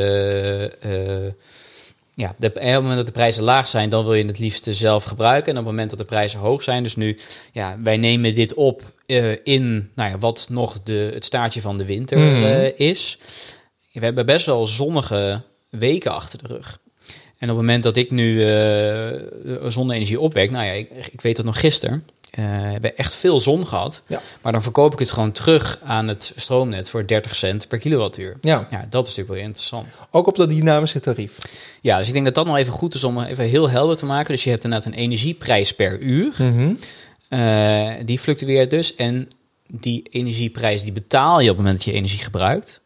eh, 2.16 2.24
eh, 2.24 2.30
ja, 2.30 2.34
de, 2.38 2.46
op 2.46 2.54
het 2.54 2.74
moment 2.80 2.96
dat 2.96 3.06
de 3.06 3.12
prijzen 3.12 3.42
laag 3.42 3.68
zijn, 3.68 3.88
dan 3.88 4.04
wil 4.04 4.14
je 4.14 4.24
het 4.26 4.38
liefst 4.38 4.66
zelf 4.70 5.04
gebruiken. 5.04 5.52
En 5.52 5.58
op 5.58 5.64
het 5.64 5.70
moment 5.72 5.90
dat 5.90 5.98
de 5.98 6.04
prijzen 6.04 6.38
hoog 6.38 6.62
zijn, 6.62 6.82
dus 6.82 6.96
nu, 6.96 7.18
ja, 7.52 7.76
wij 7.82 7.96
nemen 7.96 8.34
dit 8.34 8.54
op 8.54 8.82
eh, 9.06 9.32
in 9.44 9.90
nou 9.94 10.10
ja, 10.10 10.18
wat 10.18 10.46
nog 10.50 10.82
de, 10.82 11.10
het 11.14 11.24
staartje 11.24 11.60
van 11.60 11.78
de 11.78 11.84
winter 11.84 12.18
Mhm. 12.18 12.44
eh, 12.44 12.78
is. 12.80 13.18
We 13.92 14.04
hebben 14.04 14.26
best 14.26 14.46
wel 14.46 14.66
zonnige 14.66 15.42
weken 15.70 16.12
achter 16.14 16.38
de 16.42 16.46
rug. 16.54 16.78
En 17.38 17.50
op 17.50 17.56
het 17.56 17.66
moment 17.66 17.82
dat 17.82 17.96
ik 17.96 18.10
nu 18.10 18.44
eh 18.44 19.10
zonne-energie 19.68 20.20
opwek, 20.20 20.50
nou 20.50 20.64
ja, 20.66 20.72
ik, 20.72 20.90
ik 21.12 21.20
weet 21.20 21.36
dat 21.36 21.44
nog 21.44 21.60
gisteren, 21.60 21.94
eh 21.94 22.15
hebben 22.42 22.90
we 22.90 22.92
echt 22.92 23.14
veel 23.14 23.40
zon 23.40 23.66
gehad. 23.66 24.02
Ja. 24.06 24.20
Maar 24.42 24.52
dan 24.52 24.62
verkoop 24.62 24.92
ik 24.92 24.98
het 24.98 25.10
gewoon 25.10 25.32
terug 25.32 25.80
aan 25.84 26.08
het 26.08 26.32
stroomnet 26.36 26.90
voor 26.90 27.06
30 27.06 27.36
cent 27.36 27.68
per 27.68 27.78
kilowattuur. 27.78 28.36
Ja, 28.40 28.66
Ja, 28.70 28.86
dat 28.90 29.06
is 29.06 29.08
natuurlijk 29.16 29.38
wel 29.38 29.48
interessant. 29.48 30.00
ook 30.10 30.26
op 30.26 30.36
dat 30.36 30.48
dynamische 30.48 31.00
tarief. 31.00 31.36
Ja, 31.80 31.98
dus 31.98 32.06
ik 32.06 32.12
denk 32.12 32.24
dat 32.24 32.34
dat 32.34 32.46
nog 32.46 32.56
even 32.56 32.72
goed 32.72 32.94
is 32.94 33.04
om 33.04 33.20
even 33.22 33.44
heel 33.44 33.70
helder 33.70 33.96
te 33.96 34.06
maken. 34.06 34.32
Dus 34.32 34.44
je 34.44 34.50
hebt 34.50 34.64
inderdaad 34.64 34.92
een 34.92 34.98
energieprijs 34.98 35.72
per 35.72 35.98
uur. 35.98 36.32
Mhm. 36.38 36.74
Eh, 37.28 37.90
die 38.04 38.18
fluctueert 38.18 38.70
dus. 38.70 38.94
En 38.94 39.28
die 39.68 40.02
energieprijs 40.10 40.82
die 40.82 40.92
betaal 40.92 41.40
je 41.40 41.50
op 41.50 41.56
het 41.56 41.64
moment 41.64 41.76
dat 41.76 41.84
je 41.84 41.92
energie 41.92 42.20
gebruikt. 42.20 42.80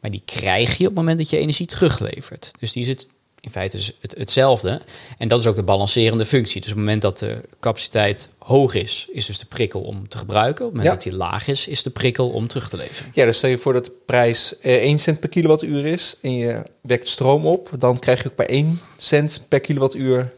Maar 0.00 0.10
die 0.10 0.22
krijg 0.24 0.70
je 0.70 0.82
op 0.84 0.90
het 0.90 0.94
moment 0.94 1.18
dat 1.18 1.30
je 1.30 1.38
energie 1.38 1.66
teruglevert. 1.66 2.50
Dus 2.58 2.72
die 2.72 2.84
zit 2.84 3.06
in 3.44 3.50
feite 3.50 3.76
dus 3.76 3.92
het, 4.00 4.14
hetzelfde. 4.18 4.80
En 5.18 5.28
dat 5.28 5.40
is 5.40 5.46
ook 5.46 5.56
de 5.56 5.62
balancerende 5.62 6.24
functie. 6.24 6.60
Dus 6.60 6.70
op 6.70 6.76
het 6.76 6.84
moment 6.84 7.02
dat 7.02 7.18
de 7.18 7.40
capaciteit 7.60 8.28
hoog 8.38 8.74
is, 8.74 9.06
is 9.12 9.26
dus 9.26 9.38
de 9.38 9.46
prikkel 9.46 9.80
om 9.80 10.08
te 10.08 10.18
gebruiken. 10.18 10.64
Op 10.66 10.72
het 10.72 10.80
moment 10.82 11.02
Ja. 11.02 11.02
dat 11.10 11.12
die 11.12 11.28
laag 11.28 11.46
is, 11.48 11.68
is 11.68 11.82
de 11.82 11.90
prikkel 11.90 12.28
om 12.30 12.46
terug 12.46 12.68
te 12.68 12.76
leveren. 12.76 13.10
Ja, 13.14 13.24
dus 13.24 13.36
stel 13.36 13.50
je 13.50 13.58
voor 13.58 13.72
dat 13.72 13.84
de 13.84 13.92
prijs 14.06 14.58
eh, 14.58 14.74
1 14.76 14.98
cent 14.98 15.20
per 15.20 15.28
kilowattuur 15.28 15.86
is 15.86 16.16
en 16.22 16.32
je 16.36 16.62
wekt 16.80 17.08
stroom 17.08 17.46
op, 17.46 17.70
dan 17.78 17.98
krijg 17.98 18.22
je 18.22 18.28
ook 18.28 18.36
bij 18.36 18.46
1 18.48 18.80
cent 18.96 19.40
per 19.48 19.60
kilowattuur 19.60 20.32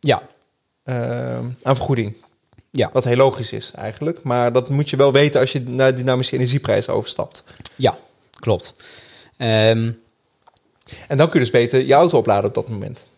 Ja, 0.00 0.22
eh, 0.82 1.38
aan 1.62 1.76
vergoeding. 1.76 2.14
ja, 2.70 2.90
Wat 2.92 3.04
heel 3.04 3.16
logisch 3.16 3.52
is 3.52 3.70
eigenlijk. 3.74 4.22
Maar 4.22 4.52
dat 4.52 4.68
moet 4.68 4.90
je 4.90 4.96
wel 4.96 5.12
weten 5.12 5.40
als 5.40 5.52
je 5.52 5.60
naar 5.60 5.94
dynamische 5.94 6.34
energieprijs 6.36 6.88
overstapt. 6.88 7.44
ja, 7.76 7.98
klopt. 8.40 8.74
Ehm, 9.36 9.90
En 11.08 11.16
dan 11.16 11.28
kun 11.28 11.40
je 11.40 11.44
dus 11.44 11.54
beter 11.54 11.86
je 11.86 11.94
auto 11.94 12.18
opladen 12.18 12.48
op 12.48 12.54
dat 12.54 12.68
moment. 12.68 13.08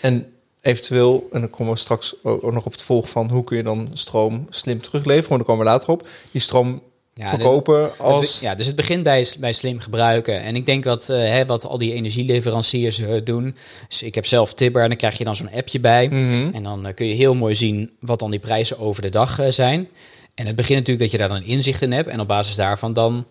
En 0.00 0.32
eventueel, 0.60 1.28
en 1.32 1.40
dan 1.40 1.50
komen 1.50 1.72
we 1.72 1.78
straks 1.78 2.14
ook 2.22 2.52
nog 2.52 2.66
op 2.66 2.72
het 2.72 2.82
volg 2.82 3.08
van 3.08 3.30
hoe 3.30 3.44
kun 3.44 3.56
je 3.56 3.62
dan 3.62 3.88
stroom 3.92 4.46
slim 4.50 4.80
terugleveren, 4.80 5.28
maar 5.28 5.38
daar 5.38 5.46
komen 5.46 5.64
we 5.64 5.70
later 5.70 5.88
op. 5.88 6.08
Die 6.30 6.40
stroom 6.40 6.82
ja, 7.18 7.28
verkopen 7.28 7.98
als... 7.98 8.40
Ja, 8.40 8.54
dus 8.54 8.66
het 8.66 8.76
begint 8.76 9.02
bij, 9.02 9.26
bij 9.38 9.52
slim 9.52 9.78
gebruiken. 9.78 10.40
En 10.40 10.56
ik 10.56 10.66
denk 10.66 10.84
wat, 10.84 11.08
eh, 11.08 11.18
hè, 11.18 11.46
wat 11.46 11.66
al 11.66 11.78
die 11.78 11.92
energieleveranciers 11.92 12.98
eh, 12.98 13.24
doen. 13.24 13.56
Dus 13.88 14.02
ik 14.02 14.14
heb 14.14 14.26
zelf 14.26 14.54
Tibber 14.54 14.82
en 14.82 14.88
dan 14.88 14.96
krijg 14.96 15.18
je 15.18 15.24
dan 15.24 15.36
zo'n 15.36 15.52
appje 15.52 15.80
bij. 15.80 16.08
Mhm. 16.08 16.50
En 16.52 16.62
dan 16.62 16.86
eh, 16.86 16.94
kun 16.94 17.06
je 17.06 17.14
heel 17.14 17.34
mooi 17.34 17.54
zien 17.54 17.90
wat 18.00 18.18
dan 18.18 18.30
die 18.30 18.40
prijzen 18.40 18.78
over 18.78 19.02
de 19.02 19.08
dag 19.08 19.40
zijn. 19.48 19.88
En 20.34 20.46
het 20.46 20.56
begint 20.56 20.78
natuurlijk 20.78 20.98
dat 20.98 21.10
je 21.10 21.18
daar 21.18 21.38
dan 21.38 21.48
inzicht 21.48 21.82
in 21.82 21.92
hebt. 21.92 22.08
En 22.08 22.20
op 22.20 22.28
basis 22.28 22.56
daarvan 22.56 22.92
dan 22.92 23.26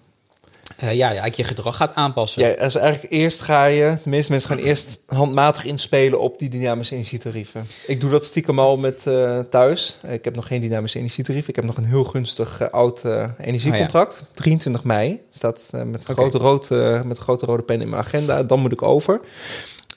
eh, 0.75 0.93
ja, 0.93 1.05
eigenlijk 1.05 1.35
je 1.35 1.43
gedrag 1.43 1.75
gaat 1.75 1.95
aanpassen. 1.95 2.41
Ja, 2.41 2.55
dus 2.55 2.75
eigenlijk 2.75 3.13
eerst 3.13 3.41
ga 3.41 3.65
je, 3.65 3.97
de 4.03 4.09
meeste 4.09 4.31
mensen 4.31 4.49
gaan 4.49 4.59
eerst 4.59 5.01
handmatig 5.05 5.65
inspelen 5.65 6.19
op 6.19 6.39
die 6.39 6.49
dynamische 6.49 6.93
energietarieven. 6.93 7.65
Ik 7.87 8.01
doe 8.01 8.09
dat 8.09 8.25
stiekem 8.25 8.59
al 8.59 8.77
met 8.77 9.07
eh, 9.07 9.39
thuis. 9.39 9.99
Ik 10.07 10.23
heb 10.23 10.35
nog 10.35 10.47
geen 10.47 10.61
dynamische 10.61 10.97
energietarief. 10.97 11.47
Ik 11.47 11.55
heb 11.55 11.65
nog 11.65 11.77
een 11.77 11.85
heel 11.85 12.03
gunstig 12.03 12.61
eh, 12.61 12.69
oud 12.69 13.03
energiecontract. 13.37 14.23
23 14.33 14.83
mei. 14.83 15.21
Staat 15.29 15.69
met, 15.71 15.83
een 15.83 15.93
Oké. 15.93 16.13
grote 16.13 16.37
rood, 16.37 16.69
met 17.05 17.17
een 17.17 17.23
grote 17.23 17.45
rode 17.45 17.63
pen 17.63 17.81
in 17.81 17.89
mijn 17.89 18.01
agenda. 18.01 18.43
Dan 18.43 18.59
moet 18.59 18.71
ik 18.71 18.81
over. 18.81 19.21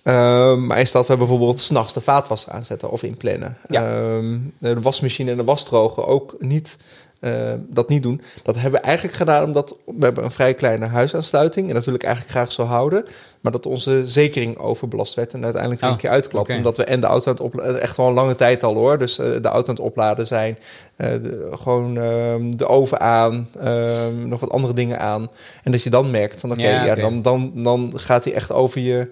Ehm, 0.02 0.66
maar 0.66 0.80
is 0.80 0.92
dat 0.92 1.06
we 1.06 1.16
bijvoorbeeld 1.16 1.60
s'nachts 1.60 1.92
de 1.92 2.00
vaatwasser 2.00 2.52
aanzetten 2.52 2.90
of 2.90 3.02
inplannen. 3.02 3.56
Ja. 3.68 3.84
Ehm, 3.84 4.38
de 4.58 4.80
wasmachine 4.80 5.30
en 5.30 5.36
de 5.36 5.44
wasdroger 5.44 6.06
ook 6.06 6.34
niet 6.38 6.78
eh, 7.20 7.52
dat 7.68 7.88
niet 7.88 8.02
doen. 8.02 8.20
Dat 8.42 8.54
hebben 8.54 8.80
we 8.80 8.86
eigenlijk 8.86 9.16
gedaan 9.16 9.44
omdat 9.44 9.76
we 9.86 10.04
hebben 10.04 10.24
een 10.24 10.30
vrij 10.30 10.54
kleine 10.54 10.86
huisaansluiting 10.86 11.68
en 11.68 11.74
dat 11.74 11.84
wil 11.84 11.94
ik 11.94 12.02
eigenlijk 12.02 12.34
graag 12.34 12.52
zo 12.52 12.62
houden. 12.62 13.04
Maar 13.40 13.52
dat 13.52 13.66
onze 13.66 14.02
zekering 14.06 14.58
overbelast 14.58 15.14
werd 15.14 15.34
en 15.34 15.42
uiteindelijk 15.44 15.80
er 15.82 15.86
Oh, 15.88 15.92
een 15.94 16.00
keer 16.00 16.10
uitklapt. 16.10 16.48
Omdat 16.56 16.76
we 16.76 16.84
en 16.84 17.00
de 17.00 17.06
auto 17.06 17.26
aan 17.26 17.32
het 17.32 17.42
opladen, 17.42 17.80
echt 17.80 17.96
wel 17.96 18.06
een 18.06 18.14
lange 18.14 18.34
tijd 18.34 18.62
al 18.62 18.74
hoor. 18.74 18.98
Dus 18.98 19.18
eh, 19.18 19.26
de 19.26 19.48
auto 19.48 19.68
aan 19.70 19.74
het 19.76 19.84
opladen 19.84 20.26
zijn, 20.26 20.58
eh, 20.96 21.10
de- 21.12 21.48
gewoon 21.62 21.98
ehm, 21.98 22.50
de 22.50 22.66
oven 22.66 23.00
aan, 23.00 23.48
ehm, 23.60 24.28
nog 24.28 24.40
wat 24.40 24.50
andere 24.50 24.74
dingen 24.74 24.98
aan. 25.00 25.30
En 25.62 25.72
dat 25.72 25.82
je 25.82 25.90
dan 25.90 26.10
merkt 26.10 26.40
van 26.40 26.50
oké, 26.50 26.60
Ja, 26.62 26.84
ja, 26.84 26.92
oké. 26.92 27.00
dan, 27.00 27.22
dan, 27.22 27.52
dan 27.54 27.92
gaat 27.96 28.24
hij 28.24 28.32
echt 28.34 28.52
over 28.52 28.80
je. 28.80 29.08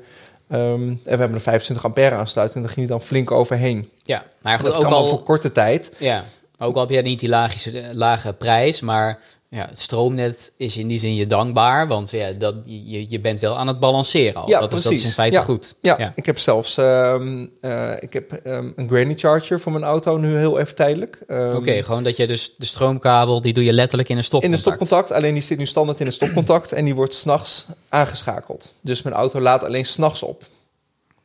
ehm, 0.48 0.60
en 0.82 0.98
we 1.04 1.10
hebben 1.10 1.34
een 1.34 1.40
25 1.40 1.84
ampère 1.86 2.14
aansluiting 2.14 2.56
en 2.60 2.62
daar 2.66 2.72
ging 2.74 2.88
hij 2.88 2.96
dan 2.98 3.06
flink 3.06 3.30
overheen. 3.30 3.88
Ja, 4.02 4.24
maar 4.42 4.56
goed, 4.58 4.66
dat 4.66 4.76
ook 4.76 4.82
kan 4.82 4.92
al, 4.92 5.06
voor 5.06 5.22
korte 5.22 5.52
tijd. 5.52 5.92
ja, 5.98 6.24
maar 6.58 6.68
ook 6.68 6.74
al 6.74 6.80
heb 6.80 6.90
je 6.90 7.02
niet 7.02 7.20
die 7.20 7.28
lagische, 7.28 7.80
eh, 7.80 7.94
lage 7.94 8.32
prijs, 8.32 8.80
maar 8.80 9.18
ja, 9.50 9.66
het 9.68 9.78
stroomnet 9.78 10.52
is 10.56 10.76
in 10.76 10.86
die 10.88 10.98
zin 10.98 11.14
je 11.14 11.26
dankbaar, 11.26 11.88
want 11.88 12.10
ja, 12.10 12.32
dat, 12.32 12.54
je, 12.64 13.10
je 13.10 13.20
bent 13.20 13.40
wel 13.40 13.58
aan 13.58 13.66
het 13.66 13.80
balanceren 13.80 14.40
al. 14.40 14.48
Ja, 14.48 14.60
dat, 14.60 14.72
is, 14.72 14.82
dat 14.82 14.92
is 14.92 15.04
in 15.04 15.10
feite 15.10 15.36
Ja. 15.36 15.42
goed. 15.42 15.74
Ja, 15.80 15.94
ja. 15.98 16.12
ik 16.14 16.26
heb 16.26 16.38
zelfs 16.38 16.76
ehm, 16.76 17.46
eh, 17.60 17.90
ik 18.00 18.12
heb, 18.12 18.32
ehm, 18.32 18.70
een 18.76 18.88
granny 18.88 19.14
charger 19.16 19.60
voor 19.60 19.72
mijn 19.72 19.84
auto 19.84 20.16
nu 20.16 20.36
heel 20.36 20.58
even 20.58 20.74
tijdelijk. 20.74 21.18
Ehm, 21.28 21.56
Oké, 21.56 21.82
gewoon 21.82 22.02
dat 22.02 22.16
je 22.16 22.26
dus 22.26 22.54
de 22.56 22.66
stroomkabel, 22.66 23.40
die 23.40 23.52
doe 23.52 23.64
je 23.64 23.72
letterlijk 23.72 24.08
in 24.08 24.14
een 24.14 24.20
in 24.20 24.26
stopcontact. 24.26 24.66
een 24.66 24.72
stopcontact, 24.72 25.12
alleen 25.12 25.34
die 25.34 25.42
zit 25.42 25.58
nu 25.58 25.66
standaard 25.66 26.00
in 26.00 26.06
een 26.06 26.12
stopcontact 26.12 26.72
en 26.72 26.84
die 26.84 26.94
wordt 26.94 27.14
s'nachts 27.14 27.66
aangeschakeld. 27.88 28.76
Dus 28.80 29.02
mijn 29.02 29.16
auto 29.16 29.40
laat 29.40 29.64
alleen 29.64 29.86
s'nachts 29.86 30.22
op. 30.22 30.44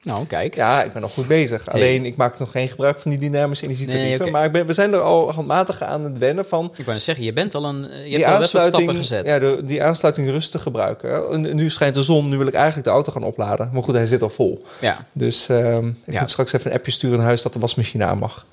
Nou, 0.03 0.25
kijk. 0.27 0.55
Ja, 0.55 0.83
ik 0.83 0.93
ben 0.93 1.01
nog 1.01 1.13
goed 1.13 1.27
bezig. 1.27 1.61
Hey. 1.65 1.73
Alleen 1.73 2.05
ik 2.05 2.15
maak 2.15 2.39
nog 2.39 2.51
geen 2.51 2.67
gebruik 2.67 2.99
van 2.99 3.11
die 3.11 3.19
dynamische 3.19 3.63
energietarieven. 3.65 4.21
Nee. 4.21 4.31
Maar 4.31 4.45
ik 4.45 4.51
ben, 4.51 4.65
we 4.65 4.73
zijn 4.73 4.93
er 4.93 5.01
al 5.01 5.31
handmatig 5.31 5.81
aan 5.81 6.03
het 6.03 6.17
wennen 6.17 6.45
van 6.45 6.71
Ik 6.75 6.85
wou 6.85 6.99
zeggen, 6.99 7.25
je 7.25 7.33
bent 7.33 7.55
al 7.55 7.65
een, 7.65 7.87
je 8.09 8.15
hebt 8.17 8.25
al 8.33 8.39
best 8.39 8.51
wat 8.53 8.63
stappen 8.63 8.95
gezet. 8.95 9.25
ja, 9.25 9.39
de, 9.39 9.61
die 9.65 9.83
aansluiting 9.83 10.29
rustig 10.29 10.61
gebruiken. 10.61 11.29
En 11.31 11.55
nu 11.55 11.69
schijnt 11.69 11.95
de 11.95 12.03
zon, 12.03 12.29
nu 12.29 12.37
wil 12.37 12.47
ik 12.47 12.53
eigenlijk 12.53 12.85
de 12.85 12.91
auto 12.91 13.11
gaan 13.11 13.23
opladen. 13.23 13.69
Maar 13.73 13.83
goed, 13.83 13.93
hij 13.95 14.05
zit 14.05 14.21
al 14.21 14.29
vol. 14.29 14.63
Ja. 14.81 15.05
Dus 15.13 15.49
ehm, 15.49 15.87
ik 16.05 16.13
Ja. 16.13 16.19
moet 16.21 16.31
straks 16.31 16.53
even 16.53 16.71
een 16.71 16.77
appje 16.77 16.91
sturen 16.91 17.17
naar 17.17 17.25
huis 17.27 17.41
dat 17.41 17.53
de 17.53 17.59
wasmachine 17.59 18.05
aan 18.05 18.17
mag. 18.17 18.45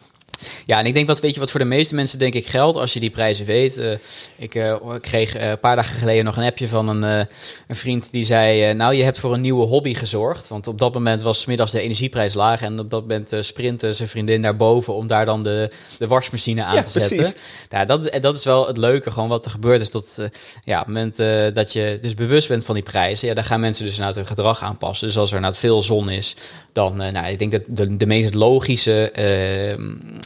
Ja, 0.67 0.79
en 0.79 0.87
ik 0.87 0.95
denk 0.95 1.07
wat, 1.07 1.21
weet 1.21 1.35
je, 1.35 1.41
wat 1.41 1.51
voor 1.51 1.61
de 1.61 1.67
meeste 1.67 1.95
mensen 1.95 2.19
denk 2.19 2.35
ik 2.35 2.47
geldt 2.47 2.77
als 2.77 2.93
je 2.93 3.01
die 3.01 3.11
prijzen 3.11 3.47
weet. 3.47 3.77
Eh, 3.77 3.93
ik 4.37 4.55
eh, 4.55 4.75
kreeg 5.01 5.35
eh, 5.35 5.49
een 5.49 5.59
paar 5.59 5.77
dagen 5.77 5.99
geleden 5.99 6.25
nog 6.25 6.37
een 6.37 6.45
appje 6.45 6.69
van 6.69 6.89
een, 6.89 7.03
een 7.03 7.77
vriend 7.77 8.13
die 8.13 8.25
zei, 8.25 8.75
nou 8.75 8.95
je 8.95 9.03
hebt 9.03 9.19
voor 9.19 9.35
een 9.35 9.41
nieuwe 9.41 9.67
hobby 9.67 9.95
gezorgd. 9.95 10.49
Want 10.49 10.67
op 10.67 10.79
dat 10.79 10.95
moment 10.95 11.23
was 11.23 11.47
middags 11.47 11.73
de 11.73 11.81
energieprijs 11.81 12.35
laag 12.35 12.63
en 12.63 12.79
op 12.79 12.91
dat 12.91 13.01
moment 13.01 13.33
sprintte 13.41 13.93
zijn 13.93 14.09
vriendin 14.09 14.41
naar 14.41 14.57
boven 14.57 14.95
om 14.95 15.07
daar 15.07 15.25
dan 15.25 15.43
de, 15.43 15.71
de 15.99 16.07
wasmachine 16.07 16.65
aan 16.65 16.75
Ja, 16.75 16.83
te 16.83 16.91
zetten. 16.91 17.17
precies. 17.17 17.37
Ja, 17.69 17.85
dat, 17.85 18.19
dat 18.21 18.35
is 18.35 18.45
wel 18.45 18.67
het 18.67 18.77
leuke, 18.77 19.11
gewoon 19.11 19.29
wat 19.29 19.45
er 19.45 19.51
gebeurt 19.51 19.81
is 19.81 19.91
dat 19.91 20.19
ja, 20.65 20.81
op 20.81 20.87
het 20.87 20.95
moment 20.95 21.17
dat 21.55 21.73
je 21.73 21.99
dus 22.03 22.15
bewust 22.15 22.49
bent 22.49 22.65
van 22.65 22.75
die 22.75 22.85
prijzen, 22.85 23.29
ja, 23.29 23.35
dan 23.35 23.45
gaan 23.45 23.61
mensen 23.61 23.85
dus 23.85 23.93
inderdaad 23.93 24.17
hun 24.17 24.27
gedrag 24.27 24.63
aanpassen. 24.63 25.07
Dus 25.07 25.17
als 25.17 25.31
er 25.31 25.37
inderdaad 25.37 25.61
veel 25.61 25.83
zon 25.83 26.11
is, 26.11 26.37
dan, 26.73 26.97
nou, 26.97 27.27
ik 27.27 27.39
denk 27.39 27.53
dat 27.53 27.63
de, 27.67 27.97
de 27.97 28.07
meest 28.07 28.35
logische 28.35 29.11
eh, 29.11 29.79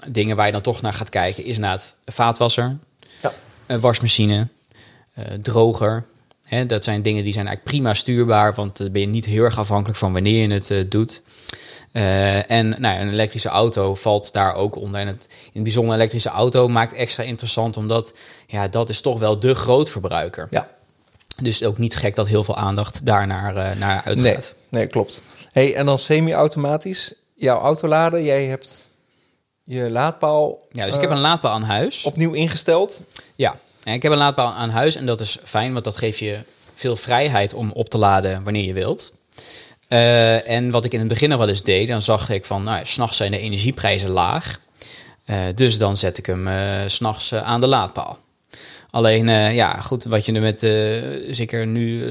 dingen 0.08 0.36
waar 0.36 0.46
je 0.46 0.52
dan 0.52 0.60
toch 0.62 0.82
naar 0.82 0.92
gaat 0.92 1.08
kijken, 1.10 1.44
is 1.44 1.54
inderdaad 1.54 1.96
vaatwasser, 2.04 2.76
Ja. 3.22 3.32
een 3.66 3.80
wasmachine, 3.80 4.48
eh, 5.14 5.24
droger. 5.42 6.04
Hè, 6.44 6.66
dat 6.66 6.84
zijn 6.84 7.02
dingen 7.02 7.24
die 7.24 7.32
zijn 7.32 7.46
eigenlijk 7.46 7.76
prima 7.76 7.94
stuurbaar, 7.94 8.54
want 8.54 8.76
dan 8.76 8.92
ben 8.92 9.00
je 9.00 9.06
niet 9.06 9.24
heel 9.24 9.42
erg 9.44 9.58
afhankelijk 9.58 9.98
van 9.98 10.12
wanneer 10.12 10.48
je 10.48 10.54
het 10.54 10.70
eh, 10.70 10.84
doet. 10.88 11.22
Eh, 11.92 12.50
en 12.50 12.68
nou, 12.78 13.00
een 13.00 13.12
elektrische 13.12 13.48
auto 13.48 13.94
valt 13.94 14.32
daar 14.32 14.54
ook 14.54 14.76
onder. 14.76 15.00
En 15.00 15.06
het, 15.06 15.26
in 15.28 15.50
het 15.52 15.62
bijzonder 15.62 15.92
een 15.92 15.98
elektrische 15.98 16.28
auto 16.28 16.68
maakt 16.68 16.92
extra 16.92 17.22
interessant, 17.22 17.76
omdat 17.76 18.14
ja, 18.46 18.68
dat 18.68 18.88
is 18.88 19.00
toch 19.00 19.18
wel 19.18 19.38
de 19.38 19.54
grootverbruiker. 19.54 20.46
Ja, 20.50 20.68
Dus 21.42 21.64
ook 21.64 21.78
niet 21.78 21.96
gek 21.96 22.14
dat 22.16 22.28
heel 22.28 22.44
veel 22.44 22.56
aandacht 22.56 23.06
daarnaar 23.06 23.52
naar 23.54 23.76
naar 23.76 24.02
nee, 24.06 24.16
uitgaat. 24.16 24.54
nee, 24.68 24.86
klopt. 24.86 25.22
Hey, 25.52 25.74
en 25.74 25.86
dan 25.86 25.98
semi-automatisch, 25.98 27.14
jouw 27.34 27.60
auto 27.60 27.88
laden. 27.88 28.24
Jij 28.24 28.44
hebt 28.44 28.90
je 29.64 29.90
laadpaal 29.90 30.58
Ja, 30.70 30.84
dus 30.84 30.94
ik 30.94 31.00
eh, 31.00 31.08
heb 31.08 31.16
een 31.16 31.22
laadpaal 31.22 31.52
aan 31.52 31.62
huis. 31.62 32.04
opnieuw 32.04 32.32
ingesteld. 32.32 33.02
Ja, 33.34 33.56
En 33.84 33.94
ik 33.94 34.02
heb 34.02 34.12
een 34.12 34.18
laadpaal 34.18 34.52
aan 34.52 34.70
huis 34.70 34.94
en 34.94 35.06
dat 35.06 35.20
is 35.20 35.38
fijn, 35.44 35.72
want 35.72 35.84
dat 35.84 35.96
geeft 35.96 36.18
je 36.18 36.38
veel 36.74 36.96
vrijheid 36.96 37.54
om 37.54 37.70
op 37.72 37.88
te 37.88 37.98
laden 37.98 38.42
wanneer 38.44 38.64
je 38.64 38.72
wilt. 38.72 39.12
Uh, 39.88 40.48
en 40.48 40.70
wat 40.70 40.84
ik 40.84 40.92
in 40.92 40.98
het 40.98 41.08
begin 41.08 41.28
nog 41.28 41.38
wel 41.38 41.48
eens 41.48 41.62
deed, 41.62 41.88
dan 41.88 42.02
zag 42.02 42.28
ik 42.30 42.44
van, 42.44 42.62
nou, 42.62 42.86
s'nachts 42.86 43.16
zijn 43.16 43.30
de 43.30 43.38
energieprijzen 43.38 44.10
laag. 44.10 44.60
Uh, 45.26 45.36
dus 45.54 45.78
dan 45.78 45.96
zet 45.96 46.18
ik 46.18 46.26
hem 46.26 46.48
uh, 46.48 46.80
s'nachts 46.86 47.34
aan 47.34 47.60
de 47.60 47.66
laadpaal. 47.66 48.18
Alleen, 48.94 49.54
ja, 49.54 49.80
goed, 49.80 50.04
wat 50.04 50.24
je 50.24 50.32
nu 50.32 50.40
met, 50.40 50.60
zeker 51.30 51.66
nu 51.66 52.04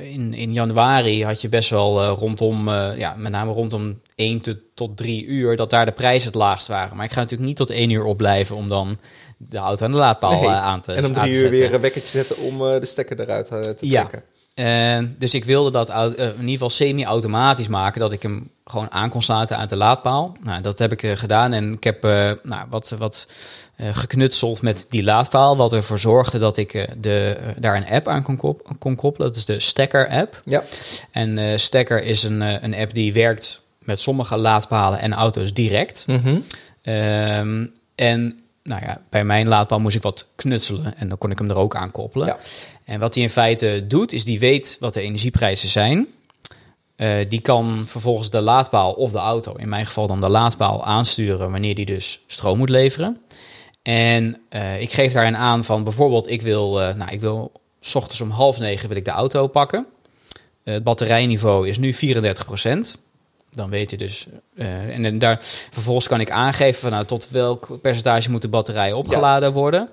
in, 0.00 0.34
in 0.34 0.52
januari 0.52 1.24
had 1.24 1.40
je 1.40 1.48
best 1.48 1.70
wel 1.70 2.06
rondom, 2.06 2.70
ja, 2.96 3.14
met 3.16 3.32
name 3.32 3.52
rondom 3.52 4.00
1 4.14 4.40
tot, 4.40 4.56
tot 4.74 4.96
3 4.96 5.24
uur, 5.24 5.56
dat 5.56 5.70
daar 5.70 5.84
de 5.84 5.92
prijzen 5.92 6.26
het 6.26 6.36
laagst 6.36 6.66
waren. 6.66 6.96
Maar 6.96 7.04
ik 7.04 7.12
ga 7.12 7.20
natuurlijk 7.20 7.48
niet 7.48 7.56
tot 7.56 7.70
1 7.70 7.90
uur 7.90 8.04
opblijven 8.04 8.56
om 8.56 8.68
dan 8.68 8.98
de 9.36 9.56
auto 9.56 9.84
aan 9.84 9.90
de 9.90 9.96
laadpaal 9.96 10.40
nee. 10.40 10.48
aan 10.48 10.80
te 10.80 10.92
En 10.92 11.04
om 11.04 11.12
3 11.12 11.34
uur 11.34 11.50
weer 11.50 11.74
een 11.74 11.80
wekkertje 11.80 12.10
zetten 12.10 12.36
om 12.44 12.58
de 12.58 12.86
stekker 12.86 13.20
eruit 13.20 13.46
te 13.46 13.60
trekken. 13.60 13.88
Ja. 13.88 14.08
Dus 15.18 15.34
ik 15.34 15.44
wilde 15.44 15.70
dat 15.70 15.90
uh, 15.90 16.04
in 16.16 16.38
ieder 16.38 16.50
geval 16.50 16.70
semi-automatisch 16.70 17.68
maken, 17.68 18.00
dat 18.00 18.12
ik 18.12 18.22
hem 18.22 18.50
gewoon 18.64 18.90
aan 18.90 19.10
kon 19.10 19.22
sluiten 19.22 19.56
aan 19.56 19.68
de 19.68 19.76
laadpaal. 19.76 20.36
Nou, 20.42 20.62
dat 20.62 20.78
heb 20.78 20.92
ik 20.92 21.02
uh, 21.02 21.16
gedaan 21.16 21.52
en 21.52 21.72
ik 21.72 21.84
heb 21.84 22.02
nou, 22.42 22.66
wat, 22.70 22.94
wat 22.98 23.28
geknutseld 23.76 24.62
met 24.62 24.86
die 24.88 25.02
laadpaal, 25.02 25.56
wat 25.56 25.72
ervoor 25.72 25.98
zorgde 25.98 26.38
dat 26.38 26.56
ik 26.56 26.88
de, 26.98 27.36
daar 27.56 27.76
een 27.76 27.88
app 27.88 28.08
aan 28.08 28.22
kon, 28.22 28.36
kop 28.36 28.72
kon, 28.78 28.96
koppelen. 28.96 29.28
Dat 29.28 29.36
is 29.36 29.44
de 29.44 29.60
Stacker 29.60 30.08
app. 30.08 30.42
Ja. 30.44 30.62
En 31.10 31.60
Stacker 31.60 32.02
is 32.02 32.22
een, 32.22 32.40
een 32.40 32.74
app 32.74 32.94
die 32.94 33.12
werkt 33.12 33.62
met 33.78 34.00
sommige 34.00 34.36
laadpalen 34.36 35.00
en 35.00 35.12
auto's 35.12 35.52
direct. 35.52 36.04
Mm 36.06 36.22
-hmm. 36.22 36.44
en 37.94 38.42
nou 38.68 38.82
ja, 38.82 39.00
bij 39.10 39.24
mijn 39.24 39.48
laadpaal 39.48 39.80
moest 39.80 39.96
ik 39.96 40.02
wat 40.02 40.26
knutselen 40.34 40.96
en 40.96 41.08
dan 41.08 41.18
kon 41.18 41.30
ik 41.30 41.38
hem 41.38 41.50
er 41.50 41.56
ook 41.56 41.76
aan 41.76 41.90
koppelen. 41.90 42.26
Ja. 42.26 42.38
En 42.84 43.00
wat 43.00 43.14
hij 43.14 43.22
in 43.22 43.30
feite 43.30 43.84
doet, 43.88 44.12
is 44.12 44.24
die 44.24 44.38
weet 44.38 44.76
wat 44.80 44.94
de 44.94 45.00
energieprijzen 45.00 45.68
zijn. 45.68 46.06
Uh, 46.96 47.28
die 47.28 47.40
kan 47.40 47.82
vervolgens 47.86 48.30
de 48.30 48.40
laadpaal 48.40 48.92
of 48.92 49.10
de 49.10 49.18
auto, 49.18 49.54
in 49.54 49.68
mijn 49.68 49.86
geval 49.86 50.06
dan 50.06 50.20
de 50.20 50.30
laadpaal, 50.30 50.84
aansturen 50.84 51.50
wanneer 51.50 51.74
die 51.74 51.84
dus 51.84 52.20
stroom 52.26 52.58
moet 52.58 52.68
leveren. 52.68 53.20
En 53.82 54.40
uh, 54.50 54.80
ik 54.80 54.92
geef 54.92 55.12
daarin 55.12 55.36
aan 55.36 55.64
van 55.64 55.84
bijvoorbeeld, 55.84 56.30
ik 56.30 56.42
wil, 56.42 56.80
uh, 56.80 56.94
nou, 56.94 57.10
ik 57.10 57.20
wil 57.20 57.52
s 57.80 57.94
ochtends 57.94 58.20
om 58.20 58.30
half 58.30 58.58
negen 58.58 58.88
wil 58.88 58.96
ik 58.96 59.04
de 59.04 59.10
auto 59.10 59.46
pakken. 59.46 59.86
het 60.64 60.84
batterijniveau 60.84 61.68
is 61.68 61.78
nu 61.78 61.94
34 61.94 62.44
procent. 62.44 62.98
Dan 63.50 63.70
weet 63.70 63.90
je 63.90 63.96
dus. 63.96 64.26
en, 64.54 65.04
en 65.04 65.18
daar, 65.18 65.38
vervolgens 65.70 66.08
kan 66.08 66.20
ik 66.20 66.30
aangeven 66.30 66.80
van 66.80 66.90
nou, 66.90 67.04
tot 67.04 67.30
welk 67.30 67.78
percentage 67.82 68.30
moet 68.30 68.42
de 68.42 68.48
batterij 68.48 68.92
opgeladen 68.92 69.48
ja. 69.48 69.54
worden. 69.54 69.88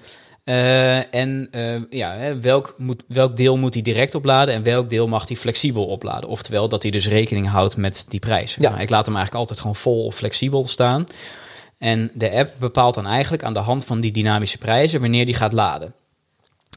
Uh, 0.45 1.13
en 1.13 1.47
uh, 1.51 1.81
ja, 1.89 2.37
welk, 2.41 2.75
moet, 2.77 3.03
welk 3.07 3.37
deel 3.37 3.57
moet 3.57 3.73
hij 3.73 3.83
direct 3.83 4.15
opladen 4.15 4.53
en 4.53 4.63
welk 4.63 4.89
deel 4.89 5.07
mag 5.07 5.27
hij 5.27 5.37
flexibel 5.37 5.85
opladen? 5.85 6.29
Oftewel 6.29 6.69
dat 6.69 6.81
hij 6.81 6.91
dus 6.91 7.07
rekening 7.07 7.49
houdt 7.49 7.77
met 7.77 8.05
die 8.09 8.19
prijs. 8.19 8.55
Ja. 8.59 8.69
Nou, 8.69 8.81
ik 8.81 8.89
laat 8.89 9.05
hem 9.05 9.15
eigenlijk 9.15 9.41
altijd 9.41 9.59
gewoon 9.59 9.75
vol 9.75 10.05
of 10.05 10.15
flexibel 10.15 10.67
staan. 10.67 11.05
En 11.77 12.11
de 12.13 12.31
app 12.31 12.53
bepaalt 12.57 12.95
dan 12.95 13.07
eigenlijk 13.07 13.43
aan 13.43 13.53
de 13.53 13.59
hand 13.59 13.85
van 13.85 13.99
die 13.99 14.11
dynamische 14.11 14.57
prijzen 14.57 15.01
wanneer 15.01 15.25
die 15.25 15.35
gaat 15.35 15.53
laden. 15.53 15.93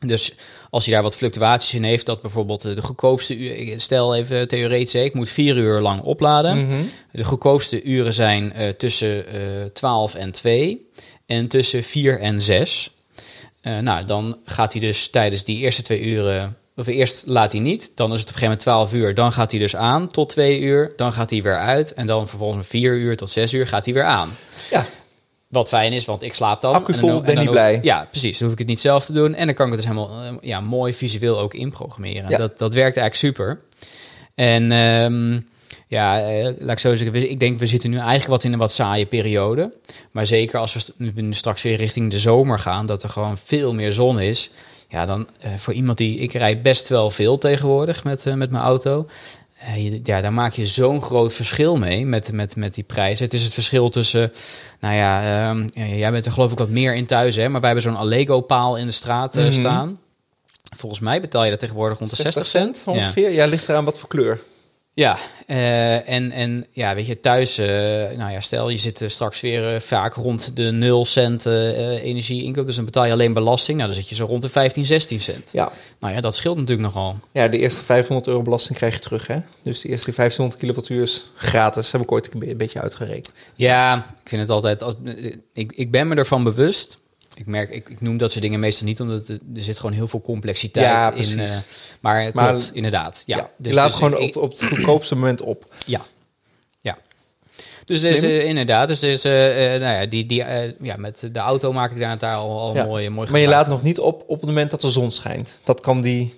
Dus 0.06 0.34
als 0.70 0.84
je 0.84 0.90
daar 0.90 1.02
wat 1.02 1.16
fluctuaties 1.16 1.74
in 1.74 1.82
heeft, 1.82 2.06
dat 2.06 2.20
bijvoorbeeld 2.20 2.62
de 2.62 2.82
goedkoopste 2.82 3.36
uur, 3.36 3.80
stel 3.80 4.14
even 4.14 4.48
theoretisch, 4.48 4.94
ik 4.94 5.14
moet 5.14 5.28
vier 5.28 5.56
uur 5.56 5.80
lang 5.80 6.02
opladen. 6.02 6.58
Mm 6.58 6.70
-hmm. 6.70 6.90
De 7.12 7.24
goedkoopste 7.24 7.82
uren 7.82 8.14
zijn 8.14 8.52
uh, 8.56 8.68
tussen 8.68 9.24
12 9.72 10.14
en 10.14 10.32
2 10.32 10.88
en 11.26 11.48
tussen 11.48 11.82
4 11.82 12.20
en 12.20 12.42
6. 12.42 12.90
Uh, 13.62 13.78
nou, 13.78 14.04
dan 14.04 14.38
gaat 14.44 14.72
hij 14.72 14.80
dus 14.80 15.10
tijdens 15.10 15.44
die 15.44 15.58
eerste 15.58 15.82
twee 15.82 16.02
uren. 16.02 16.56
Of 16.76 16.86
eerst 16.86 17.26
laat 17.26 17.52
hij 17.52 17.60
niet. 17.60 17.92
Dan 17.94 18.12
is 18.12 18.20
het 18.20 18.28
op 18.28 18.34
een 18.34 18.40
gegeven 18.40 18.64
moment 18.66 18.90
12 18.90 18.92
uur. 18.92 19.14
Dan 19.14 19.32
gaat 19.32 19.50
hij 19.50 19.60
dus 19.60 19.76
aan 19.76 20.10
tot 20.10 20.28
twee 20.28 20.60
uur. 20.60 20.92
Dan 20.96 21.12
gaat 21.12 21.30
hij 21.30 21.42
weer 21.42 21.58
uit. 21.58 21.94
En 21.94 22.06
dan 22.06 22.28
vervolgens 22.28 22.66
van 22.66 22.80
4 22.80 22.94
uur 22.94 23.16
tot 23.16 23.30
6 23.30 23.52
uur 23.52 23.66
gaat 23.66 23.84
hij 23.84 23.94
weer 23.94 24.04
aan. 24.04 24.36
Ja. 24.70 24.86
Wat 25.48 25.68
fijn 25.68 25.92
is, 25.92 26.04
want 26.04 26.22
ik 26.22 26.34
slaap 26.34 26.60
dan. 26.60 26.74
Accu 26.74 26.94
vol, 26.94 27.20
ben 27.20 27.38
niet 27.38 27.50
blij. 27.50 27.78
Ja, 27.82 28.06
precies. 28.10 28.38
Dan 28.38 28.42
hoef 28.42 28.52
ik 28.52 28.58
het 28.58 28.68
niet 28.68 28.80
zelf 28.80 29.04
te 29.04 29.12
doen. 29.12 29.34
En 29.34 29.46
dan 29.46 29.54
kan 29.54 29.66
ik 29.66 29.72
het 29.72 29.80
dus 29.80 29.90
helemaal 29.90 30.24
uh, 30.24 30.30
ja, 30.40 30.60
mooi 30.60 30.94
visueel 30.94 31.38
ook 31.38 31.54
inprogrammeren. 31.54 32.30
Ja. 32.30 32.36
Dat, 32.36 32.58
dat 32.58 32.74
werkt 32.74 32.96
eigenlijk 32.96 33.36
super. 33.36 33.60
En 34.34 34.72
um, 34.72 35.48
ja, 35.86 36.30
uh, 36.30 36.44
laat 36.58 36.70
ik 36.70 36.78
zo 36.78 36.94
zeggen. 36.94 37.30
Ik 37.30 37.40
denk, 37.40 37.58
we 37.58 37.66
zitten 37.66 37.90
nu 37.90 37.96
eigenlijk 37.96 38.28
wat 38.28 38.44
in 38.44 38.52
een 38.52 38.58
wat 38.58 38.72
saaie 38.72 39.06
periode. 39.06 39.72
Maar 40.10 40.26
zeker 40.26 40.58
als 40.58 40.92
we, 40.96 41.28
straks 41.30 41.62
weer 41.62 41.76
richting 41.76 42.10
de 42.10 42.18
zomer 42.18 42.58
gaan, 42.58 42.86
dat 42.86 43.02
er 43.02 43.08
gewoon 43.08 43.36
veel 43.36 43.74
meer 43.74 43.92
zon 43.92 44.20
is. 44.20 44.50
Ja, 44.88 45.06
dan 45.06 45.28
uh, 45.44 45.54
voor 45.56 45.72
iemand 45.74 45.98
die. 45.98 46.18
Ik 46.18 46.32
rijd 46.32 46.62
best 46.62 46.88
wel 46.88 47.10
veel 47.10 47.38
tegenwoordig 47.38 48.04
met, 48.04 48.26
uh, 48.26 48.34
met 48.34 48.50
mijn 48.50 48.64
auto. 48.64 49.06
Uh, 49.62 50.04
ja, 50.04 50.20
daar 50.20 50.32
maak 50.32 50.52
je 50.52 50.66
zo'n 50.66 51.02
groot 51.02 51.32
verschil 51.34 51.76
mee 51.76 52.06
met, 52.06 52.32
met, 52.32 52.56
met 52.56 52.74
die 52.74 52.84
prijzen. 52.84 53.24
Het 53.24 53.34
is 53.34 53.42
het 53.44 53.54
verschil 53.54 53.88
tussen. 53.88 54.32
Nou 54.80 54.94
ja, 54.94 55.48
um, 55.50 55.68
ja 55.72 55.84
jij 55.84 56.10
bent 56.10 56.26
er 56.26 56.32
geloof 56.32 56.52
ik 56.52 56.58
wat 56.58 56.68
meer 56.68 56.94
in 56.94 57.06
thuis, 57.06 57.36
hè? 57.36 57.48
Maar 57.48 57.60
wij 57.60 57.70
hebben 57.70 57.90
zo'n 57.92 58.00
Allego-paal 58.00 58.76
in 58.76 58.86
de 58.86 58.92
straat 58.92 59.34
Mhm. 59.34 59.44
mm 59.44 59.50
-hmm. 59.50 59.58
staan. 59.60 59.98
Volgens 60.76 61.00
mij 61.00 61.20
betaal 61.20 61.44
je 61.44 61.50
dat 61.50 61.58
tegenwoordig 61.60 61.98
rond 61.98 62.10
de 62.10 62.16
60 62.16 62.46
cent. 62.46 62.82
ongeveer. 62.86 63.28
Ja, 63.30 63.34
ja 63.34 63.46
ligt 63.46 63.68
eraan 63.68 63.84
wat 63.84 63.98
voor 63.98 64.08
kleur. 64.08 64.40
Ja, 64.98 65.18
uh, 65.46 66.08
en, 66.08 66.30
en 66.30 66.66
ja, 66.72 66.94
weet 66.94 67.06
je, 67.06 67.20
thuis, 67.20 67.58
uh, 67.58 67.66
nou 68.16 68.30
ja, 68.32 68.40
stel 68.40 68.68
je 68.68 68.76
zit 68.76 69.00
uh, 69.00 69.08
straks 69.08 69.40
weer 69.40 69.74
uh, 69.74 69.80
vaak 69.80 70.14
rond 70.14 70.56
de 70.56 70.70
0 70.70 71.04
cent 71.04 71.46
energie-inkoop, 71.46 72.66
dus 72.66 72.76
dan 72.76 72.84
betaal 72.84 73.04
je 73.04 73.12
alleen 73.12 73.32
belasting. 73.32 73.76
Nou, 73.76 73.90
dan 73.90 73.98
zit 73.98 74.08
je 74.08 74.14
zo 74.14 74.24
rond 74.24 74.42
de 74.42 74.48
15, 74.48 74.84
16 74.84 75.20
cent. 75.20 75.52
Ja. 75.52 75.72
Nou 76.00 76.14
ja, 76.14 76.20
dat 76.20 76.34
scheelt 76.34 76.56
natuurlijk 76.56 76.94
nogal. 76.94 77.16
Ja, 77.32 77.48
de 77.48 77.58
eerste 77.58 77.84
500 77.84 78.28
euro 78.28 78.42
belasting 78.42 78.78
krijg 78.78 78.94
je 78.94 79.00
terug, 79.00 79.26
hè? 79.26 79.38
Dus 79.62 79.80
de 79.80 79.88
eerste 79.88 80.12
1500 80.12 80.60
kilowattuur 80.60 81.02
is 81.02 81.30
gratis, 81.34 81.92
heb 81.92 82.00
ik 82.00 82.12
ooit 82.12 82.30
een 82.34 82.56
beetje 82.56 82.80
uitgerekend. 82.80 83.32
Ja, 83.54 83.96
ik 84.22 84.28
vind 84.28 84.40
het 84.40 84.50
altijd, 84.50 84.82
als, 84.82 84.94
ik, 85.52 85.72
ik 85.72 85.90
ben 85.90 86.08
me 86.08 86.14
ervan 86.14 86.44
bewust 86.44 86.98
ik 87.38 87.46
merk, 87.46 87.70
ik, 87.70 87.88
ik, 87.88 88.00
noem 88.00 88.16
dat 88.16 88.30
soort 88.30 88.42
dingen 88.42 88.60
meestal 88.60 88.86
niet, 88.86 89.00
omdat 89.00 89.28
er, 89.28 89.38
er 89.54 89.62
zit 89.62 89.76
gewoon 89.76 89.92
heel 89.92 90.08
veel 90.08 90.20
complexiteit 90.20 90.86
ja, 90.86 91.12
in. 91.12 91.38
Uh, 91.38 91.50
maar 92.00 92.20
klopt, 92.20 92.34
maar, 92.34 92.60
inderdaad. 92.72 93.22
Ja. 93.26 93.36
ja 93.36 93.50
dus, 93.56 93.72
je 93.72 93.78
laat 93.78 93.86
dus, 93.86 93.96
gewoon 93.96 94.20
ik, 94.20 94.36
op, 94.36 94.42
op 94.42 94.50
het 94.50 94.64
goedkoopste 94.64 95.14
moment 95.14 95.40
op. 95.40 95.74
Ja. 95.86 96.00
Ja. 96.80 96.98
Dus 97.84 98.02
is, 98.02 98.22
uh, 98.22 98.44
inderdaad, 98.44 98.88
dus 98.88 99.02
is, 99.02 99.24
uh, 99.24 99.32
nou 99.32 99.80
ja, 99.80 100.06
die, 100.06 100.26
die, 100.26 100.44
ja, 100.80 100.96
met 100.96 101.28
de 101.32 101.38
auto 101.38 101.72
maak 101.72 101.90
ik 101.90 101.98
daar, 101.98 102.18
daar 102.18 102.36
al, 102.36 102.60
al 102.60 102.74
ja. 102.74 102.84
mooi, 102.84 103.08
mooi 103.08 103.30
Maar 103.30 103.40
je 103.40 103.48
laat 103.48 103.68
nog 103.68 103.82
niet 103.82 103.98
op 103.98 104.24
op 104.26 104.36
het 104.36 104.46
moment 104.46 104.70
dat 104.70 104.80
de 104.80 104.90
zon 104.90 105.10
schijnt. 105.10 105.58
Dat 105.64 105.80
kan 105.80 106.00
die 106.00 106.34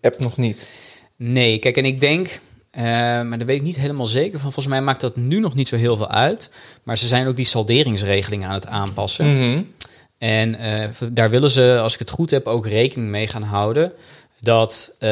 app 0.00 0.18
nog 0.18 0.36
niet. 0.36 0.68
Nee, 1.16 1.58
kijk, 1.58 1.76
en 1.76 1.84
ik 1.84 2.00
denk, 2.00 2.40
uh, 2.76 2.82
maar 2.82 3.38
daar 3.38 3.46
weet 3.46 3.56
ik 3.56 3.62
niet 3.62 3.76
helemaal 3.76 4.06
zeker 4.06 4.38
van. 4.38 4.52
Volgens 4.52 4.74
mij 4.74 4.82
maakt 4.82 5.00
dat 5.00 5.16
nu 5.16 5.40
nog 5.40 5.54
niet 5.54 5.68
zo 5.68 5.76
heel 5.76 5.96
veel 5.96 6.10
uit. 6.10 6.50
Maar 6.82 6.98
ze 6.98 7.06
zijn 7.06 7.26
ook 7.26 7.36
die 7.36 7.44
salderingsregelingen 7.44 8.48
aan 8.48 8.54
het 8.54 8.66
aanpassen. 8.66 9.26
Mm 9.26 9.38
-hmm. 9.38 9.72
En 10.20 10.54
uh, 10.60 10.88
daar 11.12 11.30
willen 11.30 11.50
ze, 11.50 11.78
als 11.82 11.92
ik 11.92 11.98
het 11.98 12.10
goed 12.10 12.30
heb, 12.30 12.46
ook 12.46 12.66
rekening 12.66 13.10
mee 13.10 13.26
gaan 13.26 13.42
houden. 13.42 13.92
Dat 14.40 14.92
uh, 14.98 15.08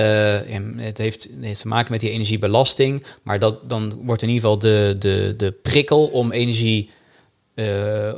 het, 0.77 0.99
heeft, 0.99 1.23
het 1.23 1.33
heeft 1.41 1.61
te 1.61 1.69
maken 1.69 1.93
met 1.93 2.01
die 2.01 2.11
energiebelasting. 2.11 3.05
Maar 3.23 3.39
dat, 3.39 3.69
dan 3.69 4.01
wordt 4.05 4.23
in 4.23 4.29
ieder 4.29 4.43
geval 4.43 4.59
de, 4.59 4.97
de, 4.99 5.35
de 5.37 5.53
prikkel 5.53 6.07
om 6.07 6.33
energie 6.33 6.91
uh, 7.55 8.13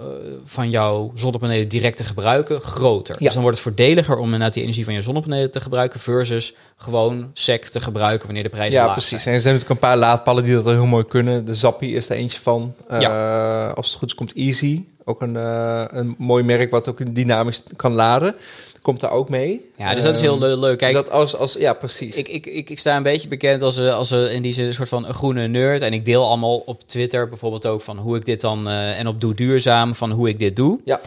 van 0.44 0.70
jouw 0.70 1.12
zonnepanelen 1.14 1.68
direct 1.68 1.96
te 1.96 2.04
gebruiken 2.04 2.60
groter. 2.60 3.14
Ja. 3.18 3.24
Dus 3.24 3.32
dan 3.32 3.42
wordt 3.42 3.58
het 3.58 3.66
voordeliger 3.66 4.16
om 4.16 4.24
inderdaad 4.24 4.52
die 4.52 4.62
energie 4.62 4.84
van 4.84 4.94
je 4.94 5.02
zonnepanelen 5.02 5.50
te 5.50 5.60
gebruiken 5.60 6.00
versus 6.00 6.54
gewoon 6.76 7.30
SEC 7.32 7.64
te 7.64 7.80
gebruiken 7.80 8.26
wanneer 8.26 8.42
de 8.42 8.48
prijzen 8.48 8.80
ja, 8.80 8.86
laag 8.86 8.94
precies. 8.94 9.22
zijn. 9.22 9.24
En 9.24 9.32
er 9.34 9.40
zijn 9.40 9.54
natuurlijk 9.54 9.82
een 9.82 9.88
paar 9.88 9.98
laadpallen 9.98 10.44
die 10.44 10.54
dat 10.54 10.64
heel 10.64 10.86
mooi 10.86 11.04
kunnen. 11.04 11.44
De 11.44 11.54
Zappi 11.54 11.96
is 11.96 12.08
er 12.08 12.16
eentje 12.16 12.40
van. 12.40 12.74
Uh, 12.90 13.00
Ja. 13.00 13.68
Als 13.68 13.88
het 13.88 13.98
goed 13.98 14.08
is 14.08 14.14
komt 14.14 14.34
Easy. 14.34 14.84
Ook 15.10 15.22
een, 15.22 15.34
uh, 15.34 15.84
een 15.88 16.14
mooi 16.18 16.44
merk 16.44 16.70
wat 16.70 16.88
ook 16.88 17.14
dynamisch 17.14 17.62
kan 17.76 17.92
laden. 17.92 18.34
Komt 18.82 19.00
daar 19.00 19.10
ook 19.10 19.28
mee. 19.28 19.70
Ja, 19.76 19.94
dus 19.94 20.04
dat 20.04 20.14
is 20.14 20.20
heel 20.20 20.38
le 20.38 20.56
leuk. 20.56 20.78
Kijk, 20.78 20.94
dat 20.94 21.10
als, 21.10 21.36
als, 21.36 21.52
ja, 21.52 21.72
precies. 21.72 22.16
Ik, 22.16 22.28
ik, 22.28 22.46
ik, 22.46 22.70
ik 22.70 22.78
sta 22.78 22.96
een 22.96 23.02
beetje 23.02 23.28
bekend 23.28 23.62
als, 23.62 23.78
eh, 23.78 23.94
als 23.94 24.10
in 24.10 24.42
die 24.42 24.72
soort 24.72 24.88
van 24.88 25.06
een 25.06 25.14
groene 25.14 25.46
nerd. 25.46 25.82
En 25.82 25.92
ik 25.92 26.04
deel 26.04 26.26
allemaal 26.26 26.56
op 26.56 26.80
Twitter 26.86 27.28
bijvoorbeeld 27.28 27.66
ook 27.66 27.82
van 27.82 27.98
hoe 27.98 28.16
ik 28.16 28.24
dit 28.24 28.40
dan... 28.40 28.68
En 28.68 29.06
op 29.06 29.20
Doe 29.20 29.34
Duurzaam 29.34 29.94
van 29.94 30.10
hoe 30.10 30.28
ik 30.28 30.38
dit 30.38 30.56
doe. 30.56 30.78
Ja. 30.84 31.00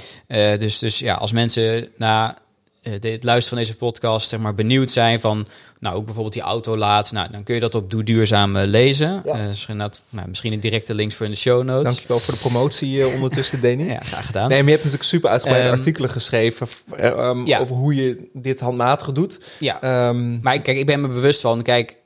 Dus, 0.57 0.79
dus 0.79 0.99
ja, 0.99 1.13
als 1.13 1.31
mensen 1.31 1.87
na 1.97 2.37
het 2.83 3.23
luisteren 3.23 3.43
van 3.43 3.57
deze 3.57 3.75
podcast 3.75 4.29
zeg 4.29 4.39
maar 4.39 4.55
benieuwd 4.55 4.91
zijn 4.91 5.19
van... 5.19 5.47
Nou, 5.79 5.95
ook 5.95 6.03
bijvoorbeeld 6.05 6.33
die 6.33 6.43
auto 6.43 6.77
laat. 6.77 7.11
Nou, 7.11 7.31
dan 7.31 7.43
kun 7.43 7.53
je 7.55 7.59
dat 7.59 7.75
op 7.75 7.89
Doe 7.91 8.03
Duurzaam 8.03 8.57
lezen. 8.57 9.21
Ja. 9.25 9.47
dus 9.47 9.67
nou, 9.67 10.27
misschien 10.27 10.53
een 10.53 10.59
directe 10.59 10.93
links 10.93 11.15
voor 11.15 11.25
in 11.25 11.31
de 11.31 11.37
show 11.37 11.63
notes. 11.63 11.83
Dankjewel 11.83 12.19
voor 12.19 12.33
de 12.33 12.39
promotie 12.39 13.07
ondertussen, 13.07 13.61
Danny. 13.65 13.83
ja, 13.83 13.99
graag 13.99 14.25
gedaan. 14.25 14.49
Nee, 14.49 14.57
maar 14.57 14.65
je 14.67 14.71
hebt 14.71 14.83
natuurlijk 14.83 15.09
super 15.09 15.29
uitgebreide 15.29 15.69
um, 15.69 15.73
artikelen 15.77 16.09
geschreven... 16.09 16.67
Um, 17.01 17.45
ja. 17.45 17.59
over 17.59 17.75
hoe 17.75 17.95
je 17.95 18.29
dit 18.33 18.59
handmatig 18.59 19.11
doet. 19.11 19.39
Ja, 19.59 20.07
um, 20.09 20.39
maar 20.41 20.61
kijk, 20.61 20.77
ik 20.77 20.85
ben 20.85 21.01
me 21.01 21.07
bewust 21.07 21.41
van... 21.41 21.61
Kijk, 21.61 21.97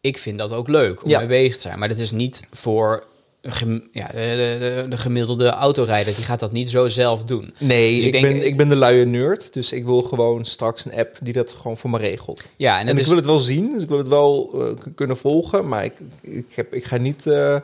ik 0.00 0.18
vind 0.18 0.38
dat 0.38 0.52
ook 0.52 0.68
leuk 0.68 1.02
om 1.02 1.10
Ja. 1.10 1.18
mee 1.18 1.28
bezig 1.28 1.54
te 1.54 1.60
zijn. 1.60 1.78
Maar 1.78 1.88
dat 1.88 1.98
is 1.98 2.12
niet 2.12 2.42
voor 2.50 3.04
gem- 3.46 3.88
ja, 3.92 4.06
de, 4.06 4.56
de, 4.60 4.86
de 4.88 4.96
gemiddelde 4.96 5.48
autorijder 5.48 6.14
die 6.14 6.24
gaat 6.24 6.40
dat 6.40 6.52
niet 6.52 6.70
zo 6.70 6.88
zelf 6.88 7.24
doen. 7.24 7.54
Nee, 7.58 7.94
Dus 7.94 8.04
ik, 8.04 8.14
ik 8.14 8.22
denk- 8.22 8.34
ben, 8.38 8.46
ik 8.46 8.56
ben 8.56 8.68
de 8.68 8.76
luie 8.76 9.04
nerd, 9.04 9.52
dus 9.52 9.72
ik 9.72 9.84
wil 9.84 10.02
gewoon 10.02 10.44
straks 10.44 10.84
een 10.84 10.94
app 10.94 11.16
die 11.22 11.32
dat 11.32 11.52
gewoon 11.60 11.76
voor 11.76 11.90
me 11.90 11.98
regelt. 11.98 12.50
Ja, 12.56 12.78
en, 12.80 12.88
ik 12.88 12.98
is, 12.98 13.06
wil 13.06 13.16
het 13.16 13.26
wel 13.26 13.38
zien, 13.38 13.72
dus 13.72 13.82
ik 13.82 13.88
wil 13.88 13.98
het 13.98 14.08
wel 14.08 14.50
eh, 14.54 14.92
kunnen 14.94 15.16
volgen, 15.16 15.68
maar 15.68 15.84
ik, 15.84 15.92
ik, 16.20 16.46
heb, 16.54 16.74
ik 16.74 16.84
ga 16.84 16.96
niet, 16.96 17.26
eh, 17.26 17.54
eh, 17.54 17.60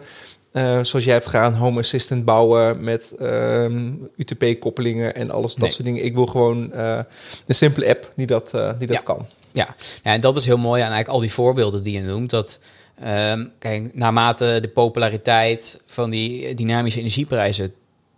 zoals 0.82 1.04
jij 1.04 1.12
hebt 1.14 1.26
gedaan, 1.26 1.54
Home 1.54 1.78
Assistant 1.80 2.24
bouwen 2.24 2.84
met 2.84 3.12
ehm, 3.18 3.90
UTP-koppelingen 4.16 5.14
en 5.14 5.30
alles, 5.30 5.52
dat 5.54 5.62
Nee. 5.62 5.70
soort 5.70 5.84
dingen. 5.84 6.04
Ik 6.04 6.14
wil 6.14 6.26
gewoon 6.26 6.70
een 6.74 7.04
simpele 7.54 7.88
app 7.88 8.12
die 8.16 8.26
dat, 8.26 8.50
die 8.50 8.86
dat 8.86 8.96
Ja. 8.96 9.02
kan. 9.04 9.26
Ja. 9.52 9.74
ja, 10.02 10.12
en 10.12 10.20
dat 10.20 10.36
is 10.36 10.46
heel 10.46 10.58
mooi 10.58 10.80
aan 10.82 10.86
eigenlijk 10.92 11.08
al 11.14 11.20
die 11.20 11.32
voorbeelden 11.32 11.82
die 11.82 11.92
je 11.92 12.00
noemt. 12.02 12.30
Dat, 12.30 12.58
ehm, 13.02 13.46
kijk, 13.58 13.94
naarmate 13.94 14.58
de 14.62 14.68
populariteit 14.68 15.80
van 15.86 16.10
die 16.10 16.54
dynamische 16.54 16.98
energieprijzen 17.00 17.72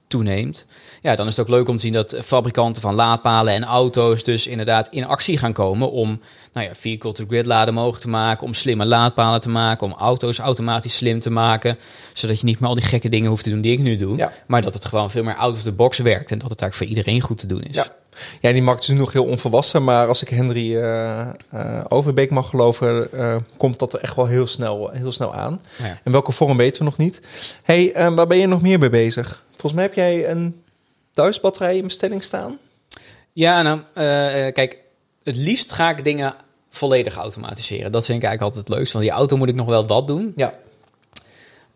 toeneemt, 0.07 0.67
ja, 1.03 1.17
dan 1.17 1.27
is 1.27 1.37
het 1.37 1.47
ook 1.47 1.55
leuk 1.55 1.69
om 1.69 1.75
te 1.77 1.83
zien 1.83 1.93
dat 1.93 2.17
fabrikanten 2.25 2.83
van 2.83 2.95
laadpalen 2.95 3.55
en 3.55 3.65
auto's 3.65 4.25
dus 4.25 4.47
inderdaad 4.47 4.89
in 4.89 5.07
actie 5.07 5.39
gaan 5.39 5.53
komen 5.53 5.91
om 5.91 6.21
nou 6.53 6.67
ja, 6.67 6.75
vehicle-to-grid 6.75 7.47
laden 7.47 7.75
mogelijk 7.75 8.03
te 8.03 8.09
maken, 8.09 8.47
om 8.47 8.55
slimme 8.55 8.87
laadpalen 8.87 9.41
te 9.41 9.49
maken, 9.49 9.87
om 9.87 9.93
auto's 9.93 10.39
automatisch 10.39 10.97
slim 10.97 11.19
te 11.19 11.31
maken, 11.31 11.79
zodat 12.13 12.41
je 12.41 12.47
niet 12.47 12.61
meer 12.61 12.69
al 12.69 12.75
die 12.75 12.85
gekke 12.85 13.09
dingen 13.09 13.29
hoeft 13.29 13.43
te 13.45 13.51
doen 13.51 13.61
die 13.61 13.73
ik 13.73 13.79
nu 13.79 13.97
doe, 13.97 14.17
Ja. 14.17 14.33
maar 14.47 14.63
dat 14.63 14.75
het 14.75 14.85
gewoon 14.85 15.11
veel 15.11 15.23
meer 15.25 15.37
out 15.37 15.55
of 15.55 15.63
the 15.63 15.73
box 15.73 15.99
werkt 15.99 16.31
en 16.31 16.39
dat 16.39 16.51
het 16.51 16.61
eigenlijk 16.61 16.75
voor 16.91 16.99
iedereen 16.99 17.21
goed 17.21 17.39
te 17.39 17.47
doen 17.47 17.63
is. 17.63 17.75
Ja. 17.75 17.87
Ja, 18.41 18.53
die 18.53 18.63
markt 18.63 18.83
is 18.83 18.89
nu 18.89 18.95
nog 18.95 19.13
heel 19.13 19.25
onvolwassen, 19.25 19.85
maar 19.85 20.09
als 20.09 20.23
ik 20.23 20.29
Henry 20.29 20.77
eh, 20.77 21.21
eh, 21.21 21.85
Overbeek 21.89 22.31
mag 22.31 22.49
geloven, 22.49 23.13
eh, 23.13 23.37
komt 23.57 23.79
dat 23.79 23.93
er 23.93 24.01
echt 24.01 24.17
wel 24.17 24.27
heel 24.27 24.47
snel, 24.47 24.91
heel 24.91 25.13
snel 25.13 25.35
aan. 25.35 25.61
Ja. 25.79 26.01
In 26.05 26.13
welke 26.13 26.33
vorm 26.33 26.57
weten 26.57 26.79
we 26.79 26.85
nog 26.85 26.97
niet. 26.97 27.21
hey, 27.63 27.93
waar 28.15 28.27
ben 28.27 28.39
je 28.39 28.47
nog 28.47 28.63
meer 28.63 28.79
mee 28.79 28.91
bezig? 28.91 29.45
Volgens 29.51 29.73
mij 29.73 29.83
heb 29.83 29.95
jij 29.95 30.29
een 30.29 30.63
thuisbatterij 31.15 31.77
in 31.77 31.83
bestelling 31.83 32.23
staan. 32.23 32.59
Ja, 33.33 33.63
nou, 33.63 33.81
kijk, 34.53 34.79
het 35.23 35.37
liefst 35.37 35.73
ga 35.73 35.91
ik 35.91 36.05
dingen 36.05 36.35
volledig 36.69 37.17
automatiseren. 37.17 37.93
Dat 37.93 38.05
vind 38.05 38.23
ik 38.23 38.25
eigenlijk 38.25 38.43
altijd 38.43 38.69
het 38.69 38.77
leukst. 38.77 38.93
Want 38.93 39.05
die 39.05 39.15
auto 39.15 39.37
moet 39.37 39.49
ik 39.49 39.55
nog 39.55 39.67
wel 39.67 39.87
wat 39.87 40.07
doen. 40.07 40.33
Ja. 40.37 40.55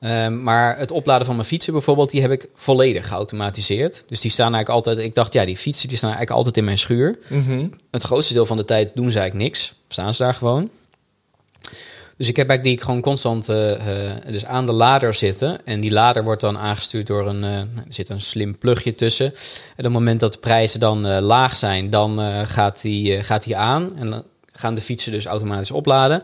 Ehm, 0.01 0.43
maar 0.43 0.79
het 0.79 0.91
opladen 0.91 1.27
van 1.27 1.37
mijn 1.37 1.49
fietsen 1.49 1.73
bijvoorbeeld, 1.73 2.11
die 2.11 2.21
heb 2.21 2.31
ik 2.31 2.49
volledig 2.55 3.09
geautomatiseerd. 3.09 4.05
Dus 4.09 4.21
die 4.21 4.31
staan 4.31 4.55
eigenlijk 4.55 4.87
altijd... 4.87 5.07
Ik 5.07 5.15
dacht, 5.15 5.33
ja, 5.33 5.45
die 5.45 5.57
fietsen 5.57 5.89
die 5.89 5.97
staan 5.97 6.11
eigenlijk 6.11 6.39
altijd 6.39 6.57
in 6.57 6.65
mijn 6.65 6.79
schuur. 6.79 7.19
Mhm. 7.29 7.69
Het 7.91 8.03
grootste 8.03 8.35
deel 8.35 8.47
van 8.47 8.57
de 8.57 8.65
tijd 8.65 8.93
doen 8.95 9.11
ze 9.11 9.19
eigenlijk 9.19 9.49
niks. 9.49 9.75
Staan 9.89 10.15
ze 10.15 10.23
daar 10.23 10.35
gewoon. 10.35 10.71
Dus 12.17 12.29
ik 12.29 12.37
heb 12.37 12.49
eigenlijk 12.49 12.63
die 12.63 12.73
ik 12.73 12.81
gewoon 12.81 13.01
constant 13.01 13.49
eh, 13.49 14.11
eh, 14.11 14.17
dus 14.27 14.45
aan 14.45 14.67
de 14.67 14.73
lader 14.73 15.15
zitten. 15.15 15.67
En 15.67 15.81
die 15.81 15.91
lader 15.91 16.25
wordt 16.25 16.41
dan 16.41 16.59
aangestuurd 16.59 17.07
door 17.07 17.29
een... 17.29 17.45
eh, 17.45 17.57
er 17.59 17.69
zit 17.89 18.09
een 18.09 18.21
slim 18.21 18.59
plugje 18.59 18.95
tussen. 18.95 19.27
En 19.27 19.33
op 19.77 19.85
het 19.85 19.93
moment 19.93 20.21
dat 20.21 20.33
de 20.33 20.39
prijzen 20.39 20.81
dan 20.81 21.21
laag 21.21 21.57
zijn, 21.57 21.91
dan 21.91 22.19
gaat, 22.47 22.83
die, 22.83 23.25
gaat 23.25 23.45
die 23.45 23.57
aan. 23.57 23.93
En 23.99 24.11
dan 24.11 24.23
gaan 24.53 24.75
de 24.75 24.81
fietsen 24.81 25.13
dus 25.13 25.27
automatisch 25.27 25.71
opladen. 25.71 26.23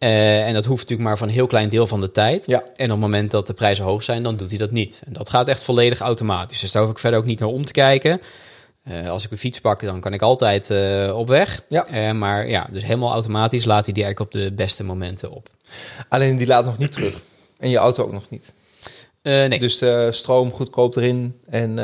Eh, 0.00 0.46
en 0.46 0.54
dat 0.54 0.64
hoeft 0.64 0.80
natuurlijk 0.80 1.08
maar 1.08 1.18
voor 1.18 1.26
een 1.26 1.32
heel 1.32 1.46
klein 1.46 1.68
deel 1.68 1.86
van 1.86 2.00
de 2.00 2.10
tijd. 2.10 2.46
Ja. 2.46 2.58
En 2.76 2.84
op 2.84 2.90
het 2.90 2.98
moment 3.00 3.30
dat 3.30 3.46
de 3.46 3.52
prijzen 3.52 3.84
hoog 3.84 4.02
zijn, 4.02 4.22
dan 4.22 4.36
doet 4.36 4.48
hij 4.50 4.58
dat 4.58 4.70
niet. 4.70 5.02
En 5.06 5.12
dat 5.12 5.30
gaat 5.30 5.48
echt 5.48 5.62
volledig 5.62 6.00
automatisch. 6.00 6.60
Dus 6.60 6.72
daar 6.72 6.82
hoef 6.82 6.90
ik 6.90 6.98
verder 6.98 7.18
ook 7.18 7.24
niet 7.24 7.38
naar 7.38 7.48
om 7.48 7.64
te 7.64 7.72
kijken. 7.72 8.20
Eh, 8.84 9.08
als 9.10 9.24
ik 9.24 9.30
een 9.30 9.38
fiets 9.38 9.60
pak, 9.60 9.82
dan 9.82 10.00
kan 10.00 10.12
ik 10.12 10.22
altijd 10.22 10.70
eh, 10.70 11.12
op 11.16 11.28
weg. 11.28 11.62
Ja. 11.68 12.12
Maar 12.12 12.48
ja, 12.48 12.66
dus 12.72 12.82
helemaal 12.82 13.12
automatisch 13.12 13.64
laat 13.64 13.84
hij 13.84 13.94
die 13.94 14.04
eigenlijk 14.04 14.34
op 14.34 14.40
de 14.40 14.52
beste 14.52 14.84
momenten 14.84 15.30
op. 15.30 15.48
Alleen 16.08 16.36
die 16.36 16.46
laat 16.46 16.64
nog 16.64 16.78
niet 16.78 16.92
terug. 16.92 17.20
En 17.58 17.70
je 17.70 17.76
auto 17.76 18.02
ook 18.04 18.12
nog 18.12 18.30
niet. 18.30 18.52
Nee, 19.22 19.58
Dus 19.58 19.80
eh, 19.80 20.06
stroom 20.10 20.52
goedkoop 20.52 20.96
erin 20.96 21.40
en 21.50 21.78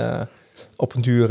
op 0.77 0.95
een 0.95 1.01
duur, 1.03 1.29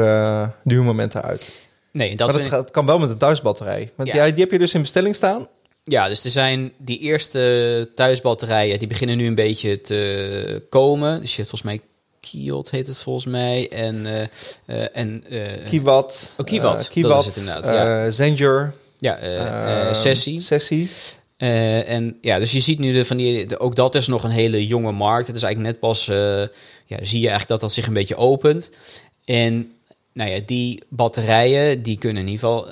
duur 0.64 0.84
moment 0.84 1.16
eruit. 1.16 1.66
nee 1.92 2.16
dat 2.16 2.50
maar 2.50 2.72
kan 2.72 2.86
wel 2.86 3.00
met 3.00 3.10
een 3.10 3.18
thuisbatterij. 3.18 3.92
Want 3.96 4.10
Ja. 4.10 4.26
die 4.30 4.40
heb 4.44 4.52
je 4.52 4.58
dus 4.58 4.74
in 4.74 4.82
bestelling 4.82 5.16
staan. 5.16 5.48
Ja, 5.88 6.08
dus 6.08 6.24
er 6.24 6.30
zijn 6.30 6.72
die 6.78 7.00
eerste 7.00 7.90
thuisbatterijen, 7.96 8.80
die 8.80 8.88
beginnen 8.88 9.18
nu 9.18 9.28
een 9.28 9.36
beetje 9.36 9.82
te 9.82 10.64
komen. 10.70 11.22
Dus 11.22 11.36
je 11.36 11.42
hebt 11.42 11.50
volgens 11.50 11.72
mij 11.72 11.82
Kiot 12.20 12.72
heet 12.72 12.88
het 12.88 12.98
volgens 12.98 13.26
mij. 13.26 13.70
En, 13.72 14.06
eh 14.06 14.22
eh 14.66 14.88
en 14.94 15.24
eh, 15.30 15.68
Kiwatt. 15.70 16.34
Oh, 16.38 16.46
Kiwatt, 16.46 16.90
eh, 16.96 17.04
dat 17.04 17.20
is 17.20 17.26
het 17.26 17.36
inderdaad, 17.36 17.66
ja. 17.66 18.12
Zenger. 18.12 18.74
ja, 18.98 19.18
eh, 19.18 19.36
eh, 19.36 19.88
eh, 19.88 19.94
sessie. 19.94 20.42
Sessie. 20.42 20.90
En 21.38 22.18
ja, 22.22 22.40
dus 22.40 22.52
je 22.52 22.60
ziet 22.60 22.80
nu 22.80 22.94
de, 22.94 23.06
van 23.06 23.18
die, 23.18 23.46
de- 23.46 23.60
ook 23.60 23.76
dat 23.76 23.96
is 23.96 24.08
nog 24.08 24.24
een 24.24 24.30
hele 24.32 24.68
jonge 24.68 24.92
markt. 24.92 25.28
Het 25.28 25.36
is 25.36 25.44
eigenlijk 25.44 25.74
net 25.74 25.82
pas, 25.90 26.06
ja, 26.06 26.98
zie 27.02 27.20
je 27.20 27.28
eigenlijk 27.30 27.48
dat 27.48 27.60
dat 27.60 27.74
zich 27.74 27.88
een 27.88 27.94
beetje 27.94 28.16
opent. 28.16 28.72
En 29.26 29.72
nou 30.14 30.30
ja, 30.32 30.40
die 30.46 30.84
batterijen, 30.90 31.82
die 31.84 31.98
kunnen 31.98 32.22
in 32.24 32.30
ieder 32.30 32.48
geval, 32.50 32.68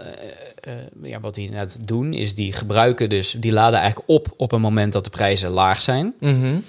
eh, 0.65 0.73
ja, 1.01 1.19
wat 1.19 1.35
die 1.35 1.45
inderdaad 1.45 1.77
doen, 1.81 2.13
is 2.13 2.35
die 2.35 2.53
gebruiken 2.53 3.09
dus, 3.09 3.35
die 3.37 3.51
laden 3.51 3.79
eigenlijk 3.79 4.09
op 4.09 4.33
op 4.37 4.51
een 4.51 4.61
moment 4.61 4.93
dat 4.93 5.03
de 5.03 5.09
prijzen 5.09 5.49
laag 5.49 5.81
zijn. 5.81 6.13
Mhm. 6.19 6.59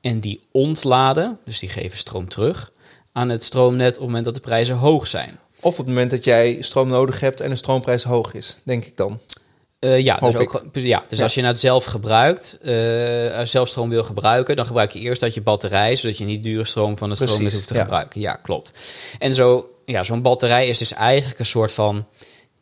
En 0.00 0.20
die 0.20 0.40
ontladen, 0.50 1.38
dus 1.44 1.58
die 1.58 1.68
geven 1.68 1.98
stroom 1.98 2.28
terug 2.28 2.72
aan 3.12 3.28
het 3.28 3.44
stroomnet 3.44 3.92
op 3.92 3.98
het 3.98 4.06
moment 4.06 4.24
dat 4.24 4.34
de 4.34 4.40
prijzen 4.40 4.76
hoog 4.76 5.06
zijn. 5.06 5.38
Of 5.60 5.70
op 5.72 5.76
het 5.76 5.86
moment 5.86 6.10
dat 6.10 6.24
jij 6.24 6.56
stroom 6.60 6.88
nodig 6.88 7.20
hebt 7.20 7.40
en 7.40 7.50
de 7.50 7.56
stroomprijs 7.56 8.02
hoog 8.02 8.34
is, 8.34 8.58
denk 8.62 8.84
ik 8.84 8.96
dan. 8.96 9.20
Eh, 9.78 9.98
ja, 9.98 10.16
dus 10.16 10.36
ook, 10.36 10.62
ja, 10.72 11.04
dus 11.08 11.18
Ja. 11.18 11.24
als 11.24 11.34
je 11.34 11.44
het 11.44 11.58
zelf 11.58 11.84
gebruikt, 11.84 12.58
eh 12.62 13.40
zelf 13.44 13.68
stroom 13.68 13.88
wil 13.88 14.04
gebruiken, 14.04 14.56
dan 14.56 14.66
gebruik 14.66 14.92
je 14.92 14.98
eerst 14.98 15.20
dat 15.20 15.34
je 15.34 15.40
batterij, 15.40 15.96
zodat 15.96 16.18
je 16.18 16.24
niet 16.24 16.42
dure 16.42 16.64
stroom 16.64 16.98
van 16.98 17.08
Precies, 17.08 17.26
stroomnet 17.26 17.52
hoeft 17.52 17.66
te 17.66 17.74
ja. 17.74 17.80
gebruiken. 17.80 18.20
Ja, 18.20 18.34
klopt. 18.34 18.72
En 19.18 19.34
zo, 19.34 19.70
ja, 19.84 20.02
zo'n 20.04 20.22
batterij 20.22 20.68
is 20.68 20.78
dus 20.78 20.92
eigenlijk 20.92 21.38
een 21.38 21.46
soort 21.46 21.72
van, 21.72 22.06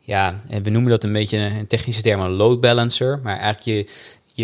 ja, 0.07 0.41
en 0.49 0.63
we 0.63 0.71
noemen 0.71 0.91
dat 0.91 1.05
een 1.05 1.13
beetje 1.13 1.39
een 1.39 1.67
technische 1.67 2.03
term 2.03 2.21
een 2.21 2.31
load 2.31 2.61
balancer, 2.61 3.21
maar 3.23 3.39
eigenlijk 3.39 3.63
je, 3.65 3.87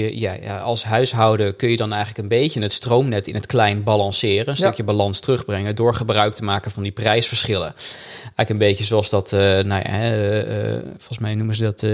je, 0.01 0.19
ja, 0.21 0.37
ja, 0.43 0.59
als 0.59 0.85
huishouden 0.85 1.57
kun 1.57 1.71
je 1.71 1.77
dan 1.77 1.93
eigenlijk 1.93 2.23
een 2.23 2.39
beetje 2.39 2.61
het 2.61 2.73
stroomnet 2.73 3.27
in 3.29 3.35
het 3.35 3.47
klein 3.47 3.83
balanceren, 3.83 4.49
een 4.49 4.55
Ja. 4.57 4.65
stukje 4.65 4.83
balans 4.85 5.21
terugbrengen 5.21 5.77
door 5.77 5.95
gebruik 5.95 6.35
te 6.35 6.45
maken 6.45 6.71
van 6.71 6.83
die 6.83 6.93
prijsverschillen. 6.93 7.75
Eigenlijk 8.23 8.51
een 8.51 8.59
beetje 8.59 8.85
zoals 8.85 9.11
dat, 9.11 9.33
eh, 9.33 9.41
nou 9.41 9.67
ja, 9.69 9.83
eh, 9.85 10.75
eh, 10.75 10.83
volgens 10.89 11.19
mij 11.19 11.35
noemen 11.35 11.55
ze 11.55 11.63
dat 11.63 11.87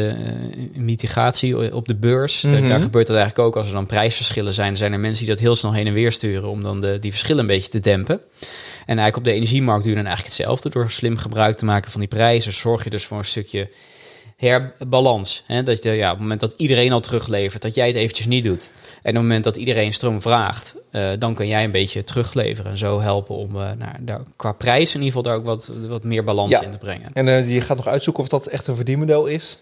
mitigatie 0.74 1.74
op 1.74 1.88
de 1.88 1.94
beurs. 1.94 2.40
Daar- 2.40 2.52
Mhm. 2.52 2.68
Daar 2.68 2.80
gebeurt 2.80 3.06
dat 3.06 3.16
eigenlijk 3.16 3.48
ook 3.48 3.56
als 3.56 3.66
er 3.66 3.72
dan 3.72 3.86
prijsverschillen 3.86 4.54
zijn. 4.54 4.76
zijn 4.76 4.92
er 4.92 5.00
mensen 5.00 5.24
die 5.24 5.34
dat 5.34 5.42
heel 5.42 5.54
snel 5.56 5.72
heen 5.72 5.86
en 5.86 5.92
weer 5.92 6.12
sturen 6.12 6.48
om 6.48 6.62
dan 6.62 6.80
de, 6.80 6.98
die 7.00 7.10
verschillen 7.10 7.40
een 7.40 7.46
beetje 7.46 7.68
te 7.70 7.80
dempen. 7.80 8.20
En 8.88 8.98
eigenlijk 8.98 9.16
op 9.16 9.24
de 9.24 9.32
energiemarkt 9.32 9.82
doe 9.82 9.90
je 9.90 9.96
dan 9.96 10.06
eigenlijk 10.06 10.36
hetzelfde. 10.36 10.68
Door 10.68 10.90
slim 10.90 11.16
gebruik 11.16 11.56
te 11.56 11.64
maken 11.64 11.90
van 11.90 12.00
die 12.00 12.08
prijzen 12.08 12.52
zorg 12.52 12.84
je 12.84 12.90
dus 12.90 13.06
voor 13.06 13.18
een 13.18 13.24
stukje 13.24 13.68
herbalans. 14.36 15.42
Hè? 15.46 15.62
Dat 15.62 15.82
je 15.82 15.90
ja, 15.90 16.06
op 16.06 16.12
het 16.12 16.20
moment 16.20 16.40
dat 16.40 16.54
iedereen 16.56 16.92
al 16.92 17.00
teruglevert, 17.00 17.62
dat 17.62 17.74
jij 17.74 17.86
het 17.86 17.96
eventjes 17.96 18.26
niet 18.26 18.44
doet. 18.44 18.70
En 19.02 19.10
op 19.10 19.14
het 19.14 19.14
moment 19.14 19.44
dat 19.44 19.56
iedereen 19.56 19.92
stroom 19.92 20.20
vraagt, 20.20 20.74
eh, 20.90 21.08
dan 21.18 21.34
kan 21.34 21.46
jij 21.46 21.64
een 21.64 21.70
beetje 21.70 22.04
terugleveren. 22.04 22.70
En 22.70 22.78
zo 22.78 23.00
helpen 23.00 23.34
om 23.34 23.48
eh, 23.48 23.72
nou, 23.78 23.92
daar, 24.00 24.20
qua 24.36 24.52
prijs 24.52 24.94
in 24.94 25.02
ieder 25.02 25.16
geval 25.16 25.22
daar 25.22 25.36
ook 25.36 25.44
wat, 25.44 25.70
wat 25.88 26.04
meer 26.04 26.24
balans 26.24 26.50
Ja. 26.50 26.62
in 26.62 26.70
te 26.70 26.78
brengen. 26.78 27.10
En 27.12 27.28
eh, 27.28 27.54
je 27.54 27.60
gaat 27.60 27.76
nog 27.76 27.86
uitzoeken 27.86 28.22
of 28.22 28.28
dat 28.28 28.46
echt 28.46 28.66
een 28.66 28.76
verdienmodel 28.76 29.26
is. 29.26 29.58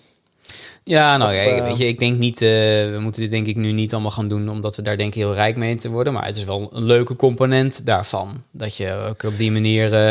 Ja, 0.85 1.17
nou 1.17 1.31
Of, 1.31 1.37
ja, 1.37 1.43
eh, 1.45 1.63
weet 1.65 1.79
je, 1.79 1.87
ik 1.87 1.99
denk 1.99 2.19
niet, 2.19 2.43
eh, 2.43 2.49
we 2.91 2.97
moeten 3.01 3.23
dit 3.23 3.31
denk 3.31 3.47
ik 3.47 3.57
nu 3.57 3.73
niet 3.73 3.93
allemaal 3.93 4.11
gaan 4.11 4.29
doen 4.29 4.49
omdat 4.49 4.77
we 4.77 4.83
daar 4.83 4.97
denk 4.97 5.09
ik 5.15 5.15
heel 5.23 5.35
rijk 5.35 5.57
mee 5.57 5.75
te 5.77 5.89
worden. 5.91 6.13
Maar 6.13 6.27
het 6.27 6.37
is 6.37 6.45
wel 6.45 6.71
een 6.73 6.83
leuke 6.85 7.17
component 7.17 7.87
daarvan. 7.87 8.43
Dat 8.51 8.77
je 8.77 8.93
ook 8.93 9.23
op 9.23 9.39
die 9.39 9.51
manier 9.53 9.93
eh, 9.95 10.11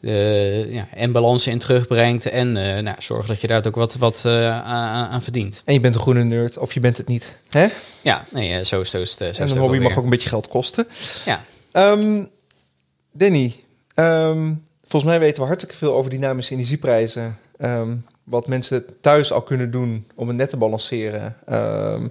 eh, 0.00 0.72
ja, 0.72 0.88
en 0.94 1.12
balansen 1.12 1.52
in 1.52 1.58
terugbrengt 1.58 2.26
en 2.26 2.56
eh 2.56 2.82
nou, 2.82 2.96
zorg 2.98 3.26
dat 3.26 3.40
je 3.40 3.46
daar 3.46 3.66
ook 3.66 3.74
wat, 3.74 3.94
wat 3.94 4.22
eh, 4.26 4.50
aan, 4.62 5.08
aan 5.10 5.22
verdient. 5.22 5.62
En 5.64 5.74
je 5.74 5.80
bent 5.80 5.94
een 5.94 6.00
groene 6.00 6.24
nerd 6.24 6.58
of 6.58 6.74
je 6.74 6.80
bent 6.80 6.96
het 6.96 7.06
niet. 7.08 7.34
Hè? 7.50 7.66
Ja, 8.02 8.24
nee, 8.30 8.58
eh, 8.58 8.64
zo, 8.64 8.84
zo 8.84 9.00
is 9.00 9.10
het. 9.10 9.20
eh, 9.20 9.32
Zo 9.32 9.42
en 9.42 9.50
een 9.50 9.58
hobby 9.58 9.78
mag 9.78 9.96
ook 9.98 10.04
een 10.04 10.10
beetje 10.10 10.28
geld 10.28 10.48
kosten. 10.48 10.86
Ja, 11.24 11.44
Ehm, 11.72 12.22
Danny, 13.12 13.54
ehm, 13.94 14.52
volgens 14.84 15.04
mij 15.10 15.20
weten 15.20 15.40
we 15.40 15.46
hartstikke 15.48 15.76
veel 15.78 15.92
over 15.94 16.10
dynamische 16.10 16.52
energieprijzen. 16.54 17.38
Ehm, 17.58 17.96
wat 18.24 18.46
mensen 18.46 18.84
thuis 19.00 19.32
al 19.32 19.42
kunnen 19.42 19.70
doen 19.70 20.06
om 20.14 20.28
het 20.28 20.36
net 20.36 20.50
te 20.50 20.56
balanceren. 20.56 21.36
Ehm, 21.46 22.08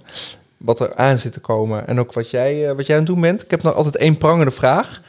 wat 0.58 0.80
er 0.80 0.96
aan 0.96 1.18
zit 1.18 1.34
te 1.34 1.40
komen. 1.40 1.88
En 1.88 2.00
ook 2.00 2.14
wat 2.14 2.30
jij, 2.30 2.70
eh, 2.70 2.76
wat 2.76 2.86
jij 2.86 2.96
aan 2.96 3.04
het 3.04 3.12
doen 3.12 3.22
bent. 3.22 3.42
Ik 3.42 3.52
heb 3.52 3.64
nog 3.64 3.76
altijd 3.76 3.96
één 3.96 4.18
prangende 4.18 4.52
vraag. 4.52 5.02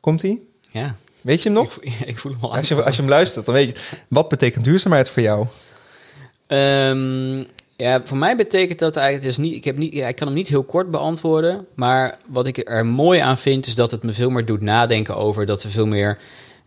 Komt-ie? 0.00 0.48
ja. 0.70 0.96
Weet 1.20 1.42
je 1.42 1.48
hem 1.48 1.58
nog? 1.58 1.78
Ik, 1.80 1.92
ik 2.12 2.18
voel 2.18 2.32
hem 2.32 2.40
al 2.40 2.56
Als 2.56 2.68
je, 2.68 2.84
als 2.84 2.96
je 2.96 3.02
hem 3.02 3.10
luistert, 3.10 3.46
dan 3.46 3.54
weet 3.54 3.68
je... 3.68 3.98
Wat 4.08 4.28
betekent 4.28 4.64
duurzaamheid 4.64 5.10
voor 5.10 5.22
jou? 5.22 5.46
Ehm, 6.46 7.44
ja, 7.76 8.00
voor 8.04 8.16
mij 8.16 8.36
betekent 8.36 8.78
dat 8.78 8.96
eigenlijk, 8.96 9.26
het 9.26 9.38
is 9.38 9.44
niet, 9.44 9.54
ik, 9.54 9.64
heb 9.64 9.76
niet, 9.76 9.92
ja, 9.92 10.08
ik 10.08 10.16
kan 10.16 10.26
hem 10.26 10.36
niet 10.36 10.48
heel 10.48 10.64
kort 10.64 10.90
beantwoorden, 10.90 11.66
maar 11.74 12.18
wat 12.26 12.46
ik 12.46 12.68
er 12.68 12.86
mooi 12.86 13.20
aan 13.20 13.38
vind, 13.38 13.66
is 13.66 13.74
dat 13.74 13.90
het 13.90 14.02
me 14.02 14.12
veel 14.12 14.30
meer 14.30 14.44
doet 14.44 14.60
nadenken 14.60 15.16
over 15.16 15.46
dat 15.46 15.62
we 15.62 15.70
veel 15.70 15.86
meer 15.86 16.18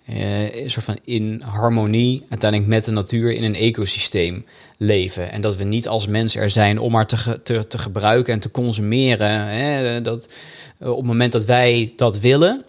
eh, 0.05 0.61
een 0.63 0.69
soort 0.71 0.85
van 0.85 0.97
in 1.05 1.41
harmonie 1.45 2.23
uiteindelijk 2.29 2.69
met 2.69 2.85
de 2.85 2.91
natuur 2.91 3.31
in 3.33 3.43
een 3.43 3.55
ecosysteem 3.55 4.45
leven. 4.77 5.31
En 5.31 5.41
dat 5.41 5.55
we 5.55 5.63
niet 5.63 5.87
als 5.87 6.07
mens 6.07 6.35
er 6.35 6.49
zijn 6.49 6.79
om 6.79 6.91
maar 6.91 7.07
te, 7.07 7.17
ge- 7.17 7.41
te, 7.43 7.67
te 7.67 7.77
gebruiken 7.77 8.33
en 8.33 8.39
te 8.39 8.51
consumeren. 8.51 9.29
Hè? 9.47 10.01
Dat, 10.01 10.29
eh, 10.79 10.89
op 10.89 10.97
het 10.97 11.05
moment 11.05 11.31
dat 11.31 11.45
wij 11.45 11.93
dat 11.95 12.19
willen, 12.19 12.65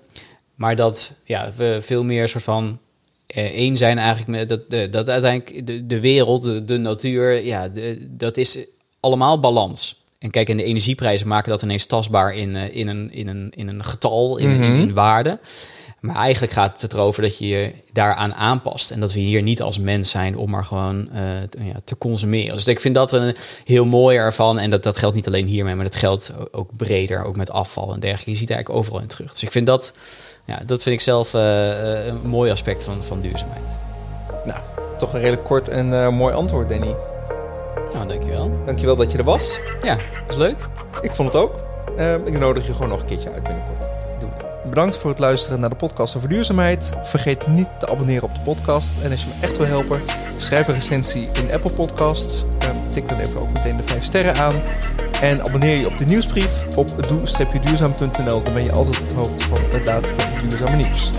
maar 0.55 0.77
dat 0.77 1.15
ja, 1.25 1.53
we 1.57 1.79
veel 1.81 2.05
meer 2.05 2.29
soort 2.29 2.45
van 2.45 2.79
eh, 3.27 3.45
één 3.45 3.77
zijn 3.77 3.99
eigenlijk 3.99 4.29
met 4.39 4.49
dat, 4.49 4.65
de, 4.69 4.89
dat 4.89 5.09
uiteindelijk 5.09 5.67
de, 5.67 5.87
de 5.87 6.01
wereld, 6.01 6.43
de, 6.43 6.65
de 6.65 6.77
natuur, 6.79 7.45
ja, 7.45 7.69
de, 7.69 8.07
dat 8.11 8.37
is 8.37 8.59
allemaal 9.01 9.39
balans. 9.41 10.03
En 10.19 10.31
kijk, 10.31 10.49
en 10.49 10.57
de 10.57 10.65
energieprijzen 10.65 11.29
maken 11.29 11.51
dat 11.51 11.63
ineens 11.63 11.87
tastbaar 11.87 12.35
in, 12.35 12.55
in, 12.57 12.89
een, 12.89 13.13
in, 13.13 13.29
een, 13.29 13.53
in 13.57 13.69
een 13.69 13.85
getal, 13.85 14.37
in, 14.39 14.51
in, 14.51 14.57
Mhm. 14.71 14.81
in 14.81 14.95
waarde. 14.95 15.39
Maar 16.05 16.17
eigenlijk 16.17 16.53
gaat 16.53 16.83
het 16.83 16.93
erover 16.93 17.23
dat 17.23 17.39
je 17.39 17.47
je 17.47 17.73
daaraan 17.93 18.35
aanpast. 18.35 18.91
En 18.91 19.01
dat 19.01 19.13
we 19.13 19.21
hier 19.21 19.43
niet 19.43 19.63
als 19.63 19.79
mens 19.79 20.11
zijn 20.11 20.37
om 20.37 20.51
maar 20.51 20.65
gewoon 20.65 21.11
eh, 21.13 21.23
te, 21.51 21.65
ja, 21.65 21.81
te 21.85 21.99
consumeren. 21.99 22.55
Dus 22.55 22.67
ik 22.67 22.81
vind 22.81 22.95
dat 22.95 23.13
een 23.13 23.37
heel 23.65 23.85
mooi 23.85 24.17
ervan. 24.17 24.59
En 24.59 24.71
dat, 24.71 24.83
dat 24.83 24.97
geldt 24.97 25.15
niet 25.17 25.27
alleen 25.27 25.47
hiermee, 25.47 25.75
maar 25.75 25.85
dat 25.85 25.95
geldt 25.95 26.33
ook 26.51 26.77
breder. 26.77 27.25
Ook 27.25 27.37
met 27.37 27.51
afval 27.51 27.93
en 27.93 28.01
dergelijke. 28.01 28.31
Je 28.31 28.37
ziet 28.37 28.51
eigenlijk 28.51 28.81
overal 28.81 29.01
in 29.01 29.07
terug. 29.07 29.31
Dus 29.31 29.43
ik 29.43 29.53
vind 29.53 29.67
dat, 29.67 29.93
ja, 30.45 30.61
dat 30.67 30.83
vind 30.83 30.95
ik 30.95 31.01
zelf 31.01 31.35
eh, 31.35 31.99
eh, 31.99 32.07
een 32.07 32.29
mooi 32.29 32.51
aspect 32.51 32.83
van, 32.83 33.03
van 33.03 33.21
duurzaamheid. 33.21 33.79
Nou, 34.45 34.59
toch 34.99 35.13
een 35.13 35.21
redelijk 35.21 35.45
kort 35.45 35.69
en 35.69 36.15
mooi 36.15 36.35
antwoord, 36.35 36.69
Danny. 36.69 36.95
Nou, 37.93 38.09
dankjewel. 38.09 38.51
Dankjewel 38.67 38.97
dat 38.97 39.13
je 39.13 39.19
er 39.19 39.25
was. 39.25 39.59
Ja, 39.83 39.99
is 40.29 40.37
leuk. 40.37 40.69
Ik 41.01 41.15
vond 41.15 41.33
het 41.33 41.43
ook. 41.43 41.55
Ik 42.25 42.39
nodig 42.39 42.67
je 42.67 42.73
gewoon 42.73 42.89
nog 42.89 43.01
een 43.01 43.07
keertje 43.07 43.31
uit 43.31 43.43
binnenkort. 43.43 43.94
Bedankt 44.75 44.97
voor 44.97 45.11
het 45.11 45.19
luisteren 45.19 45.61
naar 45.61 45.71
de 45.71 45.77
podcast 45.77 46.17
over 46.17 46.29
duurzaamheid. 46.29 46.93
Vergeet 47.03 47.47
niet 47.47 47.69
te 47.79 47.89
abonneren 47.89 48.23
op 48.23 48.35
de 48.35 48.41
podcast. 48.41 49.03
En 49.03 49.11
als 49.11 49.23
je 49.23 49.29
me 49.29 49.47
echt 49.47 49.57
wil 49.57 49.67
helpen, 49.67 50.01
schrijf 50.37 50.69
een 50.69 50.75
recensie 50.75 51.29
in 51.33 51.53
Apple 51.53 51.71
Podcasts. 51.71 52.45
Ehm, 52.59 52.77
tik 52.91 53.09
dan 53.09 53.19
even 53.19 53.41
ook 53.41 53.53
meteen 53.53 53.77
de 53.77 53.83
5 53.83 54.05
sterren 54.05 54.35
aan. 54.35 54.55
En 55.21 55.45
abonneer 55.47 55.79
je 55.79 55.87
op 55.87 55.99
de 55.99 56.05
nieuwsbrief 56.05 56.77
op 56.77 57.09
doe-duurzaam.nl. 57.09 58.43
Dan 58.43 58.53
ben 58.53 58.65
je 58.65 58.73
altijd 58.73 59.01
op 59.01 59.09
de 59.09 59.15
hoogte 59.15 59.45
van 59.45 59.59
het 59.71 59.85
laatste 59.85 60.25
duurzame 60.49 60.77
nieuws. 60.77 61.11